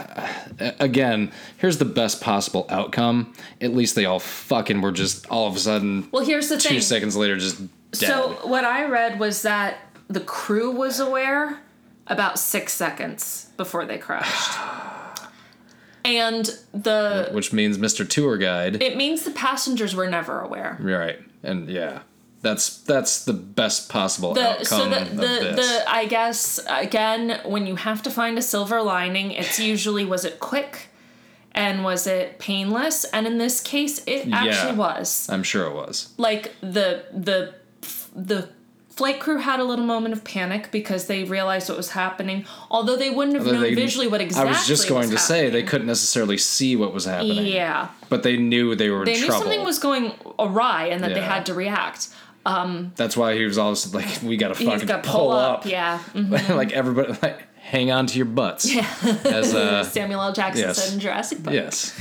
again, 0.80 1.32
here's 1.58 1.80
the 1.80 1.86
best 1.86 2.22
possible 2.22 2.68
outcome. 2.70 3.34
At 3.62 3.74
least 3.74 3.96
they 3.96 4.06
all 4.06 4.20
fucking 4.20 4.82
were 4.82 4.92
just 4.92 5.28
all 5.30 5.48
of 5.48 5.56
a 5.56 5.60
sudden, 5.60 6.08
well, 6.12 6.24
here's 6.24 6.50
the 6.50 6.58
two 6.58 6.70
thing. 6.70 6.82
seconds 6.82 7.16
later, 7.16 7.38
just 7.38 7.60
dead. 7.92 8.08
So, 8.08 8.40
what 8.44 8.64
I 8.64 8.86
read 8.86 9.20
was 9.20 9.42
that 9.42 9.78
the 10.08 10.20
crew 10.20 10.70
was 10.72 11.00
aware 11.00 11.60
about 12.08 12.38
six 12.40 12.74
seconds 12.74 13.50
before 13.58 13.86
they 13.86 13.98
crashed. 13.98 14.58
And 16.04 16.46
the 16.72 17.30
Which 17.32 17.52
means 17.52 17.80
Mr. 17.80 18.08
Tour 18.08 18.38
Guide. 18.38 18.82
it 18.84 18.96
means 18.96 19.24
the 19.24 19.32
passengers 19.32 19.96
were 19.96 20.08
never 20.08 20.40
aware. 20.40 20.78
right. 20.80 21.18
And 21.42 21.68
yeah. 21.70 22.00
That's 22.44 22.78
that's 22.84 23.26
the 23.26 23.34
best 23.34 23.90
possible 23.90 24.36
The, 24.36 24.48
outcome 24.52 24.66
so 24.66 24.90
the 24.90 25.06
the, 25.06 25.52
the 25.56 25.84
I 25.88 26.06
guess 26.06 26.60
again 26.70 27.40
when 27.44 27.66
you 27.66 27.76
have 27.76 28.04
to 28.04 28.12
find 28.12 28.38
a 28.38 28.42
silver 28.44 28.84
lining, 28.84 29.32
it's 29.32 29.60
usually 29.60 30.06
was 30.06 30.26
it 30.26 30.40
quick 30.40 30.90
and 31.54 31.84
was 31.84 32.06
it 32.06 32.38
painless? 32.38 33.04
And 33.06 33.26
in 33.26 33.40
this 33.40 33.60
case, 33.62 34.04
it 34.06 34.28
actually 34.32 34.74
Yeah. 34.74 34.76
was. 34.76 35.28
I'm 35.28 35.42
sure 35.42 35.66
it 35.66 35.74
was. 35.74 36.14
like 36.18 36.54
the 36.62 37.06
the 37.12 37.56
the 38.16 38.50
flight 38.96 39.20
crew 39.20 39.38
had 39.38 39.60
a 39.60 39.64
little 39.64 39.86
moment 39.86 40.14
of 40.14 40.24
panic 40.24 40.70
because 40.72 41.08
they 41.08 41.24
realized 41.26 41.68
what 41.70 41.78
was 41.78 41.92
happening 41.92 42.46
although 42.72 42.96
they 42.96 43.10
wouldn't 43.10 43.36
have 43.36 43.46
known 43.46 43.62
They- 43.62 43.76
visually 43.76 44.08
what 44.08 44.22
exactly 44.22 44.50
I 44.50 44.58
was 44.58 44.68
just 44.68 44.88
going 44.88 45.10
was 45.10 45.12
to 45.12 45.18
say 45.18 45.50
they 45.50 45.64
couldn't 45.64 45.88
necessarily 45.88 46.38
see 46.38 46.76
what 46.76 46.94
was 46.94 47.06
happening. 47.06 47.46
yeah 47.46 47.90
But 48.10 48.24
they 48.24 48.38
knew 48.38 48.74
they 48.76 48.90
were 48.90 49.00
in 49.00 49.06
they 49.06 49.20
knew 49.20 49.26
trouble. 49.26 49.42
something 49.44 49.64
was 49.66 49.80
going 49.80 50.14
awry 50.40 50.86
and 50.88 51.04
that 51.04 51.14
they 51.14 51.22
had 51.22 51.46
to 51.48 51.54
react 51.54 52.08
That's 52.96 53.18
why 53.18 53.36
he 53.36 53.44
was 53.46 53.58
always 53.58 53.94
like, 53.94 54.08
"We 54.24 54.38
gotta 54.38 54.56
fucking 54.56 54.88
got 54.88 55.04
to 55.04 55.10
pull, 55.10 55.32
up." 55.32 55.66
yeah 55.66 56.00
Mhm. 56.14 56.56
like 56.56 56.72
everybody, 56.74 57.18
like 57.22 57.44
hang 57.60 57.92
on 57.92 58.06
to 58.06 58.16
your 58.18 58.28
butts. 58.28 58.64
Yeah. 58.74 58.86
As 59.26 59.54
uh, 59.56 59.84
samuel 59.98 60.22
l 60.22 60.32
jackson 60.32 60.68
yes. 60.68 60.78
said 60.78 60.94
in 60.94 61.00
jurassic 61.00 61.44
park 61.44 61.56
yes. 61.56 61.92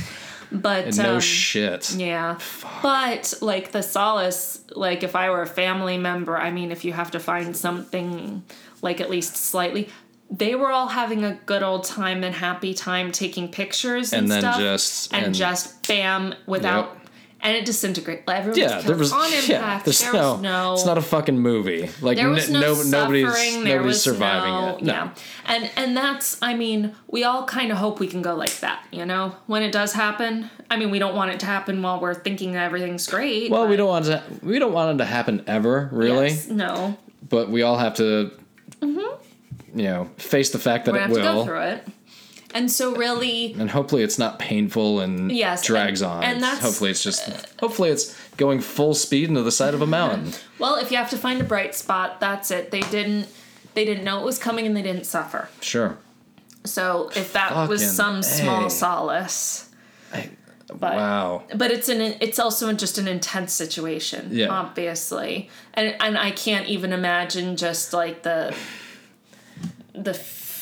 But 0.51 0.95
No 0.97 1.15
um, 1.15 1.19
shit. 1.21 1.95
Yeah. 1.95 2.37
But 2.81 3.33
like 3.41 3.71
the 3.71 3.81
solace, 3.81 4.63
like 4.75 5.03
if 5.03 5.15
I 5.15 5.29
were 5.29 5.41
a 5.41 5.47
family 5.47 5.97
member, 5.97 6.37
I 6.37 6.51
mean, 6.51 6.71
if 6.71 6.85
you 6.85 6.93
have 6.93 7.11
to 7.11 7.19
find 7.19 7.55
something 7.55 8.43
like 8.81 9.01
at 9.01 9.09
least 9.09 9.35
slightly, 9.35 9.89
they 10.31 10.55
were 10.55 10.71
all 10.71 10.87
having 10.87 11.23
a 11.23 11.33
good 11.45 11.63
old 11.63 11.83
time 11.83 12.23
and 12.23 12.33
happy 12.35 12.73
time 12.73 13.11
taking 13.11 13.47
pictures 13.49 14.11
and, 14.13 14.23
And 14.23 14.31
then 14.31 14.41
stuff, 14.41 14.57
just- 14.59 15.13
and, 15.13 15.25
and- 15.27 15.35
just 15.35 15.87
bam 15.87 16.33
without. 16.45 16.85
Yep. 16.93 17.01
And 17.45 17.55
it 17.55 17.63
disintegrated. 17.63 18.23
Everyone 18.27 18.59
Yeah, 18.59 18.81
there 18.81 18.95
was 18.95 19.13
on 19.13 19.31
yeah. 19.31 19.37
impact. 19.57 19.85
There's 19.85 20.01
there 20.01 20.13
no, 20.13 20.31
was 20.33 20.41
no. 20.41 20.73
It's 20.73 20.85
not 20.85 20.97
a 20.97 21.01
fucking 21.01 21.37
movie. 21.37 21.89
Like 22.01 22.17
there 22.17 22.29
was 22.29 22.49
no, 22.49 22.59
no, 22.59 22.81
nobody's 22.83 23.57
nobody's 23.63 24.01
surviving 24.01 24.51
no, 24.51 24.77
it. 24.77 24.83
No. 24.83 24.93
Yeah, 24.93 25.09
and 25.45 25.69
and 25.77 25.95
that's 25.95 26.41
I 26.41 26.55
mean 26.55 26.95
we 27.07 27.23
all 27.23 27.45
kind 27.45 27.71
of 27.71 27.77
hope 27.77 27.99
we 27.99 28.07
can 28.07 28.23
go 28.23 28.33
like 28.33 28.59
that. 28.61 28.83
You 28.91 29.05
know, 29.05 29.35
when 29.45 29.61
it 29.61 29.71
does 29.71 29.93
happen. 29.93 30.49
I 30.71 30.77
mean, 30.77 30.89
we 30.89 30.97
don't 30.97 31.15
want 31.15 31.29
it 31.29 31.39
to 31.41 31.45
happen 31.45 31.83
while 31.83 31.99
we're 31.99 32.15
thinking 32.15 32.53
that 32.53 32.63
everything's 32.65 33.05
great. 33.05 33.51
Well, 33.51 33.67
we 33.67 33.75
don't 33.75 33.87
want 33.87 34.05
to. 34.05 34.23
We 34.41 34.57
don't 34.57 34.73
want 34.73 34.95
it 34.95 35.03
to 35.03 35.05
happen 35.05 35.43
ever, 35.45 35.89
really. 35.91 36.29
Yes, 36.29 36.47
no, 36.47 36.97
But 37.29 37.51
we 37.51 37.61
all 37.61 37.77
have 37.77 37.93
to, 37.97 38.31
Mhm. 38.81 39.19
you 39.75 39.83
know, 39.83 40.09
face 40.17 40.49
the 40.49 40.57
fact 40.57 40.85
that 40.85 40.93
we're 40.93 40.97
it 40.97 41.01
have 41.01 41.13
to 41.13 41.21
go 41.21 41.35
will, 41.35 41.45
through 41.45 41.61
it. 41.61 41.87
And 42.55 42.71
so, 42.71 42.95
really, 42.95 43.53
and 43.59 43.69
hopefully 43.69 44.01
it's 44.01 44.17
not 44.17 44.39
painful 44.39 45.01
and 45.01 45.29
Yes, 45.31 45.61
drags 45.63 46.01
and- 46.01 46.09
on. 46.11 46.23
and 46.23 46.41
that's- 46.41 46.63
hopefully 46.63 46.89
it's 46.89 47.03
just. 47.03 47.27
Uh, 47.29 47.33
hopefully 47.59 47.89
it's 47.89 48.15
going 48.37 48.61
full 48.61 48.93
speed 48.95 49.27
into 49.29 49.43
the 49.43 49.51
side 49.51 49.73
of 49.73 49.81
a 49.81 49.87
mountain. 49.87 50.31
well, 50.59 50.75
if 50.77 50.89
you 50.89 50.95
have 50.97 51.09
to 51.09 51.17
find 51.17 51.41
a 51.41 51.43
bright 51.43 51.75
spot, 51.75 52.19
that's 52.21 52.49
it. 52.51 52.71
They 52.71 52.79
didn't, 52.79 53.27
they 53.73 53.83
didn't 53.85 54.05
know 54.05 54.19
it 54.19 54.25
was 54.25 54.39
coming, 54.39 54.65
and 54.65 54.75
they 54.75 54.81
didn't 54.81 55.05
suffer. 55.05 55.49
Sure. 55.61 55.97
So, 56.63 57.11
if 57.15 57.33
that 57.33 57.67
was 57.67 57.81
Fucking 57.81 57.93
some 57.95 58.23
small 58.23 58.69
solace, 58.69 59.69
I, 60.13 60.29
but 60.67 60.95
wow. 60.95 61.43
but 61.55 61.71
it's 61.71 61.89
an 61.89 61.99
it's 62.21 62.39
also 62.39 62.71
just 62.73 62.97
an 62.97 63.07
intense 63.07 63.53
situation 63.53 64.29
Yeah. 64.31 64.47
obviously 64.47 65.47
and 65.75 65.95
and 65.99 66.17
i 66.17 66.31
can't 66.31 66.67
even 66.67 66.91
imagine 66.91 67.55
just 67.55 67.93
like 67.93 68.23
the 68.23 68.55
the 69.93 70.13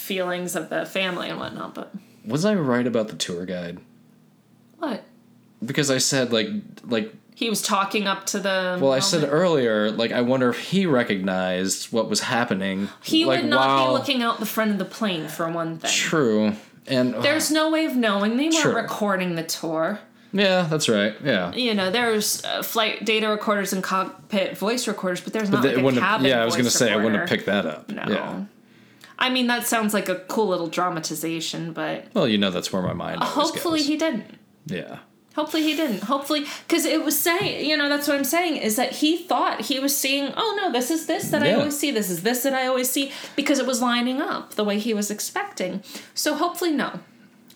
feelings 0.04 0.56
of 0.56 0.70
the 0.70 0.86
family 0.86 1.30
and 1.30 1.40
whatnot 1.40 1.74
but 1.74 1.94
Was 2.26 2.44
I 2.46 2.54
right 2.56 2.86
about 2.86 3.08
the 3.08 3.16
tour 3.16 3.46
guide? 3.46 3.80
what 4.80 5.04
Because 5.66 5.90
I 5.90 5.98
said 5.98 6.32
like 6.34 6.48
like 6.86 7.14
he 7.36 7.50
was 7.50 7.62
talking 7.62 8.06
up 8.08 8.26
to 8.28 8.40
the 8.40 8.78
well 8.82 8.92
I 8.92 9.00
said 9.00 9.28
earlier 9.32 9.90
like 9.92 10.12
I 10.12 10.22
wonder 10.22 10.50
if 10.50 10.60
he 10.60 10.86
recognized 10.86 11.92
what 11.92 12.10
was 12.10 12.20
happening. 12.22 12.90
he 13.02 13.26
like 13.26 13.42
would 13.42 13.50
not 13.50 13.68
while 13.68 13.88
be 13.88 13.94
looking 14.00 14.22
out 14.22 14.40
the 14.40 14.46
front 14.46 14.72
of 14.72 14.78
the 14.78 14.86
plane 14.86 15.28
for 15.28 15.50
one 15.50 15.78
thing 15.80 15.92
true 15.92 16.54
and 16.88 17.14
there's 17.24 17.50
no 17.50 17.72
way 17.72 17.86
of 17.86 17.96
knowing 17.96 18.36
they 18.38 18.50
weren't 18.50 18.56
True. 18.62 18.76
recording 18.76 19.36
the 19.36 19.44
tour 19.44 20.00
yeah 20.34 20.64
that's 20.70 20.90
right 20.90 21.16
yeah. 21.24 21.54
you 21.54 21.74
know 21.74 21.90
there's 21.90 22.44
uh, 22.44 22.62
flight 22.62 23.06
data 23.06 23.30
recorders 23.30 23.72
and 23.72 23.82
cockpit 23.84 24.58
voice 24.58 24.88
recorders 24.88 25.22
but 25.22 25.32
there's 25.32 25.50
not 25.50 25.64
They 25.64 25.70
like 25.70 25.78
a 25.78 25.84
wouldn't 25.84 26.04
have- 26.04 26.18
cabin 26.20 26.28
yeah 26.28 26.42
I 26.42 26.46
was 26.46 26.56
gonna 26.56 26.64
voice 26.66 26.74
say 26.76 26.92
I 26.92 26.98
wouldn't 26.98 27.16
have 27.16 27.30
picked 27.30 27.46
that 27.46 27.66
up. 27.66 27.90
No. 27.90 28.04
Yeah. 28.08 28.44
I 29.24 29.30
mean, 29.30 29.48
that 29.48 29.66
sounds 29.66 29.94
like 29.94 30.10
a 30.10 30.16
cool 30.16 30.48
little 30.48 30.68
dramatization, 30.68 31.72
but 31.74 32.06
Well, 32.14 32.28
you 32.28 32.38
know 32.38 32.52
that's 32.52 32.74
where 32.74 32.82
my 32.82 32.94
mind. 32.94 33.24
Hopefully 33.24 33.80
goes. 33.80 33.88
he 33.88 33.98
didn't. 33.98 34.26
Yeah. 34.66 35.00
Hopefully 35.36 35.64
he 35.64 35.76
didn't. 35.76 36.04
Hopefully, 36.04 36.46
because 36.68 36.86
it 36.86 37.04
was 37.04 37.18
saying, 37.20 37.66
you 37.68 37.76
know, 37.76 37.90
that's 37.90 38.08
what 38.08 38.18
I'm 38.18 38.24
saying 38.24 38.58
is 38.58 38.76
that 38.76 38.92
he 38.92 39.18
thought 39.18 39.62
he 39.62 39.80
was 39.80 39.96
seeing, 39.98 40.32
oh 40.38 40.60
no, 40.62 40.72
this 40.72 40.92
is 40.92 41.08
this 41.08 41.30
that 41.30 41.42
I 41.42 41.54
always 41.54 41.80
see, 41.80 41.90
this 41.90 42.10
is 42.10 42.22
this 42.22 42.44
that 42.44 42.54
I 42.54 42.68
always 42.68 42.90
see, 42.92 43.12
because 43.36 43.58
it 43.60 43.66
was 43.66 43.82
lining 43.82 44.22
up 44.22 44.54
the 44.54 44.64
way 44.64 44.78
he 44.78 44.94
was 44.94 45.10
expecting. 45.10 45.82
So 46.14 46.36
hopefully, 46.36 46.72
no. 46.72 47.00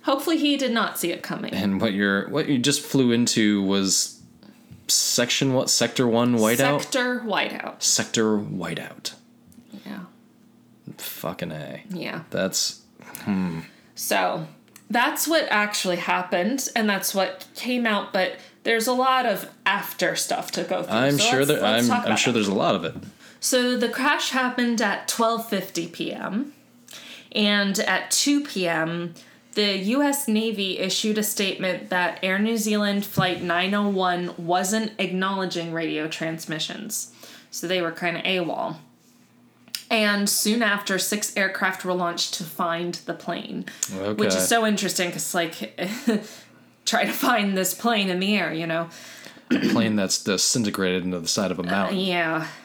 Hopefully 0.03 0.37
he 0.37 0.57
did 0.57 0.71
not 0.71 0.97
see 0.97 1.11
it 1.11 1.21
coming. 1.21 1.53
And 1.53 1.79
what 1.81 1.93
you're 1.93 2.29
what 2.29 2.47
you 2.47 2.57
just 2.57 2.81
flew 2.81 3.11
into 3.11 3.61
was 3.61 4.21
section 4.87 5.53
what 5.53 5.69
sector 5.69 6.07
one 6.07 6.35
whiteout 6.37 6.81
Sector 6.81 7.19
whiteout. 7.25 7.83
sector 7.83 8.37
whiteout. 8.39 9.13
Fucking 10.97 11.51
a. 11.51 11.83
Yeah. 11.89 12.23
That's 12.29 12.81
hmm. 13.21 13.59
So 13.95 14.47
that's 14.89 15.27
what 15.27 15.47
actually 15.49 15.97
happened, 15.97 16.69
and 16.75 16.89
that's 16.89 17.13
what 17.13 17.47
came 17.55 17.85
out. 17.85 18.13
But 18.13 18.37
there's 18.63 18.87
a 18.87 18.93
lot 18.93 19.25
of 19.25 19.49
after 19.65 20.15
stuff 20.15 20.51
to 20.51 20.63
go 20.63 20.83
through. 20.83 20.93
I'm 20.93 21.17
So 21.17 21.23
sure 21.23 21.45
let's 21.45 21.89
I'm 21.89 21.91
I'm 21.91 22.17
sure 22.17 22.31
that. 22.33 22.37
there's 22.39 22.47
a 22.47 22.53
lot 22.53 22.75
of 22.75 22.83
it. 22.85 22.95
So 23.39 23.77
the 23.77 23.89
crash 23.89 24.31
happened 24.31 24.81
at 24.81 25.07
12:50 25.07 25.91
p.m. 25.91 26.53
and 27.31 27.79
at 27.79 28.09
2 28.11 28.41
p.m. 28.45 29.13
the 29.53 29.77
US 29.77 30.27
Navy 30.27 30.79
issued 30.79 31.17
a 31.17 31.23
statement 31.23 31.89
that 31.89 32.19
Air 32.23 32.39
New 32.39 32.57
Zealand 32.57 33.05
flight 33.05 33.41
901 33.41 34.33
wasn't 34.37 34.91
acknowledging 34.99 35.71
radio 35.71 36.07
transmissions. 36.07 37.13
So 37.51 37.67
they 37.67 37.81
were 37.81 37.91
kind 37.91 38.17
of 38.17 38.23
AWOL. 38.23 38.77
And 39.89 40.29
soon 40.29 40.61
after, 40.63 40.99
six 40.99 41.35
aircraft 41.37 41.85
were 41.85 41.93
launched 41.93 42.33
to 42.35 42.43
find 42.43 42.95
the 43.05 43.13
plane, 43.13 43.65
Okay. 43.95 44.13
which 44.13 44.35
is 44.35 44.47
so 44.47 44.65
interesting 44.65 45.09
because, 45.09 45.33
like, 45.33 45.79
try 46.85 47.05
to 47.05 47.11
find 47.13 47.57
this 47.57 47.73
plane 47.73 48.09
in 48.09 48.19
the 48.19 48.35
air, 48.37 48.53
you 48.53 48.67
know? 48.67 48.89
A 49.51 49.59
plane 49.69 49.95
that's 49.95 50.21
disintegrated 50.23 51.03
into 51.05 51.19
the 51.19 51.27
side 51.27 51.51
of 51.51 51.59
a 51.59 51.63
uh, 51.63 51.65
mountain. 51.65 51.99
Yeah. 51.99 52.47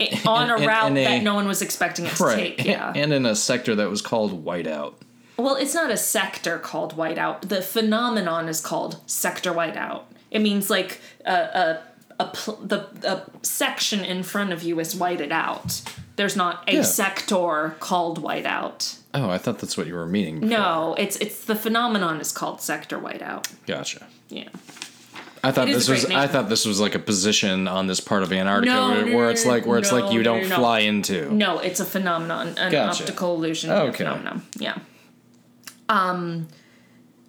It- 0.00 0.26
on 0.26 0.48
a 0.48 0.54
And- 0.54 0.62
and- 0.62 0.66
route 0.66 0.86
and 0.86 0.98
a- 0.98 1.04
that 1.04 1.22
no 1.22 1.34
one 1.34 1.46
was 1.46 1.60
expecting 1.60 2.06
it 2.06 2.16
to 2.16 2.34
take. 2.34 2.64
Yeah. 2.64 2.90
And 2.96 3.12
in 3.12 3.26
a 3.26 3.36
sector 3.36 3.74
that 3.76 3.90
was 3.90 4.00
called 4.00 4.44
whiteout. 4.44 4.94
Well, 5.36 5.56
it's 5.56 5.74
not 5.74 5.90
a 5.90 5.96
sector 5.98 6.58
called 6.58 6.96
whiteout. 6.96 7.48
The 7.48 7.60
phenomenon 7.62 8.48
is 8.48 8.60
called 8.62 8.96
sector 9.06 9.52
whiteout. 9.52 10.02
It 10.30 10.40
means 10.40 10.70
like 10.70 11.00
a, 11.26 11.32
a, 11.32 11.82
a 12.20 12.26
pl- 12.26 12.56
the 12.64 12.86
a 13.04 13.22
section 13.42 14.00
in 14.04 14.22
front 14.22 14.52
of 14.52 14.62
you 14.62 14.78
is 14.80 14.94
whited 14.94 15.32
out. 15.32 15.82
There's 16.16 16.36
not 16.36 16.62
a 16.68 16.74
Yeah. 16.76 16.82
sector 16.82 17.74
called 17.80 18.22
whiteout. 18.22 18.98
Oh, 19.14 19.28
I 19.30 19.38
thought 19.38 19.58
that's 19.58 19.76
what 19.76 19.86
you 19.86 19.94
were 19.94 20.06
meaning. 20.06 20.40
before. 20.40 20.58
No, 20.58 20.94
it's 20.98 21.16
it's 21.16 21.44
the 21.44 21.56
phenomenon 21.56 22.20
is 22.20 22.30
called 22.32 22.60
sector 22.60 22.98
whiteout. 22.98 23.48
Gotcha. 23.66 24.06
Yeah. 24.28 24.48
I 25.42 25.52
thought 25.52 25.68
this 25.68 25.88
was 25.88 26.04
great 26.04 26.16
I 26.18 26.26
thought 26.26 26.50
this 26.50 26.66
was 26.66 26.78
like 26.80 26.94
a 26.94 26.98
position 26.98 27.66
on 27.66 27.86
this 27.86 27.98
part 27.98 28.22
of 28.22 28.30
Antarctica 28.30 28.74
No, 28.74 28.88
where, 28.90 29.06
no, 29.06 29.16
where 29.16 29.30
it's 29.30 29.46
like 29.46 29.64
where 29.66 29.78
it's 29.78 29.90
like 29.90 30.12
you 30.12 30.22
don't 30.22 30.42
no, 30.42 30.48
no. 30.48 30.56
fly 30.56 30.80
into. 30.80 31.32
No, 31.34 31.58
it's 31.58 31.80
a 31.80 31.86
phenomenon, 31.86 32.48
an 32.58 32.70
Gotcha. 32.70 33.02
optical 33.04 33.34
illusion 33.36 33.70
Okay. 33.70 33.96
phenomenon. 33.96 34.42
Yeah. 34.58 34.76
Um, 35.88 36.48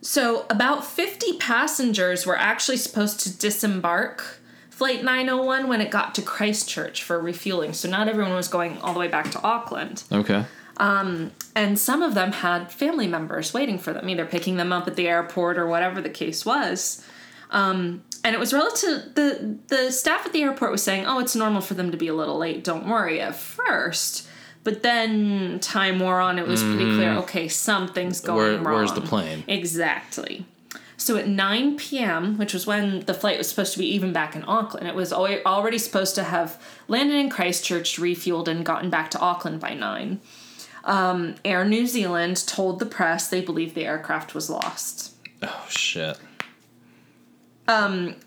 so 0.02 0.46
about 0.50 0.86
50 0.86 1.38
passengers 1.38 2.26
were 2.26 2.38
actually 2.38 2.78
supposed 2.78 3.20
to 3.22 3.38
disembark 3.38 4.41
Flight 4.82 5.04
901 5.04 5.68
when 5.68 5.80
it 5.80 5.92
got 5.92 6.16
to 6.16 6.24
Christchurch 6.24 7.04
for 7.04 7.20
refueling. 7.20 7.72
So 7.74 7.88
not 7.88 8.08
everyone 8.08 8.34
was 8.34 8.48
going 8.48 8.80
all 8.80 8.94
the 8.94 9.00
way 9.00 9.08
back 9.08 9.30
to 9.30 9.42
Auckland. 9.44 10.02
Okay. 10.12 10.44
And 10.80 11.78
some 11.78 12.02
of 12.02 12.16
them 12.16 12.32
had 12.32 12.72
family 12.72 13.06
members 13.06 13.54
waiting 13.54 13.78
for 13.78 13.94
them, 13.94 14.10
either 14.10 14.26
picking 14.26 14.58
them 14.58 14.74
up 14.74 14.88
at 14.88 14.96
the 14.96 15.08
airport 15.08 15.60
or 15.60 15.68
whatever 15.68 16.02
the 16.02 16.10
case 16.10 16.48
was. 16.48 17.06
Um, 17.52 18.02
and 18.24 18.34
it 18.34 18.40
was 18.40 18.54
relative. 18.54 19.14
The 19.14 19.56
the 19.68 19.92
staff 19.92 20.26
at 20.26 20.34
the 20.34 20.42
airport 20.42 20.72
was 20.72 20.82
saying, 20.82 21.06
"Oh, 21.06 21.20
it's 21.20 21.36
normal 21.36 21.62
for 21.62 21.76
them 21.76 21.92
to 21.92 21.98
be 21.98 22.08
a 22.08 22.16
little 22.16 22.40
late. 22.40 22.64
Don't 22.64 22.88
worry." 22.88 23.22
At 23.22 23.36
first, 23.36 24.28
but 24.64 24.82
then 24.82 25.60
time 25.60 26.00
wore 26.00 26.20
on. 26.20 26.40
It 26.40 26.48
was 26.48 26.64
pretty 26.64 26.86
clear. 26.86 27.12
Okay, 27.18 27.48
something's 27.50 28.20
going 28.20 28.38
Where- 28.38 28.56
wrong. 28.64 28.76
where's 28.78 28.94
the 28.94 29.02
plane? 29.02 29.44
Exactly. 29.48 30.46
So 31.02 31.18
at 31.18 31.28
9 31.28 31.78
p.m., 31.78 32.38
which 32.38 32.54
was 32.54 32.68
when 32.68 33.00
the 33.00 33.16
flight 33.16 33.40
was 33.40 33.50
supposed 33.50 33.74
to 33.74 33.80
be 33.80 33.88
even 33.88 34.14
back 34.14 34.36
in 34.36 34.44
Auckland, 34.48 34.88
it 34.88 34.94
was 34.94 35.12
already 35.12 35.80
supposed 35.80 36.14
to 36.14 36.24
have 36.24 36.62
landed 36.88 37.16
in 37.16 37.28
Christchurch, 37.28 37.98
refueled, 37.98 38.48
and 38.48 38.64
gotten 38.64 38.92
back 38.92 39.10
to 39.10 39.20
Auckland 39.20 39.60
by 39.60 39.74
9. 39.74 40.22
Um, 40.84 41.36
Air 41.44 41.66
New 41.66 41.88
Zealand 41.88 42.46
told 42.46 42.78
the 42.78 42.86
press 42.86 43.30
they 43.30 43.42
believed 43.42 43.74
the 43.74 43.84
aircraft 43.84 44.36
was 44.36 44.48
lost. 44.48 45.16
Oh 45.42 45.66
shit. 45.70 46.20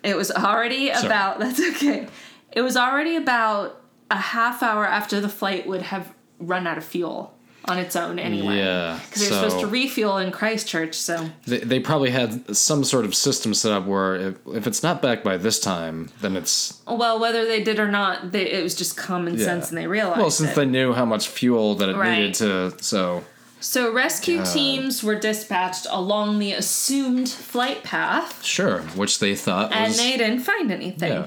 It 0.02 0.16
was 0.16 0.32
already 0.32 0.90
about, 0.90 1.38
that's 1.38 1.60
okay. 1.76 2.08
It 2.50 2.62
was 2.62 2.76
already 2.76 3.14
about 3.14 3.80
a 4.10 4.16
half 4.16 4.64
hour 4.64 4.84
after 4.84 5.20
the 5.20 5.28
flight 5.28 5.68
would 5.68 5.82
have 5.82 6.12
run 6.40 6.66
out 6.66 6.76
of 6.76 6.84
fuel 6.84 7.33
on 7.66 7.78
its 7.78 7.96
own 7.96 8.18
anyway. 8.18 8.58
Yeah, 8.58 8.98
Because 9.06 9.28
they 9.28 9.34
were 9.34 9.42
supposed 9.48 9.60
to 9.60 9.66
refuel 9.66 10.18
in 10.18 10.30
Christchurch, 10.30 10.94
so. 10.94 11.30
They, 11.46 11.58
they 11.58 11.80
probably 11.80 12.10
had 12.10 12.54
some 12.56 12.84
sort 12.84 13.04
of 13.06 13.14
system 13.14 13.54
set 13.54 13.72
up 13.72 13.86
where 13.86 14.16
if, 14.16 14.34
if 14.52 14.66
it's 14.66 14.82
not 14.82 15.00
back 15.00 15.22
by 15.24 15.36
this 15.38 15.58
time, 15.60 16.10
then 16.20 16.36
it's 16.36 16.80
Well, 16.86 17.18
whether 17.18 17.44
they 17.46 17.62
did 17.62 17.78
or 17.80 17.88
not, 17.90 18.32
they, 18.32 18.50
it 18.50 18.62
was 18.62 18.74
just 18.74 18.96
common 18.96 19.38
yeah. 19.38 19.44
sense 19.46 19.70
and 19.70 19.78
they 19.78 19.86
realized 19.86 20.20
Well, 20.20 20.30
since 20.30 20.50
it. 20.50 20.56
they 20.56 20.66
knew 20.66 20.92
how 20.92 21.04
much 21.06 21.28
fuel 21.28 21.74
that 21.76 21.88
it 21.88 21.96
Right. 21.96 22.18
needed 22.18 22.34
to, 22.34 22.74
so 22.82 23.24
so 23.60 23.90
rescue 23.90 24.38
God. 24.38 24.52
teams 24.52 25.02
were 25.02 25.14
dispatched 25.18 25.86
along 25.88 26.38
the 26.38 26.52
assumed 26.52 27.30
flight 27.30 27.82
path, 27.82 28.44
sure, 28.44 28.80
which 28.94 29.20
they 29.20 29.34
thought 29.34 29.72
and 29.72 29.88
was 29.88 29.96
they 29.96 30.18
didn't 30.18 30.40
find 30.40 30.70
anything. 30.70 31.12
yeah. 31.12 31.26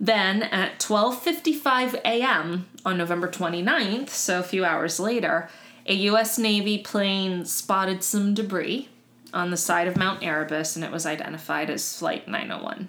Then 0.00 0.42
at 0.44 0.80
12:55 0.80 1.94
a.m. 2.04 2.66
on 2.84 2.98
November 2.98 3.28
29th, 3.28 4.08
so 4.08 4.40
a 4.40 4.42
few 4.42 4.64
hours 4.64 4.98
later, 4.98 5.48
a 5.86 5.94
US 5.94 6.38
Navy 6.38 6.78
plane 6.78 7.44
spotted 7.44 8.02
some 8.04 8.34
debris 8.34 8.88
on 9.32 9.50
the 9.50 9.56
side 9.56 9.86
of 9.88 9.96
Mount 9.96 10.22
Erebus 10.22 10.76
and 10.76 10.84
it 10.84 10.90
was 10.90 11.06
identified 11.06 11.70
as 11.70 11.96
flight 11.98 12.26
901. 12.28 12.88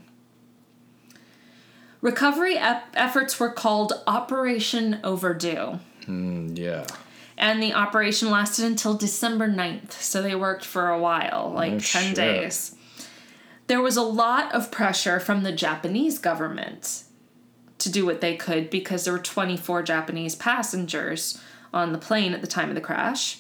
Recovery 2.02 2.58
ep- 2.58 2.88
efforts 2.96 3.40
were 3.40 3.52
called 3.52 3.94
Operation 4.08 5.00
Overdue. 5.04 5.80
Hmm, 6.06 6.50
yeah. 6.56 6.86
And 7.38 7.62
the 7.62 7.74
operation 7.74 8.30
lasted 8.30 8.66
until 8.66 8.96
December 8.96 9.48
9th, 9.48 9.94
so 9.94 10.22
they 10.22 10.36
worked 10.36 10.66
for 10.66 10.90
a 10.90 11.00
while, 11.00 11.52
like 11.54 11.74
Oh, 11.74 11.80
10 11.80 11.80
shit. 11.80 12.16
days. 12.16 12.76
There 13.68 13.82
was 13.82 13.98
a 13.98 14.02
lot 14.02 14.54
of 14.54 14.72
pressure 14.72 15.20
from 15.20 15.44
the 15.44 15.52
Japanese 15.52 16.20
government 16.20 17.04
to 17.78 17.90
do 17.92 18.06
what 18.06 18.22
they 18.22 18.36
could 18.36 18.70
because 18.70 19.06
there 19.06 19.14
were 19.14 19.20
24 19.20 19.82
Japanese 19.84 20.36
passengers 20.36 21.42
on 21.74 21.92
the 21.94 21.98
plane 21.98 22.34
at 22.34 22.42
the 22.42 22.48
time 22.48 22.70
of 22.70 22.76
the 22.76 22.82
crash. 22.82 23.40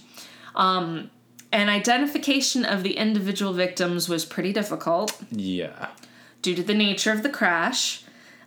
Um, 0.56 1.10
and 1.52 1.70
identification 1.70 2.64
of 2.66 2.84
the 2.84 2.98
individual 2.98 3.54
victims 3.54 4.08
was 4.08 4.24
pretty 4.26 4.54
difficult 4.54 5.22
Yeah. 5.32 5.90
due 6.42 6.56
to 6.56 6.64
the 6.64 6.74
nature 6.74 7.12
of 7.12 7.24
the 7.24 7.30
crash. 7.30 8.04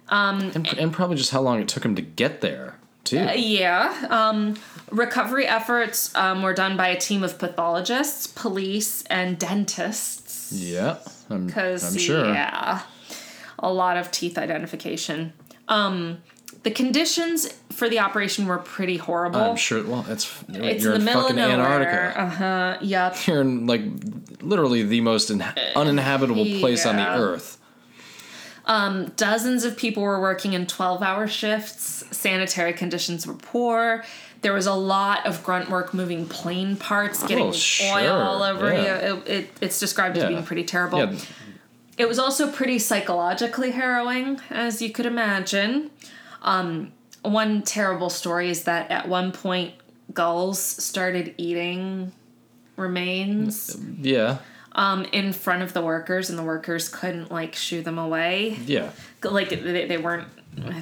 And, 0.09 0.67
and 0.79 0.93
probably 0.93 1.17
just 1.17 1.31
how 1.31 1.41
long 1.41 1.61
it 1.61 1.69
took 1.69 1.85
him 1.85 1.95
to 1.97 2.03
get 2.03 2.41
there, 2.41 2.79
too. 3.05 3.27
Yeah. 3.37 4.07
Um, 4.11 4.57
recovery 4.91 5.47
efforts 5.47 6.15
um, 6.15 6.43
were 6.43 6.53
done 6.55 6.77
by 6.77 6.89
a 6.89 6.99
team 6.99 7.23
of 7.23 7.39
pathologists, 7.39 8.27
police, 8.27 9.03
and 9.07 9.39
dentists. 9.39 10.53
yeah. 10.53 10.99
I'm, 11.31 11.47
Because, 11.47 11.93
I'm 11.95 11.99
sure. 11.99 12.27
yeah, 12.27 12.83
a 13.59 13.73
lot 13.73 13.97
of 13.97 14.11
teeth 14.11 14.37
identification. 14.37 15.33
Um, 15.69 16.19
the 16.65 16.71
conditions 16.71 17.53
for 17.71 17.89
the 17.89 18.01
operation 18.01 18.47
were 18.47 18.59
pretty 18.59 18.97
horrible. 18.97 19.41
I'm 19.41 19.57
sure. 19.57 19.85
Well, 19.85 20.05
it's, 20.09 20.43
it's 20.49 20.83
you're 20.83 20.95
in 20.95 21.01
the 21.01 21.05
middle 21.05 21.23
fucking 21.23 21.39
of. 21.39 21.51
Antarctica. 21.51 22.21
Uh 22.21 22.29
huh. 22.29 22.79
Yep. 22.81 23.27
You're 23.27 23.41
in 23.43 23.67
like 23.67 23.83
literally 24.41 24.83
the 24.83 25.01
most 25.03 25.31
in- 25.31 25.45
uninhabitable 25.77 26.45
place 26.61 26.87
on 26.87 26.97
the 26.97 27.03
yeah. 27.03 27.19
earth. 27.19 27.59
Dozens 29.17 29.65
of 29.65 29.77
people 29.77 30.03
were 30.03 30.21
working 30.21 30.55
in 30.55 30.67
12 30.67 31.03
hour 31.03 31.29
shifts. 31.29 32.05
Sanitary 32.11 32.73
conditions 32.73 33.27
were 33.27 33.35
poor. 33.35 34.05
There 34.41 34.53
was 34.53 34.67
a 34.67 34.75
lot 34.75 35.27
of 35.27 35.43
grunt 35.43 35.71
work 35.71 35.95
moving 35.95 36.27
plane 36.27 36.77
parts, 36.77 37.23
getting 37.23 37.47
Oh, 37.47 37.53
sure, 37.53 37.99
oil 37.99 38.13
all 38.13 38.43
over 38.43 38.73
yeah. 38.73 39.07
you. 39.09 39.17
It, 39.17 39.29
it, 39.29 39.51
it's 39.61 39.81
described 39.81 40.17
as 40.19 40.25
being 40.29 40.43
pretty 40.45 40.65
terrible. 40.65 40.99
Yeah. 40.99 41.15
It 41.97 42.09
was 42.09 42.19
also 42.19 42.51
pretty 42.51 42.79
psychologically 42.79 43.71
harrowing, 43.71 44.41
as 44.51 44.83
you 44.83 44.91
could 44.91 45.07
imagine. 45.07 45.91
Um, 46.45 46.93
one 47.23 47.63
terrible 47.63 48.11
story 48.11 48.51
is 48.51 48.65
that 48.65 48.91
at 48.91 49.09
one 49.09 49.33
point, 49.33 49.75
gulls 50.13 50.61
started 50.61 51.35
eating 51.39 52.13
remains 52.77 53.77
Yeah. 54.01 54.39
um, 54.73 55.05
in 55.13 55.33
front 55.33 55.63
of 55.63 55.73
the 55.73 55.81
workers, 55.81 56.29
and 56.31 56.39
the 56.39 56.43
workers 56.43 56.89
couldn't 56.89 57.31
like 57.33 57.55
shoo 57.55 57.83
them 57.83 57.99
away. 57.99 58.59
Yeah. 58.67 58.91
Like 59.23 59.51
they, 59.51 59.87
they 59.87 59.97
weren't, 59.97 60.29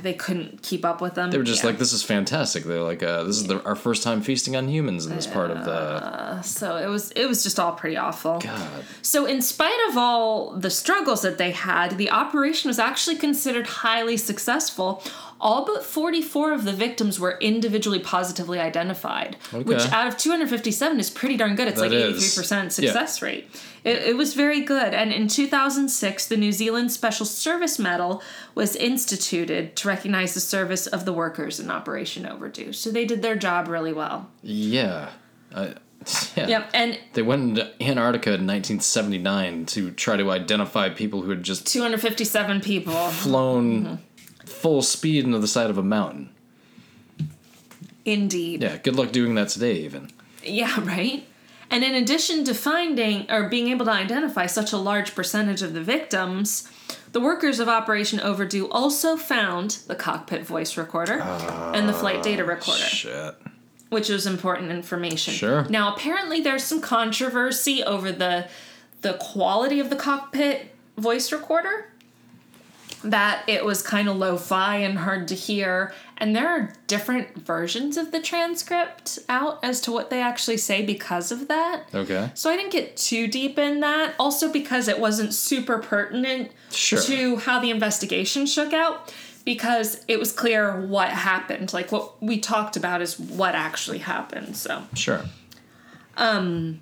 they 0.03 0.15
couldn't 0.15 0.63
keep 0.63 0.85
up 0.85 1.01
with 1.01 1.15
them. 1.15 1.31
They 1.31 1.39
were 1.39 1.45
just 1.45 1.63
Yeah. 1.63 1.69
like, 1.71 1.79
this 1.79 1.93
is 1.93 2.03
fantastic. 2.03 2.65
They're 2.65 2.81
like, 2.83 3.03
uh, 3.03 3.23
this 3.25 3.37
is 3.37 3.47
the, 3.47 3.63
our 3.65 3.77
first 3.77 4.03
time 4.03 4.21
feasting 4.23 4.57
on 4.57 4.69
humans 4.69 5.07
in 5.07 5.15
this 5.15 5.27
part 5.27 5.51
of 5.51 5.65
the. 5.65 6.43
so 6.43 6.77
it 6.77 6.87
was 6.89 7.11
it 7.13 7.27
was 7.27 7.43
just 7.43 7.61
all 7.61 7.73
pretty 7.73 7.97
awful. 7.97 8.39
God. 8.41 8.85
So, 9.03 9.27
in 9.27 9.41
spite 9.43 9.79
of 9.91 9.97
all 9.97 10.51
the 10.57 10.71
struggles 10.71 11.23
that 11.23 11.39
they 11.39 11.53
had, 11.53 11.97
the 11.99 12.11
operation 12.11 12.69
was 12.69 12.79
actually 12.79 13.17
considered 13.17 13.67
highly 13.67 14.17
successful. 14.17 15.03
All 15.43 15.65
but 15.65 15.83
44 15.83 16.53
of 16.53 16.63
the 16.63 16.73
victims 16.73 17.19
were 17.19 17.37
individually 17.41 17.99
positively 17.99 18.61
identified, 18.61 19.35
which 19.51 19.81
out 19.91 20.07
of 20.07 20.17
257 20.17 21.01
is 21.01 21.11
pretty 21.11 21.37
darn 21.37 21.57
good. 21.57 21.67
It's 21.67 21.81
That 21.81 21.91
like 21.91 22.15
83% 22.15 22.71
success 22.71 23.21
rate. 23.21 23.51
It, 23.83 24.03
it 24.03 24.17
was 24.17 24.35
very 24.35 24.61
good. 24.61 24.95
And 24.95 25.13
in 25.13 25.27
2006, 25.27 26.27
the 26.27 26.37
New 26.37 26.53
Zealand 26.53 26.93
Special 26.93 27.27
Service 27.27 27.81
Medal 27.81 28.23
was 28.55 28.77
instituted 28.77 29.75
to 29.75 29.89
recognize 29.89 30.35
the 30.35 30.41
service 30.41 30.87
of 30.87 31.05
the 31.05 31.13
workers 31.13 31.59
in 31.59 31.73
Operation 31.73 32.25
Overdue. 32.25 32.73
So, 32.73 32.93
they 32.93 33.05
did 33.05 33.23
their 33.23 33.35
job 33.35 33.67
really 33.67 33.93
well. 33.93 34.31
Yeah. 34.43 35.11
I, 35.53 35.75
yeah. 36.37 36.47
Yep. 36.47 36.71
And 36.73 37.01
They 37.15 37.23
went 37.23 37.43
into 37.43 37.83
Antarctica 37.83 38.31
in 38.31 38.47
1979 38.47 39.67
to 39.67 39.91
try 39.91 40.17
to 40.17 40.31
identify 40.31 40.89
people 40.89 41.23
who 41.23 41.31
had 41.31 41.43
just 41.43 41.67
257 41.67 42.61
people. 42.61 42.95
flown 43.09 43.85
Mm-hmm. 43.85 43.95
Full 44.63 44.81
speed 44.81 45.25
into 45.25 45.41
the 45.41 45.49
side 45.49 45.71
of 45.71 45.77
a 45.77 45.83
mountain. 45.83 46.31
Indeed. 48.05 48.63
Yeah, 48.63 48.79
good 48.79 48.97
luck 48.97 49.11
doing 49.11 49.35
that 49.35 49.49
today, 49.49 49.81
even. 49.81 50.11
Yeah, 50.45 50.81
right? 50.85 51.27
And 51.71 51.83
in 51.83 51.95
addition 51.95 52.45
to 52.45 52.55
finding 52.55 53.31
or 53.31 53.49
being 53.49 53.69
able 53.69 53.87
to 53.87 53.93
identify 53.93 54.47
such 54.47 54.73
a 54.73 54.77
large 54.77 55.15
percentage 55.15 55.63
of 55.63 55.73
the 55.73 55.83
victims, 55.83 56.69
the 57.13 57.21
workers 57.21 57.61
of 57.61 57.69
Operation 57.69 58.21
Overdue 58.21 58.69
also 58.71 59.17
found 59.17 59.79
the 59.87 59.95
cockpit 59.95 60.47
voice 60.47 60.77
recorder 60.77 61.21
and 61.21 61.89
the 61.89 61.93
flight 61.93 62.23
data 62.23 62.45
ah, 62.45 62.47
recorder, 62.47 62.85
Shit. 62.85 63.35
which 63.89 64.11
was 64.11 64.27
important 64.27 64.71
information. 64.71 65.35
Sure. 65.35 65.65
Now, 65.69 65.95
apparently, 65.95 66.41
there's 66.41 66.65
some 66.65 66.81
controversy 66.81 67.83
over 67.83 68.13
the 68.13 68.49
the 69.01 69.15
quality 69.15 69.81
of 69.81 69.91
the 69.91 69.97
cockpit 69.97 70.77
voice 70.97 71.33
recorder 71.33 71.92
that 73.05 73.43
it 73.49 73.65
was 73.65 73.83
kind 73.83 74.09
of 74.09 74.17
lo-fi 74.17 74.77
and 74.77 74.99
hard 74.99 75.27
to 75.29 75.35
hear 75.35 75.93
and 76.19 76.37
there 76.37 76.47
are 76.49 76.73
different 76.87 77.35
versions 77.37 77.97
of 77.97 78.13
the 78.13 78.21
transcript 78.21 79.19
out 79.29 79.59
as 79.65 79.81
to 79.81 79.91
what 79.91 80.09
they 80.11 80.21
actually 80.23 80.57
say 80.57 80.85
because 80.85 81.33
of 81.33 81.49
that 81.49 81.83
Okay. 81.95 82.31
so 82.35 82.51
i 82.51 82.57
didn't 82.57 82.73
get 82.73 82.97
too 82.97 83.27
deep 83.27 83.59
in 83.59 83.81
that 83.81 84.15
also 84.19 84.51
because 84.53 84.89
it 84.89 84.99
wasn't 85.01 85.35
super 85.35 85.79
pertinent 85.79 86.51
Sure. 86.71 87.01
to 87.03 87.37
how 87.37 87.59
the 87.59 87.71
investigation 87.71 88.47
shook 88.47 88.73
out 88.73 89.13
because 89.45 90.05
it 90.07 90.19
was 90.21 90.31
clear 90.33 90.81
what 90.87 91.09
happened 91.09 91.73
like 91.73 91.91
what 91.91 92.23
we 92.23 92.39
talked 92.39 92.77
about 92.77 93.03
is 93.03 93.19
what 93.19 93.55
actually 93.55 93.99
happened 93.99 94.57
so 94.57 94.83
Sure. 94.95 95.25
Um, 96.17 96.81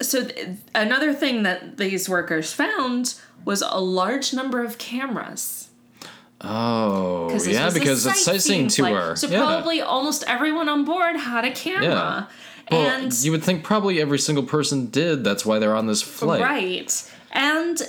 so 0.00 0.24
th- 0.24 0.48
another 0.74 1.12
thing 1.12 1.42
that 1.42 1.76
these 1.76 2.08
workers 2.08 2.52
found 2.52 3.14
was 3.44 3.62
a 3.62 3.80
large 3.80 4.32
number 4.32 4.62
of 4.62 4.78
cameras. 4.78 5.68
Oh, 6.40 7.30
yeah, 7.44 7.70
because 7.70 8.06
it's 8.06 8.24
sightseeing 8.24 8.68
tour. 8.68 9.16
So 9.16 9.26
yeah. 9.26 9.38
probably 9.40 9.80
almost 9.80 10.22
everyone 10.28 10.68
on 10.68 10.84
board 10.84 11.16
had 11.16 11.44
a 11.44 11.50
camera. 11.50 11.84
Yeah. 11.84 12.26
Well, 12.70 12.86
and 12.86 13.24
you 13.24 13.32
would 13.32 13.42
think 13.42 13.64
probably 13.64 14.00
every 14.00 14.18
single 14.18 14.44
person 14.44 14.86
did. 14.86 15.24
That's 15.24 15.44
why 15.44 15.58
they're 15.58 15.74
on 15.74 15.86
this 15.86 16.02
flight. 16.02 16.40
right. 16.40 17.12
And 17.32 17.80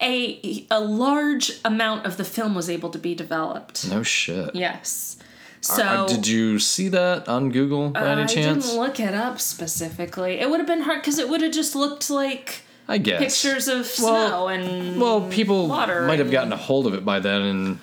a 0.00 0.66
a 0.70 0.80
large 0.80 1.52
amount 1.64 2.06
of 2.06 2.16
the 2.16 2.24
film 2.24 2.54
was 2.54 2.68
able 2.68 2.90
to 2.90 2.98
be 2.98 3.14
developed. 3.14 3.88
No 3.90 4.02
shit. 4.02 4.54
Yes. 4.54 5.16
Uh, 5.58 6.06
So 6.06 6.06
did 6.08 6.26
you 6.26 6.58
see 6.58 6.88
that 6.88 7.28
on 7.28 7.50
Google 7.50 7.90
by 7.90 8.08
any 8.10 8.22
I 8.22 8.26
chance? 8.26 8.66
didn't 8.66 8.78
look 8.80 9.00
it 9.00 9.14
up 9.14 9.40
specifically. 9.40 10.38
It 10.40 10.48
would 10.50 10.60
have 10.60 10.66
been 10.66 10.82
hard 10.82 11.00
because 11.00 11.18
it 11.18 11.28
would 11.28 11.40
have 11.42 11.52
just 11.52 11.74
looked 11.74 12.08
like 12.10 12.62
I 12.88 12.98
guess. 12.98 13.18
pictures 13.20 13.66
of 13.68 13.90
Well- 14.00 14.28
snow 14.28 14.48
and 14.48 15.00
Well, 15.00 15.22
people 15.28 15.66
water 15.68 16.02
might 16.06 16.18
have 16.20 16.30
gotten 16.30 16.52
a 16.52 16.56
hold 16.56 16.86
of 16.86 16.94
it 16.94 17.04
by 17.04 17.18
then, 17.20 17.42
and 17.42 17.78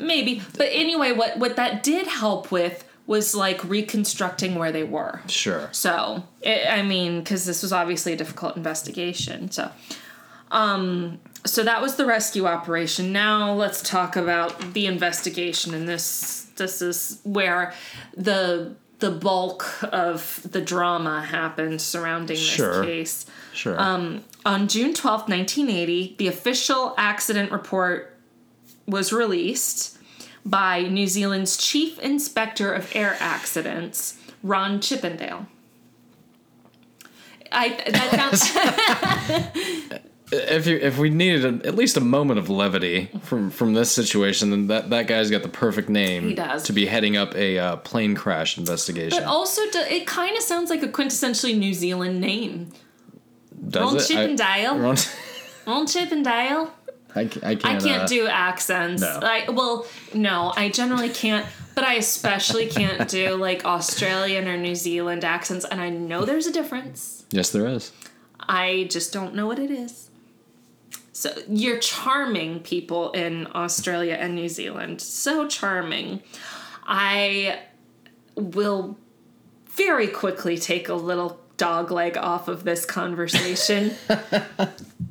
maybe 0.00 0.40
but 0.56 0.68
anyway 0.70 1.10
what 1.12 1.36
what 1.38 1.56
that 1.56 1.82
did 1.82 2.06
help 2.06 2.52
with 2.52 2.84
was 3.08 3.34
like 3.34 3.64
reconstructing 3.64 4.54
where 4.54 4.70
they 4.70 4.84
were 4.84 5.20
sure. 5.26 5.68
so 5.72 6.22
it, 6.40 6.60
i 6.70 6.82
mean 6.82 7.18
because 7.18 7.44
this 7.46 7.62
was 7.64 7.72
obviously 7.72 8.12
a 8.12 8.16
difficult 8.16 8.56
investigation 8.56 9.50
so 9.50 9.68
um 10.52 11.18
so 11.44 11.64
that 11.64 11.82
was 11.82 11.96
the 11.96 12.06
rescue 12.06 12.46
operation 12.46 13.12
now 13.12 13.52
let's 13.52 13.82
talk 13.82 14.14
about 14.14 14.72
the 14.74 14.86
investigation 14.86 15.74
in 15.74 15.86
this 15.86 16.47
this 16.58 16.82
is 16.82 17.20
where 17.24 17.72
the 18.16 18.74
the 18.98 19.10
bulk 19.12 19.64
of 19.84 20.44
the 20.50 20.60
drama 20.60 21.22
happened 21.22 21.80
surrounding 21.80 22.36
this 22.36 22.40
Sure. 22.44 22.84
case 22.84 23.26
Sure. 23.54 23.80
Um, 23.80 24.24
on 24.44 24.68
June 24.68 24.92
twelfth, 24.94 25.28
1980, 25.28 26.16
the 26.18 26.26
official 26.28 26.94
accident 26.96 27.50
report 27.50 28.16
was 28.86 29.12
released 29.12 29.98
by 30.44 30.82
New 30.82 31.06
Zealand's 31.06 31.56
Chief 31.56 31.98
Inspector 31.98 32.72
of 32.72 32.90
Air 32.94 33.16
Accidents, 33.20 34.16
Ron 34.42 34.80
Chippendale. 34.80 35.46
I 37.50 37.68
that 37.90 38.10
sounds 39.90 40.00
if 40.32 40.66
you 40.66 40.76
if 40.76 40.98
we 40.98 41.10
needed 41.10 41.44
a, 41.64 41.66
at 41.68 41.74
least 41.74 41.96
a 41.96 42.00
moment 42.00 42.38
of 42.38 42.48
levity 42.50 43.10
from 43.22 43.50
from 43.50 43.74
this 43.74 43.90
situation, 43.90 44.50
then 44.50 44.66
that 44.68 44.90
that 44.90 45.06
guy's 45.06 45.30
got 45.30 45.42
the 45.42 45.48
perfect 45.48 45.88
name 45.88 46.28
He 46.28 46.34
does. 46.34 46.64
to 46.64 46.72
be 46.72 46.86
heading 46.86 47.16
up 47.16 47.34
a 47.34 47.58
uh, 47.58 47.76
plane 47.76 48.14
crash 48.14 48.58
investigation. 48.58 49.18
but 49.18 49.26
also 49.26 49.62
do, 49.70 49.78
it 49.80 50.06
kind 50.06 50.36
of 50.36 50.42
sounds 50.42 50.70
like 50.70 50.82
a 50.82 50.88
quintessentially 50.88 51.56
New 51.56 51.72
Zealand 51.74 52.20
name. 52.20 52.72
Does 53.68 53.82
Ron 53.82 53.96
it? 53.96 54.02
I- 54.02 54.04
Chippendale. 54.06 54.78
Ron- 54.78 54.96
Ron 55.66 55.86
Chippendale. 55.86 56.72
I, 57.14 57.20
I 57.20 57.22
I 57.22 57.26
can't. 57.26 57.64
I 57.64 57.78
can't 57.80 58.02
uh, 58.02 58.06
do 58.06 58.26
accents. 58.26 59.00
no. 59.02 59.20
I 59.22 59.48
well, 59.50 59.86
no, 60.14 60.52
I 60.56 60.68
generally 60.68 61.08
can't, 61.08 61.46
but 61.74 61.82
I 61.84 61.94
especially 61.94 62.66
can't 62.66 63.08
do 63.08 63.34
like 63.34 63.64
Australian 63.64 64.46
or 64.46 64.56
New 64.58 64.74
Zealand 64.74 65.24
accents, 65.24 65.64
and 65.64 65.80
I 65.80 65.88
know 65.88 66.24
there's 66.26 66.46
a 66.46 66.52
difference. 66.52 67.24
Yes, 67.30 67.50
there 67.50 67.66
is. 67.66 67.92
I 68.40 68.86
just 68.90 69.12
don't 69.12 69.34
know 69.34 69.46
what 69.46 69.58
it 69.58 69.70
is. 69.70 70.10
So 71.12 71.30
you're 71.48 71.78
charming 71.78 72.60
people 72.60 73.10
in 73.12 73.48
Australia 73.54 74.14
and 74.14 74.34
New 74.34 74.48
Zealand. 74.48 75.00
So 75.00 75.48
charming. 75.48 76.22
I 76.86 77.60
will 78.36 78.96
very 79.70 80.08
quickly 80.08 80.56
take 80.58 80.88
a 80.88 80.94
little 80.94 81.40
dog 81.56 81.90
leg 81.90 82.16
off 82.16 82.48
of 82.48 82.64
this 82.64 82.84
conversation. 82.84 83.92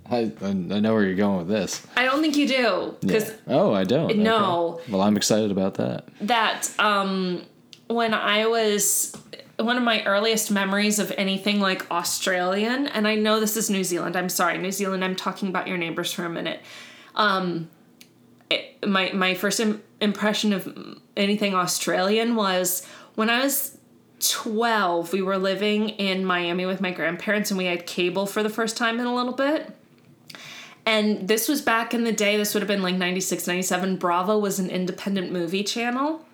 I 0.09 0.31
I 0.41 0.53
know 0.53 0.93
where 0.93 1.03
you're 1.03 1.15
going 1.15 1.39
with 1.39 1.49
this. 1.49 1.85
I 1.95 2.05
don't 2.05 2.21
think 2.21 2.37
you 2.37 2.47
do 2.47 2.95
because 3.01 3.29
Yeah. 3.29 3.35
Oh, 3.47 3.73
I 3.73 3.83
don't. 3.83 4.11
Okay. 4.11 4.19
No. 4.19 4.79
Well, 4.89 5.01
I'm 5.01 5.17
excited 5.17 5.51
about 5.51 5.75
that. 5.75 6.05
that 6.21 6.69
um 6.79 7.43
when 7.87 8.13
I 8.13 8.47
was 8.47 9.13
one 9.57 9.77
of 9.77 9.83
my 9.83 10.03
earliest 10.03 10.51
memories 10.51 10.99
of 10.99 11.11
anything 11.17 11.59
like 11.59 11.89
Australian, 11.89 12.87
and 12.87 13.07
I 13.07 13.15
know 13.15 13.39
this 13.39 13.57
is 13.57 13.69
New 13.69 13.83
Zealand. 13.83 14.15
I'm 14.15 14.29
sorry, 14.29 14.57
New 14.57 14.71
Zealand. 14.71 15.03
I'm 15.03 15.15
talking 15.15 15.49
about 15.49 15.67
your 15.67 15.77
neighbors 15.77 16.13
for 16.13 16.25
a 16.25 16.29
minute. 16.29 16.61
Um, 17.15 17.69
it, 18.49 18.87
my 18.87 19.11
my 19.13 19.33
first 19.33 19.59
Im- 19.59 19.81
impression 19.99 20.53
of 20.53 20.99
anything 21.15 21.55
Australian 21.55 22.35
was 22.35 22.85
when 23.15 23.29
I 23.29 23.43
was 23.43 23.77
12. 24.19 25.13
We 25.13 25.21
were 25.21 25.37
living 25.37 25.89
in 25.89 26.23
Miami 26.23 26.65
with 26.65 26.79
my 26.79 26.91
grandparents, 26.91 27.49
and 27.49 27.57
we 27.57 27.65
had 27.65 27.85
cable 27.85 28.27
for 28.27 28.43
the 28.43 28.49
first 28.49 28.77
time 28.77 28.99
in 28.99 29.05
a 29.05 29.15
little 29.15 29.33
bit. 29.33 29.73
And 30.85 31.27
this 31.27 31.49
was 31.49 31.61
back 31.61 31.93
in 31.93 32.05
the 32.05 32.13
day, 32.13 32.37
this 32.37 32.53
would 32.53 32.61
have 32.61 32.67
been 32.67 32.81
like 32.81 32.95
96, 32.95 33.45
97. 33.45 33.97
Bravo 33.97 34.37
was 34.37 34.57
an 34.57 34.69
independent 34.69 35.33
movie 35.33 35.63
channel. 35.63 36.25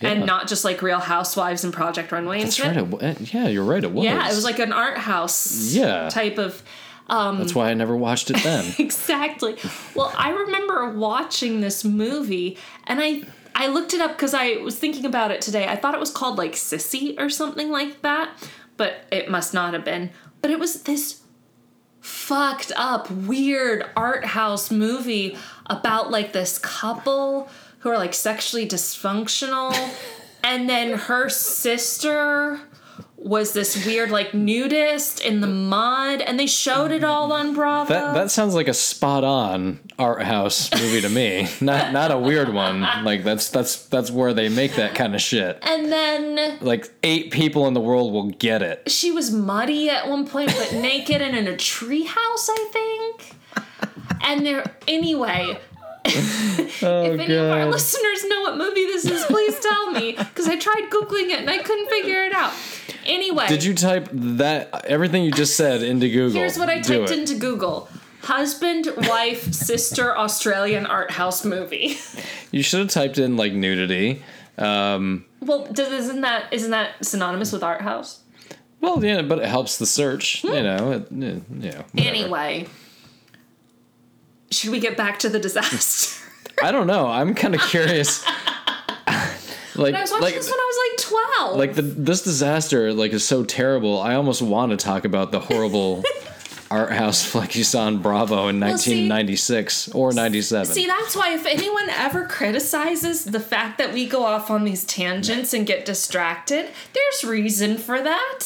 Yeah. 0.00 0.10
And 0.10 0.26
not 0.26 0.46
just 0.48 0.64
like 0.64 0.80
Real 0.82 1.00
Housewives 1.00 1.64
and 1.64 1.72
Project 1.72 2.12
Runway 2.12 2.36
and 2.38 2.46
That's 2.46 2.56
shit. 2.56 2.76
right. 2.76 3.02
It, 3.02 3.34
yeah, 3.34 3.48
you're 3.48 3.64
right. 3.64 3.82
It 3.82 3.92
was. 3.92 4.04
Yeah, 4.04 4.26
it 4.30 4.34
was 4.34 4.44
like 4.44 4.58
an 4.58 4.72
art 4.72 4.98
house 4.98 5.72
Yeah. 5.72 6.08
type 6.08 6.38
of 6.38 6.62
um, 7.08 7.38
That's 7.38 7.54
why 7.54 7.70
I 7.70 7.74
never 7.74 7.96
watched 7.96 8.30
it 8.30 8.36
then. 8.42 8.74
exactly. 8.78 9.56
Well, 9.94 10.12
I 10.16 10.30
remember 10.30 10.90
watching 10.90 11.60
this 11.62 11.84
movie 11.84 12.58
and 12.86 13.00
I 13.02 13.22
I 13.54 13.66
looked 13.68 13.92
it 13.94 14.00
up 14.00 14.12
because 14.12 14.34
I 14.34 14.56
was 14.58 14.78
thinking 14.78 15.04
about 15.04 15.30
it 15.30 15.40
today. 15.40 15.66
I 15.66 15.74
thought 15.74 15.94
it 15.94 16.00
was 16.00 16.10
called 16.12 16.38
like 16.38 16.52
Sissy 16.52 17.18
or 17.18 17.28
something 17.30 17.70
like 17.70 18.02
that, 18.02 18.30
but 18.76 19.04
it 19.10 19.28
must 19.30 19.52
not 19.54 19.72
have 19.74 19.84
been. 19.84 20.10
But 20.42 20.50
it 20.52 20.60
was 20.60 20.82
this 20.82 21.22
fucked 22.00 22.72
up, 22.76 23.10
weird 23.10 23.84
art 23.96 24.24
house 24.24 24.70
movie 24.70 25.36
about 25.66 26.10
like 26.10 26.32
this 26.32 26.58
couple 26.58 27.48
who 27.80 27.90
are 27.90 27.98
like 27.98 28.14
sexually 28.14 28.66
dysfunctional. 28.66 29.72
and 30.44 30.68
then 30.68 30.98
her 30.98 31.28
sister 31.28 32.60
was 33.16 33.52
this 33.52 33.84
weird 33.84 34.12
like 34.12 34.32
nudist 34.32 35.20
in 35.20 35.40
the 35.40 35.46
mud 35.48 36.20
and 36.20 36.38
they 36.38 36.46
showed 36.46 36.92
it 36.92 37.02
all 37.02 37.32
on 37.32 37.52
Bravo. 37.52 37.88
That 37.92 38.14
that 38.14 38.30
sounds 38.30 38.54
like 38.54 38.68
a 38.68 38.74
spot 38.74 39.24
on 39.24 39.80
art 39.98 40.22
house 40.22 40.70
movie 40.72 41.00
to 41.00 41.08
me. 41.08 41.48
Not 41.60 41.92
not 41.92 42.12
a 42.12 42.18
weird 42.18 42.54
one. 42.54 42.80
Like 42.82 43.24
that's 43.24 43.50
that's 43.50 43.86
that's 43.86 44.12
where 44.12 44.32
they 44.32 44.48
make 44.48 44.76
that 44.76 44.94
kind 44.94 45.16
of 45.16 45.20
shit. 45.20 45.58
and 45.62 45.90
then 45.90 46.58
Like 46.60 46.88
eight 47.02 47.32
people 47.32 47.66
in 47.66 47.74
the 47.74 47.80
world 47.80 48.12
will 48.12 48.30
get 48.30 48.62
it. 48.62 48.88
she 48.88 49.10
was 49.10 49.32
muddy 49.32 49.90
at 49.90 50.08
one 50.08 50.24
point 50.26 50.54
but 50.56 50.72
naked 50.74 51.20
and 51.20 51.36
in 51.36 51.48
a 51.48 51.54
treehouse, 51.56 52.48
I 52.48 52.68
think. 52.72 53.34
And 54.22 54.46
there 54.46 54.64
anyway, 54.86 55.58
if 56.16 56.82
any 56.82 57.34
of 57.34 57.50
our 57.50 57.66
listeners 57.66 58.24
know 58.26 58.40
what 58.42 58.56
movie 58.56 58.84
this 58.86 59.04
is, 59.04 59.24
please 59.26 59.58
tell 59.60 59.90
me 59.92 60.12
because 60.12 60.48
I 60.48 60.56
tried 60.56 60.88
googling 60.90 61.30
it 61.30 61.40
and 61.40 61.50
I 61.50 61.58
couldn't 61.58 61.88
figure 61.90 62.22
it 62.24 62.32
out. 62.32 62.52
Anyway, 63.06 63.46
Did 63.48 63.64
you 63.64 63.74
type 63.74 64.08
that 64.12 64.84
everything 64.86 65.24
you 65.24 65.32
just 65.32 65.56
said 65.56 65.82
into 65.82 66.08
Google? 66.12 66.40
Here's 66.40 66.58
what 66.58 66.68
I 66.68 66.80
Do 66.80 66.98
typed 67.00 67.10
it. 67.12 67.18
into 67.20 67.34
Google. 67.36 67.88
Husband, 68.22 68.88
wife, 68.96 69.52
sister, 69.54 70.16
Australian 70.16 70.84
art 70.86 71.10
house 71.12 71.44
movie. 71.44 71.96
You 72.50 72.62
should 72.62 72.80
have 72.80 72.90
typed 72.90 73.18
in 73.18 73.36
like 73.36 73.52
nudity. 73.52 74.22
Um, 74.58 75.24
Well, 75.40 75.66
does, 75.72 75.92
isn't 75.92 76.20
that 76.22 76.52
isn't 76.52 76.70
that 76.72 77.04
synonymous 77.04 77.52
with 77.52 77.62
art 77.62 77.80
house? 77.82 78.20
well, 78.80 79.04
yeah, 79.04 79.22
but 79.22 79.38
it 79.38 79.46
helps 79.46 79.78
the 79.78 79.86
search. 79.86 80.44
You 80.44 80.62
know, 80.62 80.92
it, 80.92 81.06
yeah, 81.10 81.26
you 81.26 81.32
know. 81.32 81.40
whatever. 81.50 81.84
Anyway, 81.96 82.66
should 84.50 84.70
we 84.70 84.80
get 84.80 84.96
back 84.96 85.18
to 85.20 85.28
the 85.28 85.38
disaster? 85.38 86.24
I 86.62 86.72
don't 86.72 86.86
know. 86.86 87.06
I'm 87.06 87.34
kind 87.34 87.54
of 87.54 87.60
curious. 87.60 88.24
like, 89.76 89.94
I 89.94 90.00
was 90.00 90.10
watching 90.10 90.20
like, 90.22 90.34
this 90.34 90.50
when 90.50 90.58
I 90.58 90.72
was 90.72 90.78
like 90.90 91.08
twelve. 91.08 91.56
like 91.56 91.74
the 91.74 91.82
this 91.82 92.22
disaster 92.22 92.92
like 92.92 93.12
is 93.12 93.24
so 93.24 93.44
terrible. 93.44 94.00
I 94.00 94.14
almost 94.14 94.42
want 94.42 94.70
to 94.70 94.76
talk 94.76 95.04
about 95.04 95.30
the 95.30 95.40
horrible 95.40 96.02
art 96.70 96.92
house 96.92 97.24
flick 97.24 97.54
you 97.56 97.64
saw 97.64 97.84
on 97.84 98.02
Bravo 98.02 98.48
in 98.48 98.60
Well, 98.60 98.76
see- 98.76 99.08
1996 99.08 99.88
or 99.90 100.12
97. 100.12 100.66
See, 100.74 100.86
that's 100.86 101.16
why 101.16 101.32
if 101.32 101.46
anyone 101.46 101.88
ever 101.90 102.26
criticizes 102.26 103.24
the 103.24 103.40
fact 103.40 103.78
that 103.78 103.94
we 103.94 104.06
go 104.06 104.24
off 104.24 104.50
on 104.50 104.64
these 104.64 104.84
tangents 104.84 105.54
and 105.54 105.66
get 105.66 105.84
distracted, 105.86 106.68
there's 106.92 107.24
reason 107.24 107.78
for 107.78 108.02
that. 108.02 108.40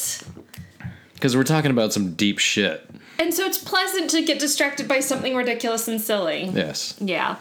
Because 1.14 1.34
we're 1.36 1.42
talking 1.44 1.70
about 1.70 1.92
some 1.92 2.14
deep 2.14 2.38
shit. 2.38 2.88
And 3.18 3.32
so 3.32 3.44
it's 3.44 3.58
pleasant 3.58 4.10
to 4.10 4.22
get 4.22 4.38
distracted 4.38 4.88
by 4.88 5.00
something 5.00 5.34
ridiculous 5.36 5.86
and 5.86 6.00
silly. 6.00 6.44
Yes. 6.52 6.96
Yeah. 7.00 7.36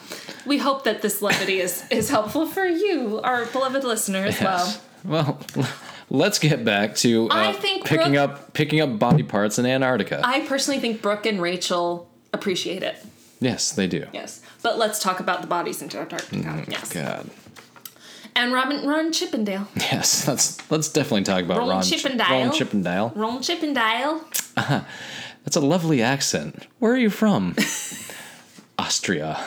We 0.46 0.58
hope 0.60 0.84
that 0.84 1.02
this 1.02 1.22
levity 1.22 1.60
is, 1.60 1.84
is 1.90 2.10
helpful 2.10 2.46
for 2.46 2.66
you, 2.66 3.20
our 3.24 3.46
beloved 3.46 3.84
listener, 3.84 4.26
as 4.26 4.40
well. 4.42 4.82
Well, 5.04 5.40
let's 6.10 6.38
get 6.38 6.64
back 6.64 6.96
to 6.98 7.28
uh, 7.30 7.34
I 7.34 7.54
think 7.54 7.86
picking 7.86 8.14
Brooke- 8.14 8.30
up 8.30 8.54
picking 8.54 8.82
up 8.82 9.00
body 9.00 9.24
parts 9.24 9.58
in 9.58 9.66
Antarctica. 9.66 10.22
I 10.24 10.42
personally 10.42 10.80
think 10.80 11.02
Brooke 11.02 11.26
and 11.26 11.42
Rachel 11.42 12.08
appreciate 12.34 12.84
it. 12.84 12.98
yes, 13.40 13.72
they 13.72 13.88
do. 13.88 14.06
Yes. 14.14 14.42
But 14.62 14.78
let's 14.78 15.00
talk 15.00 15.20
about 15.20 15.42
the 15.42 15.48
bodies 15.48 15.82
in 15.82 15.86
Antarctica. 15.96 16.64
yes. 16.70 16.94
God. 16.94 17.28
And 18.36 18.54
Robin 18.54 18.88
Ron 18.88 19.12
Chippendale. 19.12 19.68
Yes, 19.76 20.28
let's 20.28 20.70
let's 20.72 20.90
definitely 20.90 21.24
talk 21.24 21.44
about 21.44 21.58
Ron 21.58 21.70
Ron 21.70 21.84
Chippendale. 21.84 22.30
Ron 22.30 22.52
Chippendale. 22.52 23.12
Ron 23.16 23.42
Chippendale. 23.48 24.22
That's 25.44 25.56
a 25.56 25.60
lovely 25.62 26.02
accent. 26.02 26.68
Where 26.80 26.94
are 26.94 26.98
you 26.98 27.10
from? 27.10 27.56
Austria. 28.80 29.40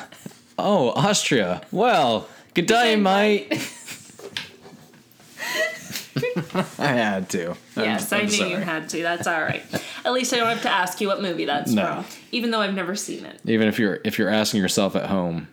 Oh, 0.58 0.90
Austria. 0.90 1.62
Well, 1.72 2.28
good 2.54 2.66
day, 2.66 2.96
mate. 2.96 3.48
I 6.78 6.86
had 6.86 7.28
to. 7.30 7.48
I'm- 7.50 7.56
Yes, 7.76 8.12
i 8.12 8.18
I'm 8.18 8.26
knew 8.26 8.46
you 8.46 8.56
had 8.56 8.88
to. 8.90 9.02
That's 9.02 9.26
all 9.26 9.40
right. 9.40 9.62
At 10.04 10.12
least 10.12 10.32
I 10.32 10.36
don't 10.36 10.48
have 10.48 10.62
to 10.62 10.70
ask 10.70 11.00
you 11.00 11.08
what 11.08 11.20
movie 11.22 11.44
that's 11.44 11.72
No. 11.72 11.86
from, 11.86 12.04
even 12.30 12.50
though 12.50 12.60
I've 12.60 12.74
never 12.74 12.94
seen 12.94 13.24
it. 13.24 13.40
Even 13.44 13.66
if 13.68 13.78
you're 13.78 14.00
if 14.04 14.18
you're 14.18 14.28
asking 14.28 14.60
yourself 14.60 14.94
at 14.94 15.06
home, 15.06 15.48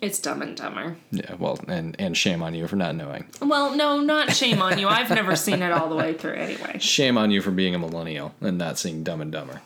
It's 0.00 0.18
Dumb 0.18 0.40
and 0.40 0.56
Dumber. 0.56 0.96
yeah, 1.10 1.34
well, 1.38 1.58
and 1.68 1.94
and 1.98 2.16
shame 2.16 2.42
on 2.42 2.54
you 2.54 2.66
for 2.68 2.76
not 2.76 2.94
knowing. 2.94 3.26
Well, 3.42 3.74
no, 3.76 4.00
not 4.00 4.34
shame 4.34 4.62
on 4.62 4.78
you. 4.78 4.88
I've 4.88 5.10
never 5.10 5.36
seen 5.36 5.60
it 5.62 5.72
all 5.72 5.88
the 5.90 5.96
way 5.96 6.14
through 6.14 6.34
anyway. 6.34 6.78
Shame 6.78 7.18
on 7.18 7.30
you 7.30 7.42
for 7.42 7.50
being 7.50 7.74
a 7.74 7.78
millennial 7.78 8.34
and 8.40 8.56
not 8.56 8.78
seeing 8.78 9.02
Dumb 9.04 9.20
and 9.20 9.30
Dumber. 9.32 9.60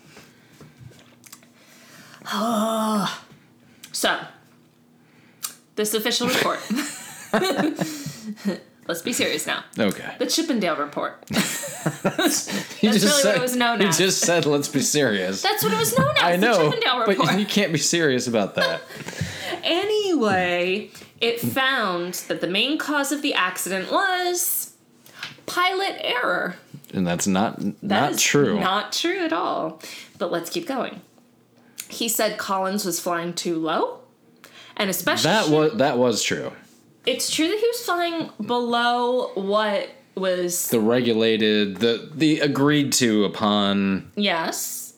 So, 3.95 4.19
this 5.77 5.93
official 5.93 6.29
report. 6.29 6.59
Let's 8.89 9.03
be 9.03 9.13
serious 9.13 9.47
now. 9.47 9.65
Okay. 9.79 10.15
The 10.19 10.27
Chippendale 10.27 10.77
report. 10.77 11.25
You 12.81 12.91
That's 12.93 13.05
really 13.05 13.25
what 13.25 13.37
it 13.37 13.41
was 13.41 13.57
known 13.57 13.81
you 13.81 13.89
as. 13.89 13.99
just 13.99 14.21
said, 14.21 14.47
let's 14.47 14.69
be 14.69 14.81
serious. 14.81 15.43
That's 15.43 15.65
what 15.65 15.73
it 15.73 15.79
was 15.79 15.99
known 15.99 16.11
as. 16.17 16.23
I 16.23 16.37
The 16.37 16.79
know, 16.81 17.05
but 17.07 17.39
you 17.39 17.45
can't 17.45 17.73
be 17.73 17.79
serious 17.79 18.27
about 18.27 18.55
that. 18.55 18.83
Anyway, 19.65 20.91
it 21.21 21.41
found 21.41 22.15
that 22.29 22.41
the 22.41 22.47
main 22.49 22.79
cause 22.79 23.13
of 23.13 23.23
the 23.23 23.35
accident 23.35 23.91
was 23.93 24.75
pilot 25.47 25.97
error. 26.01 26.57
And 26.93 27.07
that's 27.07 27.27
not 27.29 27.59
That 27.61 27.83
not 27.83 28.13
is 28.13 28.23
true. 28.23 28.59
Not 28.59 28.93
true 28.93 29.19
at 29.25 29.33
all. 29.33 29.81
But 30.19 30.33
let's 30.33 30.51
keep 30.51 30.67
going. 30.67 31.01
He 31.93 32.09
said 32.09 32.39
Collins 32.39 32.85
was 32.85 32.99
flying 33.01 33.33
too 33.35 33.59
low. 33.59 34.01
And 34.77 34.89
especially 34.91 35.31
that 35.31 35.49
was 35.49 35.75
that 35.75 35.99
was 35.99 36.23
true. 36.23 36.51
it's 37.07 37.31
true 37.31 37.47
that 37.49 37.59
he 37.59 37.67
was 37.67 37.81
flying 37.85 38.31
below 38.45 39.31
what 39.35 39.89
was 40.15 40.69
The 40.69 40.81
regulated, 40.81 41.77
the 41.77 42.09
the 42.15 42.41
agreed 42.41 42.93
to 42.95 43.25
upon 43.27 44.11
yes, 44.17 44.95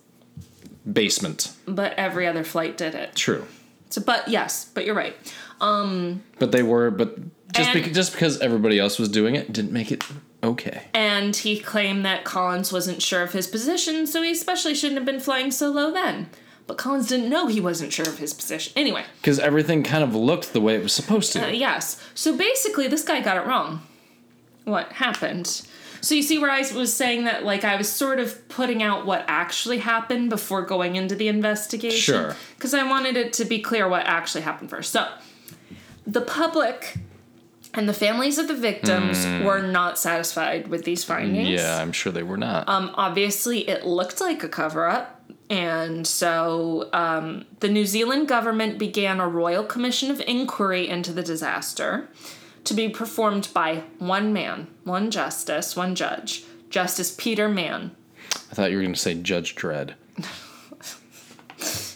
basement. 0.91 1.53
but 1.67 1.93
every 1.95 2.27
other 2.27 2.45
flight 2.45 2.77
did 2.77 2.95
it. 2.95 3.15
True. 3.17 3.45
So 3.91 4.01
but 4.01 4.29
yes, 4.29 4.65
but 4.75 4.85
you're 4.85 4.95
right. 4.95 5.17
Um, 5.61 6.23
but 6.39 6.53
they 6.53 6.63
were, 6.63 6.91
but 6.91 7.17
just 7.53 7.71
And- 7.71 7.75
because 7.75 7.95
just 7.95 8.13
because 8.13 8.39
everybody 8.41 8.79
else 8.79 8.99
was 8.99 9.09
doing 9.09 9.35
it 9.35 9.53
didn't 9.53 9.73
make 9.73 9.91
it 9.93 10.05
okay. 10.43 10.83
And 10.95 11.35
he 11.35 11.59
claimed 11.59 12.05
that 12.05 12.25
Collins 12.25 12.73
wasn't 12.73 13.03
sure 13.03 13.23
of 13.23 13.33
his 13.33 13.47
position, 13.47 14.07
so 14.07 14.23
he 14.23 14.31
especially 14.31 14.75
shouldn't 14.75 14.99
have 14.99 15.07
been 15.07 15.21
flying 15.21 15.51
so 15.51 15.71
low 15.71 15.91
then. 15.93 16.29
But 16.67 16.79
Collins 16.79 17.09
didn't 17.09 17.29
know 17.29 17.47
he 17.47 17.61
wasn't 17.61 17.93
sure 17.93 18.09
of 18.09 18.19
his 18.19 18.33
position. 18.33 18.73
Anyway, 18.75 19.05
Because 19.21 19.39
everything 19.39 19.83
kind 19.83 20.03
of 20.03 20.15
looked 20.15 20.53
the 20.55 20.61
way 20.63 20.75
it 20.75 20.83
was 20.83 20.93
supposed 20.95 21.33
to. 21.35 21.45
uh, 21.45 21.49
yes. 21.49 22.01
So 22.15 22.37
basically, 22.37 22.89
this 22.89 23.05
guy 23.05 23.21
got 23.21 23.37
it 23.37 23.47
wrong. 23.47 23.83
What 24.65 24.93
happened? 24.93 25.47
So 26.01 26.15
you 26.15 26.23
see 26.23 26.39
where 26.39 26.51
I 26.51 26.61
was 26.75 26.93
saying 26.93 27.25
that, 27.25 27.45
like, 27.45 27.65
I 27.65 27.77
was 27.77 27.91
sort 27.91 28.19
of 28.19 28.47
putting 28.49 28.83
out 28.83 29.05
what 29.05 29.25
actually 29.29 29.79
happened 29.79 30.31
before 30.31 30.63
going 30.63 30.97
into 30.97 31.15
the 31.15 31.29
investigation. 31.29 31.99
Sure. 32.15 32.37
Because 32.57 32.73
I 32.75 32.83
wanted 32.89 33.17
it 33.17 33.33
to 33.35 33.45
be 33.45 33.59
clear 33.59 33.89
what 33.89 34.07
actually 34.07 34.43
happened 34.43 34.71
first. 34.71 34.91
So, 34.91 35.07
the 36.07 36.21
public 36.21 36.97
and 37.75 37.89
the 37.89 37.95
families 37.95 38.39
of 38.39 38.49
the 38.49 38.55
victims 38.55 39.25
were 39.45 39.61
not 39.61 39.99
satisfied 39.99 40.69
with 40.69 40.85
these 40.85 41.05
findings. 41.05 41.49
Yeah, 41.49 41.79
I'm 41.81 41.93
sure 41.93 42.13
they 42.13 42.23
were 42.23 42.37
not. 42.37 42.69
Um, 42.69 42.91
obviously, 42.95 43.69
it 43.69 43.85
looked 43.85 44.21
like 44.21 44.43
a 44.45 44.49
cover 44.49 44.87
up. 44.87 45.14
And 45.51 46.07
so 46.07 46.89
um, 46.93 47.45
the 47.61 47.69
New 47.69 47.85
Zealand 47.85 48.29
government 48.29 48.79
began 48.79 49.21
a 49.21 49.29
royal 49.29 49.65
commission 49.65 50.11
of 50.11 50.21
inquiry 50.27 50.89
into 50.89 51.13
the 51.13 51.23
disaster 51.23 52.09
to 52.65 52.75
be 52.75 52.89
performed 52.89 53.49
by 53.53 53.85
one 53.99 54.33
man, 54.33 54.69
one 54.85 55.11
justice, 55.11 55.77
one 55.77 55.95
judge, 55.95 56.45
Justice 56.71 57.15
Peter 57.17 57.49
Mann. 57.49 57.93
I 58.51 58.55
thought 58.55 58.71
you 58.71 58.79
were 58.79 58.83
going 58.83 58.95
to 58.95 59.01
say 59.01 59.15
Judge 59.15 59.55
Dredd. 59.55 59.95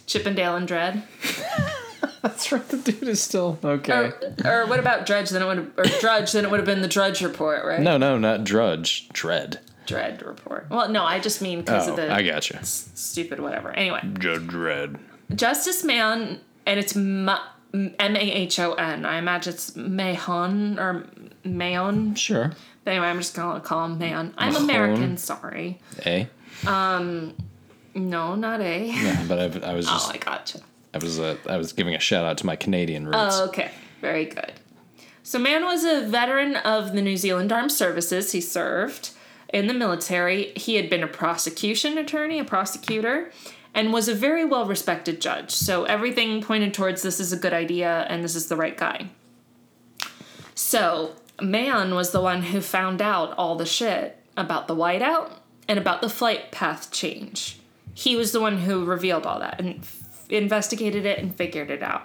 Chippendale 0.07 0.57
and 0.57 0.69
Dread. 0.69 1.03
That's 2.23 2.51
right. 2.51 2.67
The 2.69 2.79
dude 2.79 3.09
is 3.09 3.23
still 3.23 3.59
okay. 3.63 3.93
Or, 3.93 4.37
or 4.45 4.67
what 4.67 4.81
about 4.81 5.07
Dredge? 5.07 5.31
Then 5.31 5.43
it 5.43 5.47
would 5.47 5.59
have, 5.59 5.71
or 5.77 5.85
Drudge. 6.01 6.33
Then 6.33 6.45
it 6.45 6.51
would 6.51 6.59
have 6.59 6.67
been 6.67 6.83
the 6.83 6.89
Drudge 6.89 7.23
report, 7.23 7.65
right? 7.65 7.81
no, 7.81 7.97
no, 7.97 8.19
not 8.19 8.45
Drudge. 8.45 9.09
Dread. 9.11 9.61
Dread 9.89 10.23
report. 10.23 10.67
Well, 10.71 10.89
no, 10.89 11.05
I 11.05 11.19
just 11.19 11.43
mean 11.43 11.61
because 11.61 11.89
Oh, 11.89 11.91
of 11.93 11.97
the 11.97 12.13
I 12.13 12.23
got 12.23 12.49
you. 12.51 12.57
s- 12.57 12.91
stupid 12.95 13.41
whatever. 13.41 13.71
Anyway, 13.71 14.01
Judge 14.19 14.43
Dredd. 14.43 14.99
Justice 15.35 15.83
Man, 15.85 16.41
and 16.67 16.79
it's 16.81 16.95
M 16.97 17.29
A 17.99 18.19
H 18.19 18.59
O 18.61 18.73
N. 18.75 19.05
I 19.05 19.19
imagine 19.19 19.53
it's 19.55 19.75
Mahon 19.77 20.79
or 20.79 21.07
Mahon. 21.45 22.15
Sure. 22.15 22.53
But 22.85 22.91
anyway, 22.93 23.07
I'm 23.09 23.19
just 23.19 23.35
gonna 23.35 23.61
call 23.61 23.85
him 23.87 23.99
Man. 23.99 24.33
I'm 24.39 24.53
Mahon. 24.53 24.65
American, 24.65 25.17
sorry. 25.17 25.81
A. 26.07 26.29
Um, 26.67 27.35
No, 27.95 28.35
not 28.35 28.61
A. 28.61 28.87
Yeah, 28.87 29.25
but 29.29 29.39
I, 29.65 29.71
I 29.71 29.75
was 29.75 29.87
Oh, 29.91 30.11
I 30.13 30.19
gotcha. 30.19 30.61
I 30.95 30.99
was, 30.99 31.19
uh, 31.21 31.37
I 31.49 31.57
was 31.59 31.73
giving 31.75 31.95
a 31.95 31.99
shout 32.01 32.25
out 32.25 32.39
to 32.39 32.47
my 32.47 32.57
Canadian 32.57 33.05
roots. 33.07 33.17
Oh, 33.39 33.47
okay. 33.49 33.71
Very 34.01 34.25
good. 34.25 34.53
So, 35.23 35.39
Mann 35.39 35.65
was 35.67 35.85
a 35.85 36.07
veteran 36.09 36.57
of 36.57 36.95
the 36.95 37.03
New 37.03 37.17
Zealand 37.19 37.53
Armed 37.53 37.71
Services. 37.73 38.33
He 38.33 38.41
served 38.41 39.11
in 39.53 39.67
the 39.67 39.75
military. 39.75 40.53
He 40.57 40.77
had 40.77 40.91
been 40.91 41.03
a 41.03 41.09
prosecution 41.09 41.99
attorney, 41.99 42.39
a 42.39 42.45
prosecutor, 42.45 43.31
and 43.75 43.93
was 43.93 44.09
a 44.09 44.15
very 44.15 44.45
well 44.45 44.67
respected 44.67 45.21
judge. 45.21 45.51
So, 45.51 45.85
everything 45.85 46.43
pointed 46.43 46.75
towards 46.75 47.03
this 47.03 47.21
is 47.21 47.33
a 47.33 47.37
good 47.37 47.53
idea 47.53 48.07
and 48.09 48.25
this 48.25 48.35
is 48.35 48.49
the 48.49 48.57
right 48.57 48.77
guy. 48.77 49.09
So, 50.55 51.15
Mann 51.41 51.95
was 51.95 52.11
the 52.11 52.21
one 52.21 52.43
who 52.43 52.61
found 52.61 53.01
out 53.01 53.35
all 53.39 53.57
the 53.57 53.67
shit 53.67 54.19
about 54.37 54.69
the 54.69 54.75
whiteout 54.75 55.33
and 55.69 55.79
about 55.79 56.01
the 56.01 56.09
flight 56.09 56.51
path 56.51 56.91
change. 56.91 57.61
He 57.95 58.17
was 58.17 58.33
the 58.33 58.41
one 58.41 58.59
who 58.59 58.85
revealed 58.85 59.27
all 59.27 59.41
that 59.41 59.61
and 59.61 59.81
f- 59.81 60.27
investigated 60.29 61.05
it 61.05 61.19
and 61.19 61.35
figured 61.35 61.71
it 61.71 61.83
out. 61.83 62.03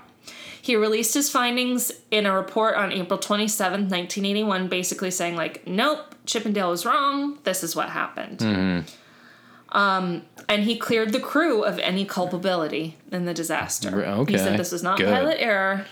He 0.63 0.77
released 0.77 1.13
his 1.13 1.29
findings 1.29 1.91
in 2.09 2.25
a 2.25 2.33
report 2.33 2.75
on 2.75 2.93
April 2.93 3.19
27, 3.19 3.81
1981, 3.81 4.69
basically 4.69 5.11
saying, 5.11 5.35
like, 5.35 5.67
nope, 5.67 6.15
Chippendale 6.25 6.69
was 6.69 6.85
wrong. 6.85 7.37
This 7.43 7.65
is 7.65 7.75
what 7.75 7.89
happened. 7.89 8.85
Um, 9.73 10.21
and 10.47 10.63
he 10.63 10.77
cleared 10.77 11.11
the 11.11 11.19
crew 11.19 11.63
of 11.63 11.79
any 11.79 12.05
culpability 12.05 12.95
in 13.11 13.25
the 13.25 13.33
disaster. 13.33 14.05
Okay, 14.05 14.31
He 14.33 14.37
said 14.37 14.57
this 14.57 14.71
was 14.71 14.83
not 14.83 14.99
good. 14.99 15.07
pilot 15.07 15.35
error. 15.41 15.85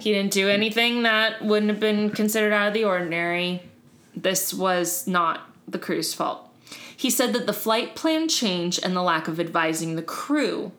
He 0.00 0.12
didn't 0.12 0.32
do 0.32 0.48
anything 0.48 1.04
that 1.04 1.44
wouldn't 1.44 1.70
have 1.70 1.78
been 1.80 2.10
considered 2.10 2.52
out 2.52 2.66
of 2.66 2.74
the 2.74 2.82
ordinary. 2.84 3.62
This 4.16 4.52
was 4.52 5.06
not 5.06 5.48
the 5.68 5.78
crew's 5.78 6.12
fault. 6.14 6.48
He 6.96 7.10
said 7.10 7.32
that 7.34 7.46
the 7.46 7.52
flight 7.52 7.94
plan 7.94 8.26
change 8.28 8.80
and 8.82 8.96
the 8.96 9.02
lack 9.02 9.28
of 9.28 9.38
advising 9.38 9.94
the 9.94 10.02
crew 10.02 10.72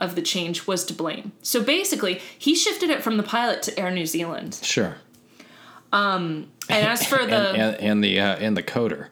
of 0.00 0.14
the 0.14 0.22
change 0.22 0.66
was 0.66 0.84
to 0.86 0.94
blame. 0.94 1.32
So 1.42 1.62
basically, 1.62 2.20
he 2.38 2.54
shifted 2.54 2.90
it 2.90 3.02
from 3.02 3.16
the 3.16 3.22
pilot 3.22 3.62
to 3.64 3.78
Air 3.78 3.90
New 3.90 4.06
Zealand. 4.06 4.58
Sure. 4.62 4.96
And 6.68 6.86
as 6.86 7.06
for 7.06 7.18
the 7.26 7.50
and, 7.50 7.56
and, 7.56 7.76
and 7.76 8.04
the 8.04 8.20
uh, 8.20 8.36
and 8.36 8.56
the 8.56 8.62
coder 8.62 9.08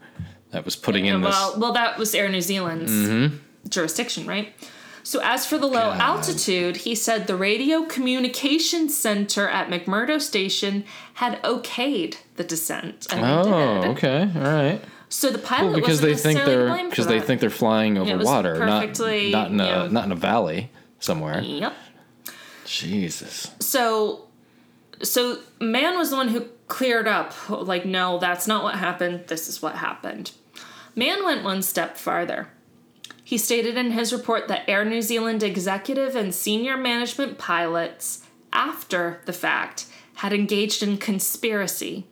that 0.51 0.65
was 0.65 0.77
putting 0.77 1.07
in 1.07 1.21
this. 1.21 1.33
well, 1.33 1.59
well, 1.59 1.73
that 1.73 1.99
was 1.99 2.15
Air 2.15 2.29
New 2.29 2.41
Zealand's 2.41 2.93
jurisdiction, 3.69 4.27
right? 4.27 4.53
So 5.03 5.21
as 5.23 5.47
for 5.47 5.57
the 5.57 5.67
low 5.67 5.73
God. 5.75 6.01
altitude, 6.01 6.79
he 6.79 6.95
said 6.95 7.27
the 7.27 7.37
radio 7.37 7.85
communication 7.85 8.91
center 8.91 9.49
at 9.49 9.69
McMurdo 9.69 10.21
Station 10.21 10.85
had 11.15 11.43
okayed 11.43 12.17
the 12.37 12.45
descent, 12.45 13.07
oh, 13.13 13.91
okay, 13.93 14.31
all 14.35 14.43
right. 14.43 14.83
So 15.09 15.31
the 15.31 15.39
pilot 15.39 15.71
Well, 15.71 15.81
because 15.81 16.03
they 16.03 16.15
think 16.15 16.45
they're 16.45 16.89
because 16.89 17.07
they 17.07 17.21
think 17.21 17.41
they're 17.41 17.49
flying 17.49 17.97
over 17.97 18.23
water, 18.23 18.59
not 18.59 18.99
not 18.99 19.51
in 19.51 19.61
a 19.61 19.65
yeah. 19.65 19.89
not 19.91 20.05
in 20.05 20.13
a 20.13 20.17
valley 20.17 20.71
somewhere. 21.01 21.41
Yep. 21.41 21.75
Jesus. 22.65 23.51
So, 23.61 24.27
so 25.03 25.39
man 25.61 25.97
was 25.97 26.11
the 26.11 26.17
one 26.17 26.29
who 26.29 26.47
cleared 26.69 27.09
up. 27.09 27.35
Like, 27.49 27.87
no, 27.87 28.19
that's 28.19 28.47
not 28.47 28.63
what 28.63 28.77
happened. 28.77 29.25
This 29.27 29.49
is 29.49 29.63
what 29.63 29.77
happened. 29.77 30.33
Man 30.95 31.25
went 31.25 31.45
one 31.45 31.63
step 31.63 31.97
farther. 31.97 32.49
He 33.25 33.39
stated 33.39 33.77
in 33.77 33.91
his 33.91 34.13
report 34.13 34.49
that 34.49 34.69
Air 34.69 34.85
New 34.85 35.03
Zealand 35.03 35.43
executive 35.43 36.17
and 36.17 36.35
senior 36.35 36.77
management 36.77 37.39
pilots, 37.39 38.25
after 38.53 39.21
the 39.27 39.33
fact, 39.33 39.87
had 40.15 40.33
engaged 40.33 40.83
in 40.83 40.97
conspiracy 40.97 42.07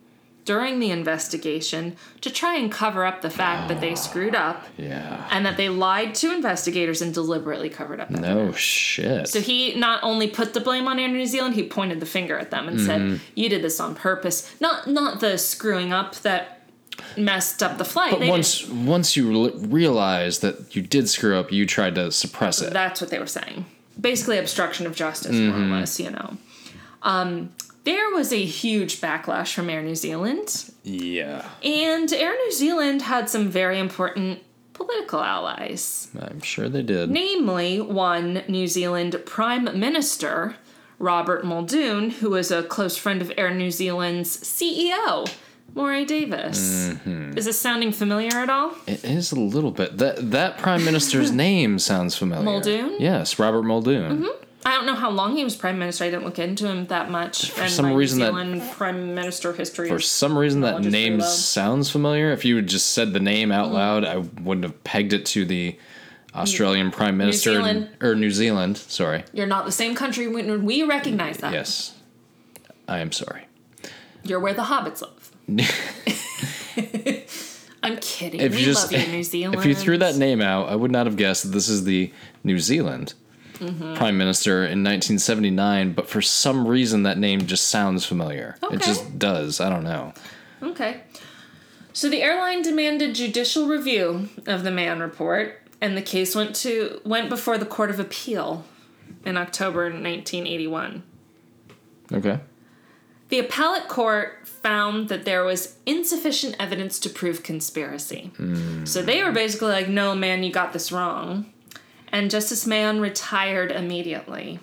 during 0.47 0.79
the 0.79 0.89
investigation 0.89 1.95
to 2.21 2.29
try 2.31 2.55
and 2.55 2.71
cover 2.71 3.05
up 3.05 3.21
the 3.21 3.29
fact 3.29 3.67
that 3.67 3.81
they 3.81 3.93
screwed 3.95 4.33
up 4.33 4.65
Yeah. 4.77 5.27
and 5.29 5.45
that 5.45 5.57
they 5.57 5.67
lied 5.67 6.15
to 6.15 6.33
investigators 6.33 7.01
and 7.01 7.13
deliberately 7.13 7.69
covered 7.69 7.99
up. 7.99 8.09
No 8.09 8.53
shit. 8.53 9.27
So 9.27 9.41
he 9.41 9.75
not 9.75 9.99
only 10.03 10.27
put 10.29 10.53
the 10.53 10.61
blame 10.61 10.87
on 10.87 10.97
Air 10.99 11.09
New 11.09 11.25
Zealand, 11.25 11.55
he 11.55 11.63
pointed 11.67 11.99
the 11.99 12.05
finger 12.05 12.37
at 12.39 12.49
them 12.49 12.69
and 12.69 12.79
said, 12.79 13.19
"You 13.35 13.49
did 13.49 13.61
this 13.61 13.79
on 13.81 13.93
purpose." 13.93 14.49
Not 14.61 14.87
not 14.87 15.19
the 15.19 15.37
screwing 15.37 15.91
up 15.91 16.15
that 16.27 16.53
messed 17.17 17.61
up 17.61 17.77
the 17.77 17.85
flight. 17.85 18.11
but 18.11 18.21
They 18.21 18.29
once 18.29 18.65
once 18.69 19.17
you 19.17 19.49
realize 19.49 20.39
that 20.39 20.75
you 20.77 20.81
did 20.81 21.09
screw 21.09 21.37
up, 21.37 21.51
you 21.51 21.65
tried 21.65 21.95
to 21.95 22.09
suppress 22.11 22.61
it. 22.61 22.71
That's 22.71 23.01
what 23.01 23.09
they 23.09 23.19
were 23.19 23.27
saying. 23.27 23.65
Basically, 23.99 24.37
obstruction 24.37 24.85
of 24.87 24.95
justice, 24.95 25.35
more 25.35 25.57
or 25.57 25.65
less. 25.65 25.99
You 25.99 26.11
know. 26.11 26.37
Um, 27.03 27.49
there 27.87 28.09
was 28.11 28.33
a 28.33 28.43
huge 28.43 28.99
backlash 28.99 29.53
from 29.53 29.69
Air 29.69 29.81
New 29.81 29.95
Zealand, 29.95 30.47
Yeah. 30.83 31.45
and 31.63 32.11
Air 32.11 32.33
New 32.33 32.51
Zealand 32.51 33.01
had 33.03 33.29
some 33.29 33.49
very 33.49 33.79
important 33.79 34.39
political 34.73 35.21
allies. 35.21 36.09
I'm 36.19 36.41
sure 36.41 36.67
they 36.69 36.83
did. 36.83 37.09
namely 37.09 37.79
one 37.81 38.43
New 38.49 38.67
Zealand 38.67 39.15
Prime 39.25 39.63
Minister, 39.79 40.55
Robert 40.99 41.45
Muldoon, 41.45 42.09
who 42.19 42.29
was 42.31 42.51
a 42.51 42.61
close 42.63 42.97
friend 42.97 43.21
of 43.21 43.31
Air 43.37 43.51
New 43.53 43.71
Zealand's 43.71 44.37
CEO, 44.37 45.27
Morrie 45.75 46.05
Davis. 46.07 46.89
Mm-hmm. 46.89 47.37
Is 47.37 47.45
this 47.45 47.59
sounding 47.59 47.91
familiar 47.91 48.35
at 48.37 48.49
all? 48.49 48.73
It 48.87 49.03
is 49.05 49.31
a 49.31 49.39
little 49.39 49.71
bit. 49.71 49.97
That 49.97 50.31
that 50.31 50.57
prime 50.57 50.83
minister's 50.83 51.31
name 51.47 51.79
sounds 51.79 52.15
familiar. 52.17 52.43
Muldoon? 52.45 52.95
Yes, 52.99 53.39
Robert 53.39 53.63
Muldoon. 53.63 54.27
I 54.67 54.71
don't 54.71 54.85
know 54.85 54.95
how 54.95 55.09
long 55.09 55.37
he 55.37 55.45
was 55.45 55.55
Prime 55.55 55.79
Minister. 55.79 56.03
I 56.03 56.09
didn't 56.09 56.25
look 56.25 56.39
into 56.39 56.67
him 56.67 56.87
that 56.87 57.09
much. 57.09 57.51
For 57.51 57.61
and 57.61 57.71
some 57.71 57.93
reason 57.93 58.19
New 58.19 58.59
that- 58.59 58.71
Prime 58.73 59.15
Minister 59.15 59.53
history 59.53 59.87
For 59.87 59.97
some 59.97 60.37
reason, 60.37 60.59
that 60.59 60.81
name 60.81 61.21
sounds 61.21 61.89
familiar. 61.89 62.33
If 62.33 62.43
you 62.43 62.57
had 62.57 62.67
just 62.67 62.91
said 62.91 63.13
the 63.13 63.21
name 63.21 63.47
Mm-hmm. 63.49 63.59
out 63.59 63.71
loud, 63.71 64.03
I 64.03 64.17
wouldn't 64.17 64.65
have 64.65 64.83
pegged 64.83 65.13
it 65.13 65.25
to 65.27 65.45
the 65.45 65.77
Australian 66.35 66.91
Prime 66.91 67.15
Minister 67.15 67.53
Zealand. 67.53 67.91
or 68.01 68.13
New 68.13 68.29
Zealand. 68.29 68.75
Sorry. 68.75 69.23
You're 69.31 69.47
not 69.47 69.63
the 69.63 69.71
same 69.71 69.95
country. 69.95 70.27
We, 70.27 70.43
we 70.57 70.83
recognize 70.83 71.37
that. 71.37 71.53
Yes, 71.53 71.95
I 72.89 72.99
am 72.99 73.13
sorry. 73.13 73.43
You're 74.23 74.41
where 74.41 74.53
the 74.53 74.63
hobbits 74.63 75.01
live. 75.01 75.31
I'm 77.83 77.95
kidding. 77.99 78.41
If 78.41 78.51
we 78.51 78.59
you 78.59 78.65
just 78.65 78.91
love 78.91 79.01
you, 79.01 79.07
New 79.13 79.23
Zealand. 79.23 79.55
if 79.59 79.65
you 79.65 79.73
threw 79.73 79.97
that 79.99 80.17
name 80.17 80.41
out, 80.41 80.67
I 80.67 80.75
would 80.75 80.91
not 80.91 81.05
have 81.05 81.15
guessed 81.15 81.43
that 81.43 81.49
this 81.51 81.69
is 81.69 81.85
the 81.85 82.11
New 82.43 82.59
Zealand 82.59 83.13
Mm-hmm. 83.59 83.95
Prime 83.95 84.17
Minister 84.17 84.57
in 84.57 84.83
1979. 84.83 85.93
But 85.93 86.07
for 86.07 86.21
some 86.21 86.67
reason, 86.67 87.03
that 87.03 87.17
name 87.17 87.45
just 87.45 87.67
sounds 87.67 88.05
familiar. 88.05 88.57
It 88.71 88.81
just 88.81 89.17
does. 89.17 89.59
I 89.59 89.69
don't 89.69 89.83
know. 89.83 90.13
Okay. 90.61 91.01
So 91.93 92.09
the 92.09 92.21
airline 92.21 92.61
demanded 92.61 93.15
judicial 93.15 93.67
review 93.67 94.29
of 94.45 94.63
the 94.63 94.71
Mann 94.71 94.99
report, 94.99 95.61
and 95.81 95.97
the 95.97 96.01
case 96.01 96.35
went 96.35 96.55
to 96.57 97.01
went 97.03 97.29
before 97.29 97.57
the 97.57 97.65
Court 97.65 97.89
of 97.89 97.99
Appeal 97.99 98.65
in 99.25 99.35
October 99.37 99.85
1981. 99.85 101.03
Okay. 102.13 102.39
The 103.29 103.39
appellate 103.39 103.87
court 103.87 104.47
found 104.47 105.09
that 105.09 105.25
there 105.25 105.43
was 105.43 105.75
insufficient 105.85 106.55
evidence 106.59 106.97
to 106.99 107.09
prove 107.09 107.43
conspiracy. 107.43 108.31
So 108.85 109.01
they 109.01 109.23
were 109.23 109.31
basically 109.31 109.71
like, 109.71 109.89
"No, 109.89 110.15
man, 110.15 110.43
you 110.43 110.51
got 110.51 110.73
this 110.73 110.91
wrong." 110.91 111.51
And 112.11 112.31
Justice 112.31 112.65
Mann 112.65 112.99
retired 112.99 113.71
immediately 113.71 114.59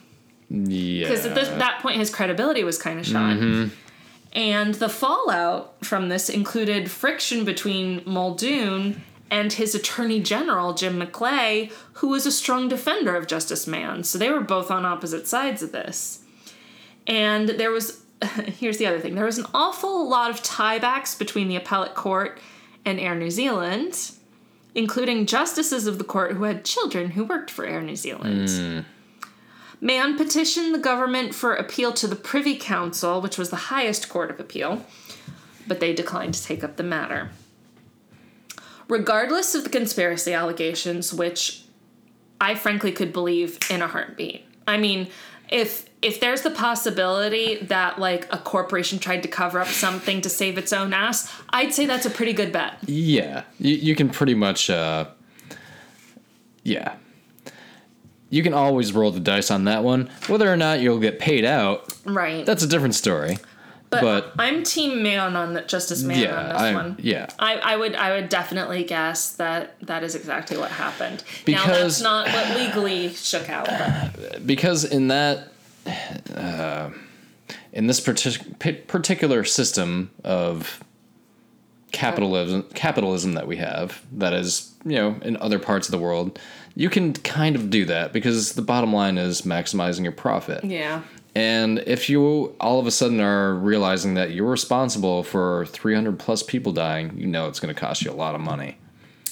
Yeah. 0.49 1.09
because 1.09 1.27
at 1.27 1.35
this, 1.35 1.49
that 1.49 1.81
point 1.81 1.99
his 1.99 2.11
credibility 2.11 2.65
was 2.65 2.79
kind 2.79 2.99
of 2.99 3.07
shot. 3.07 3.37
Mm-hmm. 3.37 3.69
And 4.33 4.75
the 4.75 4.89
fallout 4.89 5.85
from 5.85 6.09
this 6.09 6.29
included 6.29 6.91
friction 6.91 7.45
between 7.45 8.03
Muldoon 8.05 9.03
and 9.31 9.53
his 9.53 9.75
attorney 9.75 10.21
general 10.21 10.75
Jim 10.75 11.01
McLay, 11.01 11.71
who 11.95 12.09
was 12.09 12.27
a 12.27 12.33
strong 12.33 12.69
defender 12.69 13.15
of 13.15 13.27
Justice 13.27 13.67
Mann. 13.67 14.03
So 14.05 14.19
they 14.19 14.31
were 14.31 14.41
both 14.41 14.71
on 14.71 14.85
opposite 14.85 15.27
sides 15.29 15.63
of 15.63 15.73
this. 15.73 16.21
And 17.07 17.49
there 17.51 17.71
was 17.71 18.01
here's 18.59 18.79
the 18.79 18.87
other 18.87 19.01
thing. 19.01 19.15
There 19.15 19.25
was 19.25 19.39
an 19.39 19.47
awful 19.55 20.09
lot 20.09 20.31
of 20.31 20.43
tiebacks 20.43 21.19
between 21.19 21.49
the 21.49 21.57
appellate 21.57 21.95
court 21.95 22.39
and 22.85 22.99
Air 23.01 23.15
New 23.15 23.31
Zealand, 23.31 24.11
including 24.75 25.27
justices 25.27 25.87
of 25.87 25.99
the 25.99 26.05
court 26.05 26.33
who 26.33 26.45
had 26.45 26.65
children 26.65 27.11
who 27.11 27.25
worked 27.25 27.51
for 27.51 27.65
Air 27.65 27.83
New 27.83 27.97
Zealand. 27.97 28.85
Mann 29.81 30.17
petitioned 30.17 30.75
the 30.75 30.79
government 30.79 31.35
for 31.35 31.55
appeal 31.55 31.93
to 31.93 32.07
the 32.07 32.17
Privy 32.17 32.57
Council, 32.57 33.21
which 33.21 33.37
was 33.37 33.51
the 33.51 33.57
highest 33.57 34.09
court 34.09 34.31
of 34.31 34.41
appeal, 34.41 34.85
but 35.67 35.81
they 35.81 35.93
declined 35.93 36.35
to 36.35 36.43
take 36.43 36.65
up 36.65 36.77
the 36.77 36.83
matter. 36.83 37.31
Regardless 38.89 39.55
of 39.55 39.65
the 39.65 39.71
conspiracy 39.71 40.33
allegations, 40.33 41.13
which 41.13 41.65
I 42.41 42.55
frankly 42.55 42.93
could 42.93 43.13
believe 43.13 43.59
in 43.71 43.83
a 43.83 43.87
heartbeat. 43.87 44.45
I 44.67 44.77
mean, 44.79 45.09
if 45.49 45.87
if 46.03 46.21
there's 46.21 46.43
the 46.43 46.51
possibility 46.51 47.57
that 47.63 47.99
like 47.99 48.27
a 48.33 48.37
corporation 48.39 48.99
tried 48.99 49.23
to 49.23 49.29
cover 49.29 49.59
up 49.61 49.69
something 49.69 50.21
to 50.21 50.29
save 50.29 50.59
its 50.59 50.73
own 50.73 50.93
ass, 50.93 51.33
I'd 51.51 51.73
say 51.73 51.87
that's 51.87 52.05
a 52.05 52.11
pretty 52.11 52.33
good 52.35 52.53
bet. 52.53 52.77
Yeah, 52.87 53.45
you, 53.59 53.75
you 53.77 53.95
can 53.97 54.11
pretty 54.11 54.35
much, 54.35 54.69
uh, 54.69 55.07
yeah. 56.63 56.97
You 58.31 58.43
can 58.43 58.53
always 58.53 58.93
roll 58.93 59.13
the 59.13 59.21
dice 59.21 59.51
on 59.51 59.65
that 59.65 59.85
one. 59.85 60.11
Whether 60.27 60.53
or 60.53 60.57
not 60.57 60.81
you'll 60.81 60.99
get 60.99 61.19
paid 61.21 61.45
out, 61.45 61.93
Right. 62.05 62.45
that's 62.45 62.63
a 62.63 62.67
different 62.67 62.95
story. 62.97 63.39
But, 64.01 64.37
but- 64.37 64.43
I'm 64.43 64.63
team 64.63 65.03
man 65.03 65.37
on 65.37 65.55
the 65.55 65.63
Justice 65.63 66.03
Man 66.03 66.19
yeah, 66.19 66.37
on 66.41 66.49
this 66.49 66.63
I, 66.63 66.75
one. 66.75 66.97
yeah. 67.01 67.27
I, 67.39 67.55
I 67.57 67.77
would 67.77 67.95
I 67.95 68.15
would 68.17 68.29
definitely 68.29 68.85
guess 68.85 69.33
that 69.37 69.77
that 69.87 70.03
is 70.03 70.15
exactly 70.15 70.57
what 70.57 70.71
happened. 70.71 71.23
now 71.27 71.43
Because- 71.45 71.67
that's 71.67 72.01
not 72.03 72.29
what 72.29 72.57
legally 72.57 73.11
shook 73.11 73.49
out. 73.49 73.67
But 73.67 74.47
Because 74.47 74.85
in 74.85 75.09
that, 75.09 75.49
uh, 76.35 76.91
in 77.73 77.87
this 77.87 78.01
partic- 78.01 78.87
particular 78.87 79.45
system 79.45 80.11
of 80.23 80.83
capitalism, 81.93 82.65
capitalism 82.75 83.35
that 83.35 83.47
we 83.47 83.57
have, 83.57 84.03
that 84.13 84.33
is, 84.33 84.73
you 84.85 84.97
know, 84.97 85.17
in 85.23 85.37
other 85.37 85.59
parts 85.59 85.87
of 85.87 85.93
the 85.93 85.99
world, 85.99 86.39
you 86.75 86.91
can 86.91 87.13
kind 87.13 87.55
of 87.55 87.71
do 87.71 87.85
that 87.85 88.13
because 88.13 88.55
the 88.55 88.63
bottom 88.63 88.93
line 88.93 89.17
is 89.17 89.43
maximizing 89.43 90.03
your 90.03 90.13
profit. 90.13 90.65
yeah, 90.65 91.03
And 91.37 91.81
if 91.87 92.09
you 92.09 92.55
all 92.61 92.79
of 92.79 92.87
a 92.87 92.91
sudden 92.91 93.21
are 93.21 93.55
realizing 93.55 94.15
that 94.15 94.31
you're 94.33 94.49
responsible 94.51 95.23
for 95.25 95.67
300 95.67 96.19
plus 96.19 96.43
people 96.43 96.73
dying, 96.73 97.13
you 97.17 97.27
know 97.27 97.49
it's 97.49 97.59
going 97.61 97.75
to 97.75 97.81
cost 97.81 98.03
you 98.05 98.11
a 98.11 98.15
lot 98.15 98.35
of 98.35 98.41
money. 98.41 98.77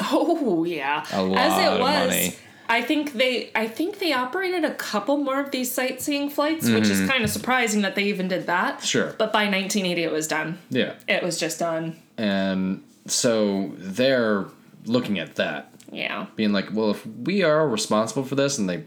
oh 0.00 0.64
yeah, 0.64 1.04
A 1.12 1.22
lot 1.22 1.38
as 1.38 1.58
it 1.58 1.72
of 1.74 1.80
was. 1.80 2.08
money. 2.10 2.36
I 2.68 2.80
think 2.80 3.12
they 3.12 3.50
I 3.54 3.68
think 3.68 3.98
they 3.98 4.12
operated 4.12 4.64
a 4.64 4.74
couple 4.74 5.18
more 5.18 5.38
of 5.40 5.50
these 5.50 5.70
sightseeing 5.70 6.30
flights, 6.30 6.68
which 6.68 6.88
is 6.88 7.06
kind 7.08 7.22
of 7.22 7.30
surprising 7.30 7.82
that 7.82 7.94
they 7.96 8.04
even 8.04 8.28
did 8.28 8.46
that. 8.46 8.76
Mm-hmm. 8.78 8.84
Sure. 8.86 9.06
But 9.18 9.32
by 9.32 9.44
1980, 9.44 10.02
it 10.02 10.10
was 10.12 10.26
done. 10.26 10.58
Yeah. 10.70 10.94
It 11.06 11.22
was 11.22 11.38
just 11.38 11.58
done. 11.58 12.00
And 12.16 12.82
so 13.06 13.72
they're 13.76 14.46
looking 14.86 15.18
at 15.18 15.34
that, 15.36 15.72
Yeah. 15.90 16.26
being 16.34 16.52
like, 16.52 16.70
well, 16.72 16.90
if 16.92 17.04
we 17.06 17.42
are 17.42 17.68
responsible 17.68 18.24
for 18.24 18.36
this, 18.36 18.58
and 18.58 18.68
they 18.70 18.84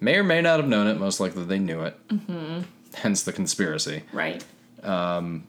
may 0.00 0.16
or 0.16 0.24
may 0.24 0.40
not 0.40 0.60
have 0.60 0.68
known 0.68 0.86
it, 0.86 0.98
most 0.98 1.20
likely 1.20 1.44
they 1.44 1.58
knew 1.58 1.82
it. 1.82 2.08
Mm-hmm. 2.08 2.62
Hence 2.94 3.22
the 3.22 3.32
conspiracy. 3.32 4.02
Right. 4.12 4.44
And 4.82 5.44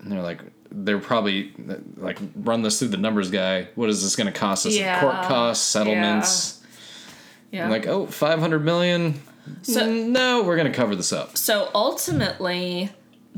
they're 0.00 0.22
like, 0.22 0.40
they're 0.70 0.98
probably 0.98 1.52
like, 1.96 2.18
run 2.34 2.62
this 2.62 2.78
through 2.78 2.88
the 2.88 2.96
numbers 2.96 3.30
guy. 3.30 3.68
What 3.74 3.88
is 3.90 4.02
this 4.02 4.16
going 4.16 4.32
to 4.32 4.38
cost 4.38 4.66
us? 4.66 4.74
Yeah. 4.74 5.00
Court 5.00 5.14
costs, 5.24 5.64
settlements. 5.64 6.62
Yeah. 7.50 7.64
I'm 7.64 7.70
like, 7.70 7.86
oh, 7.86 8.06
500 8.06 8.64
million? 8.64 9.20
So- 9.62 9.86
no, 9.86 10.42
we're 10.42 10.56
going 10.56 10.70
to 10.70 10.76
cover 10.76 10.96
this 10.96 11.12
up. 11.12 11.36
So 11.36 11.70
ultimately, 11.74 12.90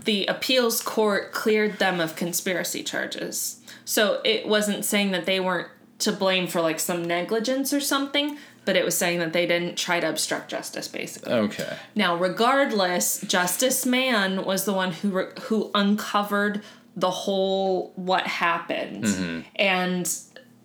the 0.03 0.27
appeals 0.27 0.81
court 0.81 1.33
cleared 1.33 1.79
them 1.79 2.01
of 2.01 2.15
conspiracy 2.17 2.83
charges. 2.83 3.61
So 3.85 4.21
it 4.25 4.47
wasn't 4.47 4.85
saying 4.85 5.11
that 5.11 5.27
they 5.27 5.41
weren't 5.41 5.69
to 6.01 6.13
blame 6.13 6.47
for 6.47 6.61
like 6.61 6.81
some 6.81 7.05
negligence 7.05 7.73
or 7.73 7.81
something, 7.81 8.39
but 8.65 8.77
it 8.77 8.85
was 8.85 8.97
saying 8.97 9.19
that 9.21 9.33
they 9.33 9.47
didn't 9.47 9.77
try 9.77 10.01
to 10.01 10.09
obstruct 10.09 10.51
justice, 10.51 10.89
basically. 10.89 11.33
Okay. 11.33 11.77
Now, 11.95 12.17
regardless, 12.17 13.21
Justice 13.23 13.85
Mann 13.87 14.45
was 14.45 14.65
the 14.65 14.73
one 14.73 14.93
who 14.93 15.11
re- 15.11 15.33
who 15.43 15.71
uncovered 15.75 16.63
the 16.97 17.11
whole 17.11 17.93
what 17.97 18.27
happened, 18.27 19.45
and 19.57 20.11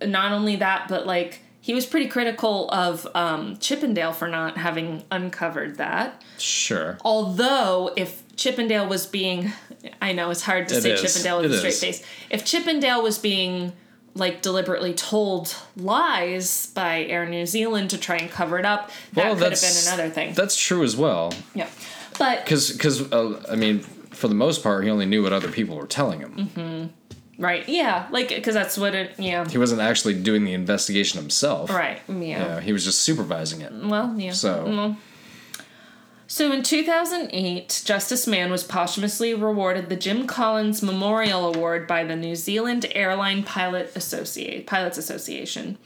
not 0.03 0.31
only 0.31 0.55
that, 0.57 0.87
but 0.87 1.05
like 1.07 1.41
he 1.61 1.73
was 1.73 1.85
pretty 1.85 2.07
critical 2.07 2.69
of 2.71 3.05
um, 3.15 3.57
Chippendale 3.57 4.13
for 4.13 4.27
not 4.27 4.57
having 4.57 5.03
uncovered 5.11 5.77
that. 5.77 6.23
Sure. 6.37 6.97
Although, 7.03 7.91
if 7.97 8.23
Chippendale 8.37 8.87
was 8.87 9.05
being, 9.05 9.51
I 10.01 10.13
know 10.13 10.29
it's 10.29 10.41
hard 10.43 10.69
to 10.69 10.75
It 10.77 10.81
say 10.83 10.91
is. 10.93 11.01
Chippendale 11.01 11.41
with 11.41 11.51
It 11.51 11.55
a 11.55 11.57
straight 11.57 11.73
is. 11.73 11.79
face. 11.99 12.03
If 12.29 12.45
Chippendale 12.45 13.03
was 13.03 13.17
being 13.19 13.73
like 14.15 14.41
deliberately 14.41 14.93
told 14.93 15.55
lies 15.75 16.67
by 16.67 17.03
Air 17.05 17.27
New 17.27 17.45
Zealand 17.45 17.89
to 17.91 17.97
try 17.97 18.17
and 18.17 18.29
cover 18.29 18.57
it 18.59 18.65
up. 18.65 18.89
That 19.13 19.25
well, 19.25 19.33
could 19.35 19.43
have 19.43 19.49
that's 19.51 19.85
been 19.85 19.93
another 19.93 20.13
thing. 20.13 20.33
That's 20.33 20.55
true 20.55 20.83
as 20.83 20.95
well. 20.95 21.33
yeah. 21.53 21.69
But 22.17 22.43
Because, 22.43 22.71
because 22.71 23.11
uh, 23.13 23.41
I 23.49 23.55
mean, 23.55 23.79
for 23.79 24.27
the 24.27 24.35
most 24.35 24.61
part, 24.61 24.83
he 24.83 24.89
only 24.89 25.05
knew 25.05 25.23
what 25.23 25.31
other 25.31 25.49
people 25.51 25.77
were 25.77 25.87
telling 25.87 26.19
him. 26.19 26.33
Mm-hmm. 26.55 27.43
right, 27.43 27.67
yeah, 27.69 28.07
like 28.11 28.29
because 28.29 28.53
that's 28.53 28.77
what 28.77 28.93
it. 28.93 29.15
Yeah. 29.17 29.47
He 29.47 29.57
wasn't 29.57 29.79
actually 29.81 30.21
doing 30.21 30.43
the 30.43 30.53
investigation 30.53 31.19
himself. 31.19 31.69
Right. 31.69 32.01
Yeah. 32.09 32.15
Yeah, 32.17 32.59
he 32.59 32.73
was 32.73 32.83
just 32.83 33.01
supervising 33.03 33.61
it. 33.61 33.71
Well, 33.71 34.13
yeah. 34.19 34.31
So, 34.33 34.97
So 36.31 36.51
in 36.51 36.61
2008, 36.61 37.81
Justice 37.85 38.27
Mann 38.27 38.51
was 38.51 38.63
posthumously 38.63 39.33
rewarded 39.33 39.89
the 39.89 39.95
Jim 39.95 40.27
Collins 40.27 40.83
Memorial 40.83 41.47
Award 41.47 41.87
by 41.87 42.03
the 42.03 42.15
New 42.15 42.35
Zealand 42.35 42.85
Airline 42.93 43.41
Pilot 43.41 43.91
Associate 43.95 44.67
Pilots 44.67 44.99
Association. 44.99 45.79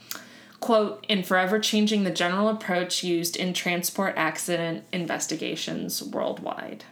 Quote, 0.60 1.02
in 1.08 1.22
forever 1.22 1.58
changing 1.58 2.04
the 2.04 2.10
general 2.10 2.48
approach 2.48 3.02
used 3.02 3.36
in 3.36 3.54
transport 3.54 4.12
accident 4.18 4.84
investigations 4.92 6.02
worldwide. 6.02 6.84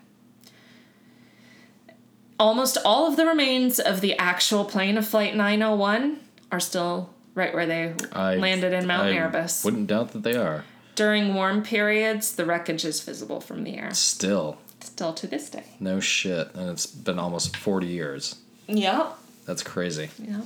Almost 2.40 2.78
all 2.86 3.06
of 3.06 3.16
the 3.16 3.26
remains 3.26 3.78
of 3.78 4.00
the 4.00 4.16
actual 4.16 4.64
plane 4.64 4.96
of 4.96 5.06
Flight 5.06 5.36
901 5.36 6.20
are 6.50 6.58
still 6.58 7.10
right 7.34 7.52
where 7.52 7.66
they 7.66 7.92
I 8.12 8.36
landed 8.36 8.72
in 8.72 8.86
Mount 8.86 9.08
I 9.08 9.12
Erebus. 9.12 9.62
Wouldn't 9.62 9.88
doubt 9.88 10.12
that 10.12 10.22
they 10.22 10.36
are. 10.36 10.64
During 10.94 11.34
warm 11.34 11.62
periods, 11.62 12.34
the 12.36 12.44
wreckage 12.44 12.84
is 12.84 13.00
visible 13.02 13.40
from 13.40 13.64
the 13.64 13.76
air. 13.76 13.94
Still, 13.94 14.58
Still 14.80 15.14
to 15.14 15.26
this 15.26 15.48
day. 15.48 15.64
no 15.80 16.00
shit, 16.00 16.54
and 16.54 16.68
it's 16.70 16.86
been 16.86 17.18
almost 17.18 17.56
forty 17.56 17.86
years. 17.86 18.36
Yep. 18.68 19.16
That's 19.46 19.62
crazy. 19.62 20.10
Yep. 20.18 20.44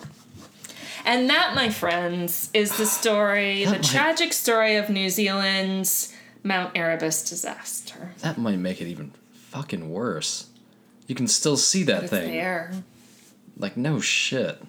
And 1.04 1.28
that, 1.30 1.54
my 1.54 1.70
friends, 1.70 2.50
is 2.54 2.76
the 2.76 2.86
story, 3.00 3.64
the 3.64 3.72
might- 3.72 3.82
tragic 3.84 4.32
story 4.32 4.76
of 4.76 4.88
New 4.88 5.10
Zealand's 5.10 6.12
Mount 6.42 6.76
Erebus 6.76 7.28
disaster. 7.28 8.12
That 8.20 8.38
might 8.38 8.58
make 8.58 8.80
it 8.80 8.86
even 8.86 9.12
fucking 9.50 9.90
worse. 9.90 10.46
You 11.08 11.14
can 11.14 11.26
still 11.28 11.56
see 11.56 11.82
that 11.84 12.04
It's 12.04 12.10
thing. 12.10 12.30
there. 12.32 12.72
Like 13.58 13.76
no 13.76 14.00
shit. 14.00 14.60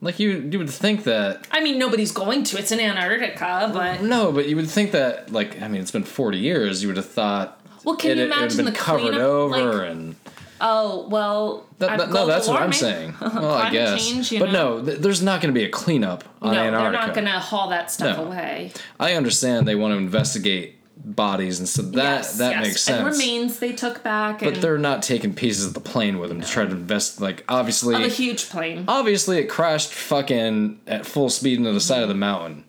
Like 0.00 0.18
you, 0.20 0.48
you 0.50 0.58
would 0.58 0.70
think 0.70 1.04
that. 1.04 1.46
I 1.50 1.60
mean, 1.60 1.78
nobody's 1.78 2.12
going 2.12 2.44
to. 2.44 2.58
It's 2.58 2.70
in 2.70 2.78
Antarctica, 2.80 3.70
but 3.72 4.02
No, 4.02 4.30
but 4.32 4.48
you 4.48 4.54
would 4.56 4.70
think 4.70 4.92
that. 4.92 5.32
Like 5.32 5.60
I 5.60 5.68
mean, 5.68 5.80
it's 5.80 5.90
been 5.90 6.04
forty 6.04 6.38
years. 6.38 6.82
You 6.82 6.88
would 6.88 6.96
have 6.96 7.08
thought. 7.08 7.60
Well, 7.84 7.96
can 7.96 8.16
you 8.16 8.24
it, 8.24 8.28
have 8.30 8.38
imagine 8.38 8.56
been 8.58 8.66
the 8.66 8.78
covered 8.78 9.00
cleanup, 9.12 9.20
over 9.20 9.78
like- 9.82 9.90
and 9.90 10.16
oh 10.60 11.08
well. 11.08 11.66
That, 11.78 11.98
that- 11.98 12.10
no, 12.10 12.26
that's 12.26 12.46
what 12.48 12.60
I'm 12.62 12.72
saying. 12.72 13.14
Well, 13.20 13.54
I 13.54 13.70
guess, 13.70 14.04
change, 14.08 14.32
you 14.32 14.40
but 14.40 14.50
know. 14.52 14.78
no, 14.78 14.84
th- 14.84 14.98
there's 14.98 15.22
not 15.22 15.40
going 15.40 15.54
to 15.54 15.58
be 15.58 15.64
a 15.64 15.68
cleanup 15.70 16.24
on 16.42 16.54
No, 16.54 16.60
Antarctica. 16.60 16.82
they're 16.90 17.06
not 17.06 17.14
going 17.14 17.26
to 17.26 17.38
haul 17.38 17.68
that 17.70 17.90
stuff 17.90 18.16
No. 18.18 18.24
away. 18.26 18.72
I 18.98 19.14
understand 19.14 19.66
they 19.68 19.76
want 19.76 19.92
to 19.94 19.98
investigate 19.98 20.76
bodies 21.04 21.58
and 21.58 21.68
so 21.68 21.82
that 21.82 21.94
Yes, 21.96 22.38
that 22.38 22.50
yes. 22.52 22.62
makes 22.62 22.88
And 22.88 22.96
sense. 22.98 23.18
remains 23.18 23.58
they 23.58 23.72
took 23.72 24.02
back, 24.02 24.40
but 24.40 24.48
and 24.54 24.56
they're 24.56 24.78
not 24.78 25.02
taking 25.02 25.34
pieces 25.34 25.66
of 25.66 25.74
the 25.74 25.80
plane 25.80 26.18
with 26.18 26.28
them 26.28 26.40
to 26.40 26.46
try 26.46 26.64
to 26.64 26.70
invest. 26.70 27.20
Like 27.20 27.44
obviously, 27.48 27.94
of 27.94 28.02
a 28.02 28.08
huge 28.08 28.48
plane. 28.50 28.84
obviously 28.88 29.38
it 29.38 29.46
crashed 29.48 29.92
fucking 29.92 30.80
at 30.86 31.06
full 31.06 31.30
speed 31.30 31.58
into 31.58 31.72
the 31.72 31.80
side 31.80 32.02
of 32.02 32.08
the 32.08 32.14
mountain. 32.14 32.64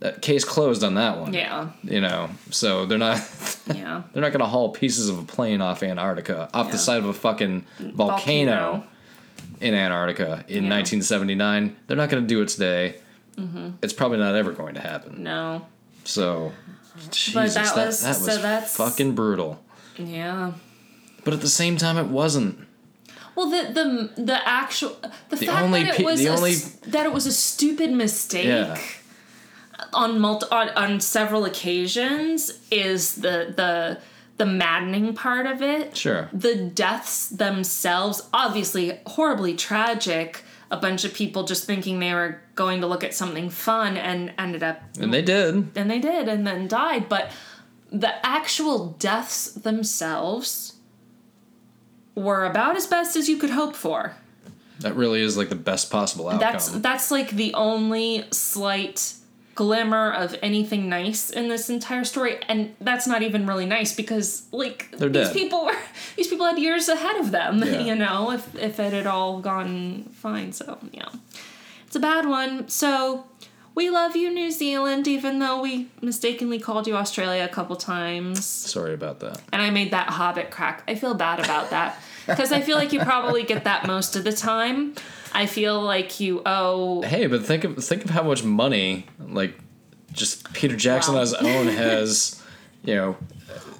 That 0.00 0.22
case 0.22 0.44
closed 0.44 0.84
on 0.84 0.94
that 0.94 1.18
one. 1.18 1.34
Yeah, 1.34 1.70
You 1.82 2.00
know, 2.00 2.30
so 2.50 2.86
they're 2.86 2.98
not 2.98 3.18
yeah. 3.74 4.02
they're 4.12 4.22
not 4.22 4.32
gonna 4.32 4.46
haul 4.46 4.70
pieces 4.70 5.08
of 5.08 5.18
a 5.18 5.22
plane 5.24 5.60
off 5.60 5.82
Antarctica 5.82 6.48
off 6.54 6.66
Yeah. 6.66 6.72
the 6.72 6.78
side 6.78 6.98
of 6.98 7.06
a 7.06 7.12
fucking 7.12 7.64
volcano, 7.80 8.84
in 9.60 9.74
Antarctica 9.74 10.44
in 10.48 10.64
Yeah. 10.64 10.70
1979. 10.70 11.76
They're 11.86 11.96
not 11.96 12.10
gonna 12.10 12.26
do 12.26 12.40
it 12.42 12.48
today. 12.48 12.96
Mm-hmm. 13.36 13.70
It's 13.82 13.92
probably 13.92 14.18
not 14.18 14.34
ever 14.34 14.52
going 14.52 14.74
to 14.74 14.80
happen. 14.80 15.22
No. 15.22 15.66
So, 16.04 16.52
Jesus, 17.10 17.54
that 17.54 17.74
that, 17.74 17.86
was- 17.86 18.00
that 18.02 18.08
was 18.08 18.24
so 18.24 18.38
that's- 18.42 18.76
fucking 18.76 19.14
brutal. 19.14 19.62
Yeah. 19.96 20.52
But 21.24 21.34
at 21.34 21.40
the 21.40 21.48
same 21.48 21.76
time, 21.76 21.96
it 21.98 22.06
wasn't. 22.06 22.58
Well, 23.34 23.50
the 23.50 23.72
the 24.16 24.22
the 24.22 24.48
actual 24.48 24.96
the, 25.30 25.36
The 25.36 25.46
fact 25.46 25.62
only 25.62 25.84
that 25.84 26.00
it 26.00 26.04
was 26.04 26.18
the 26.20 26.26
a 26.26 26.30
only- 26.36 26.54
that 26.88 27.06
it 27.06 27.12
was 27.12 27.26
a 27.26 27.32
stupid 27.32 27.92
mistake 27.92 28.46
Yeah. 28.46 28.78
on 29.92 30.18
multi 30.20 30.46
on, 30.50 30.70
on 30.70 31.00
several 31.00 31.44
occasions 31.44 32.52
is 32.70 33.16
the 33.16 33.52
the 33.56 33.98
the 34.38 34.46
maddening 34.46 35.14
part 35.14 35.46
of 35.46 35.62
it. 35.62 35.96
Sure. 35.96 36.28
The 36.32 36.54
deaths 36.56 37.28
themselves, 37.28 38.22
obviously 38.32 39.00
horribly 39.06 39.54
tragic. 39.54 40.44
A 40.70 40.76
bunch 40.76 41.04
of 41.04 41.14
people 41.14 41.44
just 41.44 41.64
thinking 41.64 41.98
they 41.98 42.12
were 42.12 42.40
going 42.54 42.80
to 42.82 42.86
look 42.86 43.02
at 43.02 43.14
something 43.14 43.48
fun 43.48 43.96
and 43.96 44.32
ended 44.38 44.62
up 44.62 44.80
And 45.00 45.12
they 45.14 45.22
did. 45.22 45.68
and 45.76 45.90
they 45.90 45.98
did 45.98 46.28
and 46.28 46.46
then 46.46 46.68
died 46.68 47.08
but 47.08 47.30
the 47.90 48.14
actual 48.26 48.90
deaths 48.98 49.50
themselves 49.52 50.74
were 52.14 52.44
about 52.44 52.76
as 52.76 52.86
best 52.86 53.16
as 53.16 53.28
you 53.28 53.36
could 53.38 53.50
hope 53.50 53.74
for 53.74 54.14
That 54.80 54.94
really 54.94 55.22
is 55.22 55.36
like 55.36 55.48
the 55.48 55.54
best 55.54 55.90
possible 55.90 56.26
outcome. 56.28 56.40
that's 56.40 56.68
that's 56.70 57.10
like 57.10 57.30
the 57.30 57.54
only 57.54 58.24
slight 58.30 59.14
glimmer 59.58 60.12
of 60.12 60.36
anything 60.40 60.88
nice 60.88 61.30
in 61.30 61.48
this 61.48 61.68
entire 61.68 62.04
story 62.04 62.38
and 62.48 62.72
that's 62.80 63.08
not 63.08 63.22
even 63.22 63.44
really 63.44 63.66
nice 63.66 63.92
because 63.92 64.46
like 64.52 64.88
They're 64.96 65.08
these 65.08 65.26
dead. 65.28 65.34
people 65.34 65.64
were 65.64 65.76
these 66.16 66.28
people 66.28 66.46
had 66.46 66.60
years 66.60 66.88
ahead 66.88 67.16
of 67.16 67.32
them 67.32 67.58
Yeah. 67.64 67.80
you 67.80 67.96
know 67.96 68.30
if 68.30 68.54
if 68.54 68.78
it 68.78 68.92
had 68.92 69.08
all 69.08 69.40
gone 69.40 70.04
fine 70.14 70.52
so 70.52 70.78
yeah 70.92 71.08
it's 71.88 71.96
a 71.96 71.98
bad 71.98 72.24
one 72.28 72.68
so 72.68 73.24
we 73.74 73.90
love 73.90 74.14
you 74.14 74.32
new 74.32 74.52
zealand 74.52 75.08
even 75.08 75.40
though 75.40 75.60
we 75.60 75.88
mistakenly 76.00 76.60
called 76.60 76.86
you 76.86 76.94
australia 76.94 77.42
a 77.44 77.48
couple 77.48 77.74
times 77.74 78.44
Sorry 78.44 78.94
about 78.94 79.18
that. 79.24 79.40
and 79.52 79.60
i 79.60 79.70
made 79.70 79.90
that 79.90 80.08
hobbit 80.10 80.52
crack 80.52 80.84
i 80.86 80.94
feel 80.94 81.14
bad 81.14 81.40
about 81.40 81.70
that 81.70 82.00
because 82.28 82.52
i 82.52 82.60
feel 82.60 82.76
like 82.76 82.92
you 82.92 83.00
probably 83.00 83.42
get 83.42 83.64
that 83.64 83.88
most 83.88 84.14
of 84.14 84.22
the 84.22 84.32
time 84.32 84.94
i 85.32 85.46
feel 85.46 85.80
like 85.82 86.20
you 86.20 86.42
owe 86.46 87.02
Hey, 87.02 87.26
but 87.26 87.44
think 87.44 87.64
of 87.64 87.82
think 87.84 88.04
of 88.04 88.10
how 88.10 88.22
much 88.22 88.42
money 88.44 89.06
like 89.18 89.58
just 90.12 90.52
Peter 90.54 90.74
Jackson 90.76 91.14
Wow. 91.14 91.20
on 91.20 91.26
his 91.26 91.34
own 91.34 91.66
has, 91.76 92.42
you 92.84 92.94
know, 92.94 93.16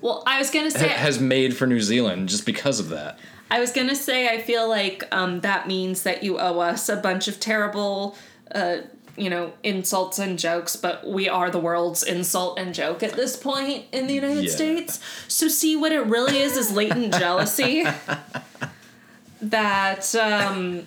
well 0.03 0.23
i 0.27 0.39
was 0.39 0.51
gonna 0.51 0.71
ha- 0.71 0.79
say 0.79 0.89
has 0.89 1.19
made 1.21 1.57
for 1.57 1.67
New 1.67 1.81
Zealand 1.81 2.29
just 2.29 2.45
because 2.47 2.79
of 2.81 2.91
that. 2.91 3.19
I 3.51 3.61
was 3.61 3.73
gonna 3.73 3.97
say 3.97 4.29
I 4.29 4.43
feel 4.43 4.69
like 4.69 5.05
um, 5.11 5.41
that 5.41 5.67
means 5.67 6.03
that 6.03 6.23
you 6.23 6.39
owe 6.39 6.59
us 6.61 6.89
a 6.91 6.97
bunch 6.97 7.29
of 7.29 7.41
terrible, 7.41 8.15
uh, 8.55 8.79
you 9.17 9.31
know, 9.31 9.55
insults 9.63 10.19
and 10.19 10.39
jokes. 10.39 10.77
But 10.77 11.09
we 11.09 11.31
are 11.31 11.51
the 11.51 11.59
world's 11.59 12.03
insult 12.03 12.59
and 12.59 12.75
joke 12.75 13.03
at 13.03 13.15
this 13.15 13.37
point 13.37 13.87
in 13.91 14.07
the 14.07 14.13
United 14.15 14.45
Yeah. 14.45 14.51
States. 14.51 15.01
So 15.29 15.49
see 15.49 15.77
what 15.77 15.93
it 15.93 16.05
really 16.05 16.39
is 16.41 16.59
is 16.59 16.71
latent 16.73 17.15
jealousy. 17.15 17.85
that 19.41 20.15
um, 20.15 20.85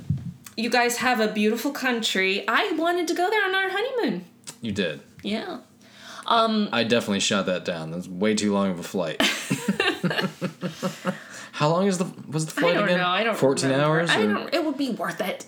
you 0.55 0.69
guys 0.69 0.97
have 0.97 1.19
a 1.19 1.27
beautiful 1.31 1.71
country. 1.71 2.47
I 2.47 2.71
wanted 2.73 3.07
to 3.09 3.13
go 3.13 3.29
there 3.29 3.43
on 3.43 3.55
our 3.55 3.69
honeymoon. 3.69 4.25
You 4.61 4.71
did. 4.71 5.01
Yeah. 5.23 5.59
Um, 6.25 6.69
I 6.71 6.83
definitely 6.83 7.19
shot 7.19 7.45
that 7.47 7.65
down. 7.65 7.91
That's 7.91 8.07
way 8.07 8.35
too 8.35 8.53
long 8.53 8.69
of 8.71 8.79
a 8.79 8.83
flight. 8.83 9.21
how 11.53 11.69
long 11.69 11.87
is 11.87 11.97
the 11.97 12.05
was 12.27 12.45
the 12.45 12.51
flight 12.51 12.71
I 12.71 12.73
don't 12.75 12.83
again? 12.85 12.97
know. 12.99 13.07
I 13.07 13.23
don't. 13.23 13.35
Fourteen 13.37 13.71
remember. 13.71 13.99
hours. 13.99 14.09
I 14.09 14.25
don't. 14.25 14.53
It 14.53 14.63
would 14.63 14.77
be 14.77 14.91
worth 14.91 15.21
it. 15.21 15.45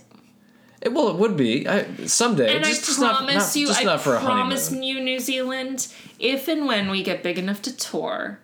It, 0.81 0.91
well, 0.93 1.09
it 1.09 1.15
would 1.15 1.37
be. 1.37 1.67
I, 1.67 1.85
someday. 2.05 2.55
And 2.55 2.65
just, 2.65 2.83
I 2.83 2.85
just 2.87 2.99
not, 2.99 3.15
promise 3.17 3.35
not, 3.35 3.55
you, 3.55 3.67
just 3.67 3.81
I 3.81 3.83
not 3.83 4.01
for 4.01 4.15
a 4.15 4.19
promise 4.19 4.67
honeymoon. 4.69 4.83
you, 4.87 4.99
New 4.99 5.19
Zealand, 5.19 5.87
if 6.19 6.47
and 6.47 6.65
when 6.65 6.89
we 6.89 7.03
get 7.03 7.23
big 7.23 7.37
enough 7.39 7.61
to 7.63 7.75
tour, 7.75 8.39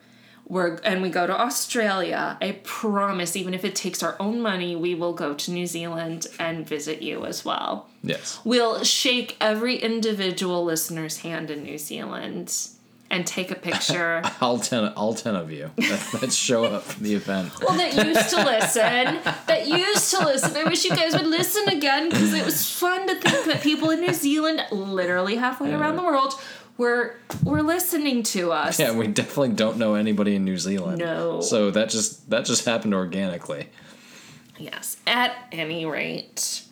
we're 0.50 0.78
and 0.84 1.02
we 1.04 1.10
go 1.10 1.28
to 1.28 1.40
Australia, 1.40 2.38
I 2.42 2.60
promise, 2.64 3.36
even 3.36 3.54
if 3.54 3.64
it 3.64 3.76
takes 3.76 4.02
our 4.02 4.18
own 4.20 4.42
money, 4.42 4.76
we 4.76 4.96
will 4.96 5.14
go 5.14 5.36
to 5.36 5.52
New 5.52 5.68
Zealand 5.68 6.26
and 6.40 6.68
visit 6.68 7.02
you 7.04 7.26
as 7.26 7.46
well. 7.46 7.88
Yes. 8.04 8.40
We'll 8.44 8.84
shake 8.84 9.38
every 9.40 9.76
individual 9.76 10.66
listener's 10.66 11.20
hand 11.20 11.52
in 11.52 11.64
New 11.64 11.78
Zealand 11.78 12.54
and 13.12 13.26
take 13.26 13.52
a 13.52 13.56
picture. 13.56 14.22
All 14.42 14.60
ten, 14.60 14.86
all 14.94 15.14
ten 15.14 15.36
of 15.36 15.52
you 15.52 15.72
that, 15.78 16.18
that 16.22 16.34
show 16.34 16.66
up 16.66 16.84
for 16.84 17.00
the 17.00 17.16
event. 17.16 17.52
well, 17.62 17.78
that 17.78 17.94
used 18.06 18.30
to 18.30 18.44
listen, 18.44 19.20
that 19.48 19.68
used 19.68 20.12
to 20.16 20.26
listen. 20.26 20.56
I 20.56 20.64
wish 20.64 20.86
you 20.86 20.92
guys 20.92 21.14
would 21.14 21.26
listen 21.28 21.68
again 21.70 22.10
because 22.10 22.34
it 22.34 22.46
was 22.46 22.70
fun 22.72 23.08
to 23.08 23.16
think 23.16 23.46
that 23.46 23.62
people 23.62 23.90
in 23.90 24.02
New 24.02 24.14
Zealand, 24.14 24.64
literally 24.72 25.36
halfway 25.36 25.74
around 25.74 25.96
the 25.96 26.04
world, 26.04 26.34
were 26.80 27.16
were 27.44 27.62
listening 27.62 28.24
to 28.24 28.52
us. 28.52 28.80
Yeah, 28.80 28.98
we 28.98 29.06
definitely 29.06 29.50
don't 29.56 29.78
know 29.78 29.94
anybody 29.94 30.34
in 30.36 30.44
New 30.46 30.58
Zealand. 30.58 30.98
No. 30.98 31.42
So 31.42 31.70
that 31.72 31.90
just 31.90 32.28
that 32.32 32.46
just 32.46 32.66
happened 32.66 32.96
organically. 32.96 33.68
Yes. 34.58 34.98
At 35.06 35.36
any 35.52 35.86
rate, 35.86 36.64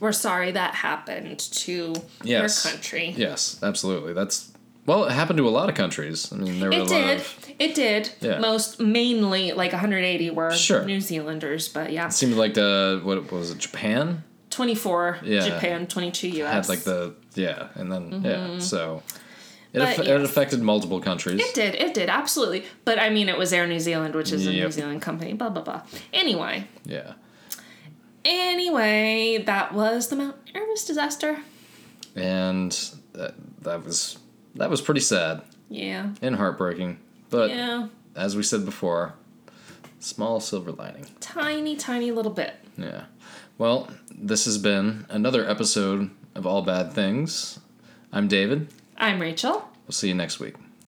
we're 0.00 0.12
sorry 0.12 0.52
that 0.52 0.74
happened 0.76 1.38
to 1.40 1.94
Yes. 2.22 2.64
your 2.64 2.72
country. 2.72 3.14
Yes, 3.16 3.58
absolutely. 3.62 4.14
That's 4.14 4.52
well, 4.86 5.04
it 5.06 5.12
happened 5.12 5.38
to 5.38 5.48
a 5.48 5.50
lot 5.50 5.68
of 5.68 5.74
countries. 5.74 6.32
I 6.32 6.36
mean, 6.36 6.60
there 6.60 6.70
were 6.70 6.76
a 6.76 6.80
It 6.80 6.82
lot 6.82 6.88
did. 6.88 7.16
of. 7.18 7.38
It 7.58 7.74
did. 7.74 8.10
Yeah. 8.20 8.38
Most 8.38 8.78
mainly 8.80 9.50
like 9.52 9.72
180 9.72 10.30
were 10.30 10.52
Sure. 10.54 10.84
New 10.84 11.00
Zealanders, 11.00 11.68
but 11.68 11.92
yeah. 11.92 12.06
It 12.06 12.12
Seemed 12.12 12.34
like 12.34 12.52
uh, 12.52 12.54
the 12.54 13.00
what 13.02 13.30
was 13.32 13.50
it? 13.50 13.58
Japan. 13.58 14.22
24 14.50 15.18
Yeah. 15.24 15.40
Japan, 15.40 15.86
22 15.86 16.28
US. 16.44 16.52
had 16.52 16.68
like 16.68 16.84
the 16.84 17.14
yeah, 17.34 17.68
and 17.74 17.90
then 17.92 18.22
yeah, 18.24 18.36
mm-hmm. 18.36 18.60
so 18.60 19.02
it. 19.82 19.96
But 19.96 20.06
it 20.06 20.20
affected 20.22 20.62
multiple 20.62 21.00
countries. 21.00 21.40
It 21.40 21.54
did, 21.54 21.74
it 21.74 21.94
did, 21.94 22.08
absolutely. 22.08 22.64
But 22.84 22.98
I 22.98 23.10
mean, 23.10 23.28
it 23.28 23.36
was 23.38 23.52
Air 23.52 23.66
New 23.66 23.80
Zealand, 23.80 24.14
which 24.14 24.32
is 24.32 24.46
a 24.46 24.50
New 24.50 24.70
Zealand 24.70 25.02
company, 25.02 25.32
blah, 25.34 25.50
blah, 25.50 25.62
blah. 25.62 25.82
Anyway, 26.12 26.66
Yeah, 26.84 27.12
anyway, 28.24 29.42
that 29.46 29.72
was 29.74 30.08
the 30.08 30.16
Mount 30.16 30.36
Erebus 30.54 30.84
disaster. 30.84 31.38
and 32.14 32.72
that, 33.12 33.34
that 33.62 33.84
was 33.84 34.18
that 34.54 34.70
was 34.70 34.80
pretty 34.80 35.00
sad 35.00 35.42
Yeah. 35.68 36.10
and 36.22 36.36
heartbreaking. 36.36 36.98
But 37.30 37.50
Yeah. 37.50 37.88
as 38.14 38.36
we 38.36 38.42
said 38.42 38.64
before, 38.64 39.14
small 40.00 40.40
silver 40.40 40.72
lining. 40.72 41.06
Tiny, 41.20 41.76
tiny 41.76 42.10
little 42.10 42.32
bit. 42.32 42.54
Yeah. 42.78 43.04
Well, 43.58 43.88
this 44.10 44.44
has 44.46 44.56
been 44.58 45.04
another 45.10 45.48
episode 45.48 46.10
of 46.34 46.46
All 46.46 46.62
Bad 46.62 46.92
Things. 46.92 47.58
I'm 48.12 48.28
David. 48.28 48.68
I'm 48.98 49.20
Rachel. 49.20 49.68
We'll 49.86 49.92
see 49.92 50.08
you 50.08 50.14
next 50.14 50.40
week. 50.40 50.54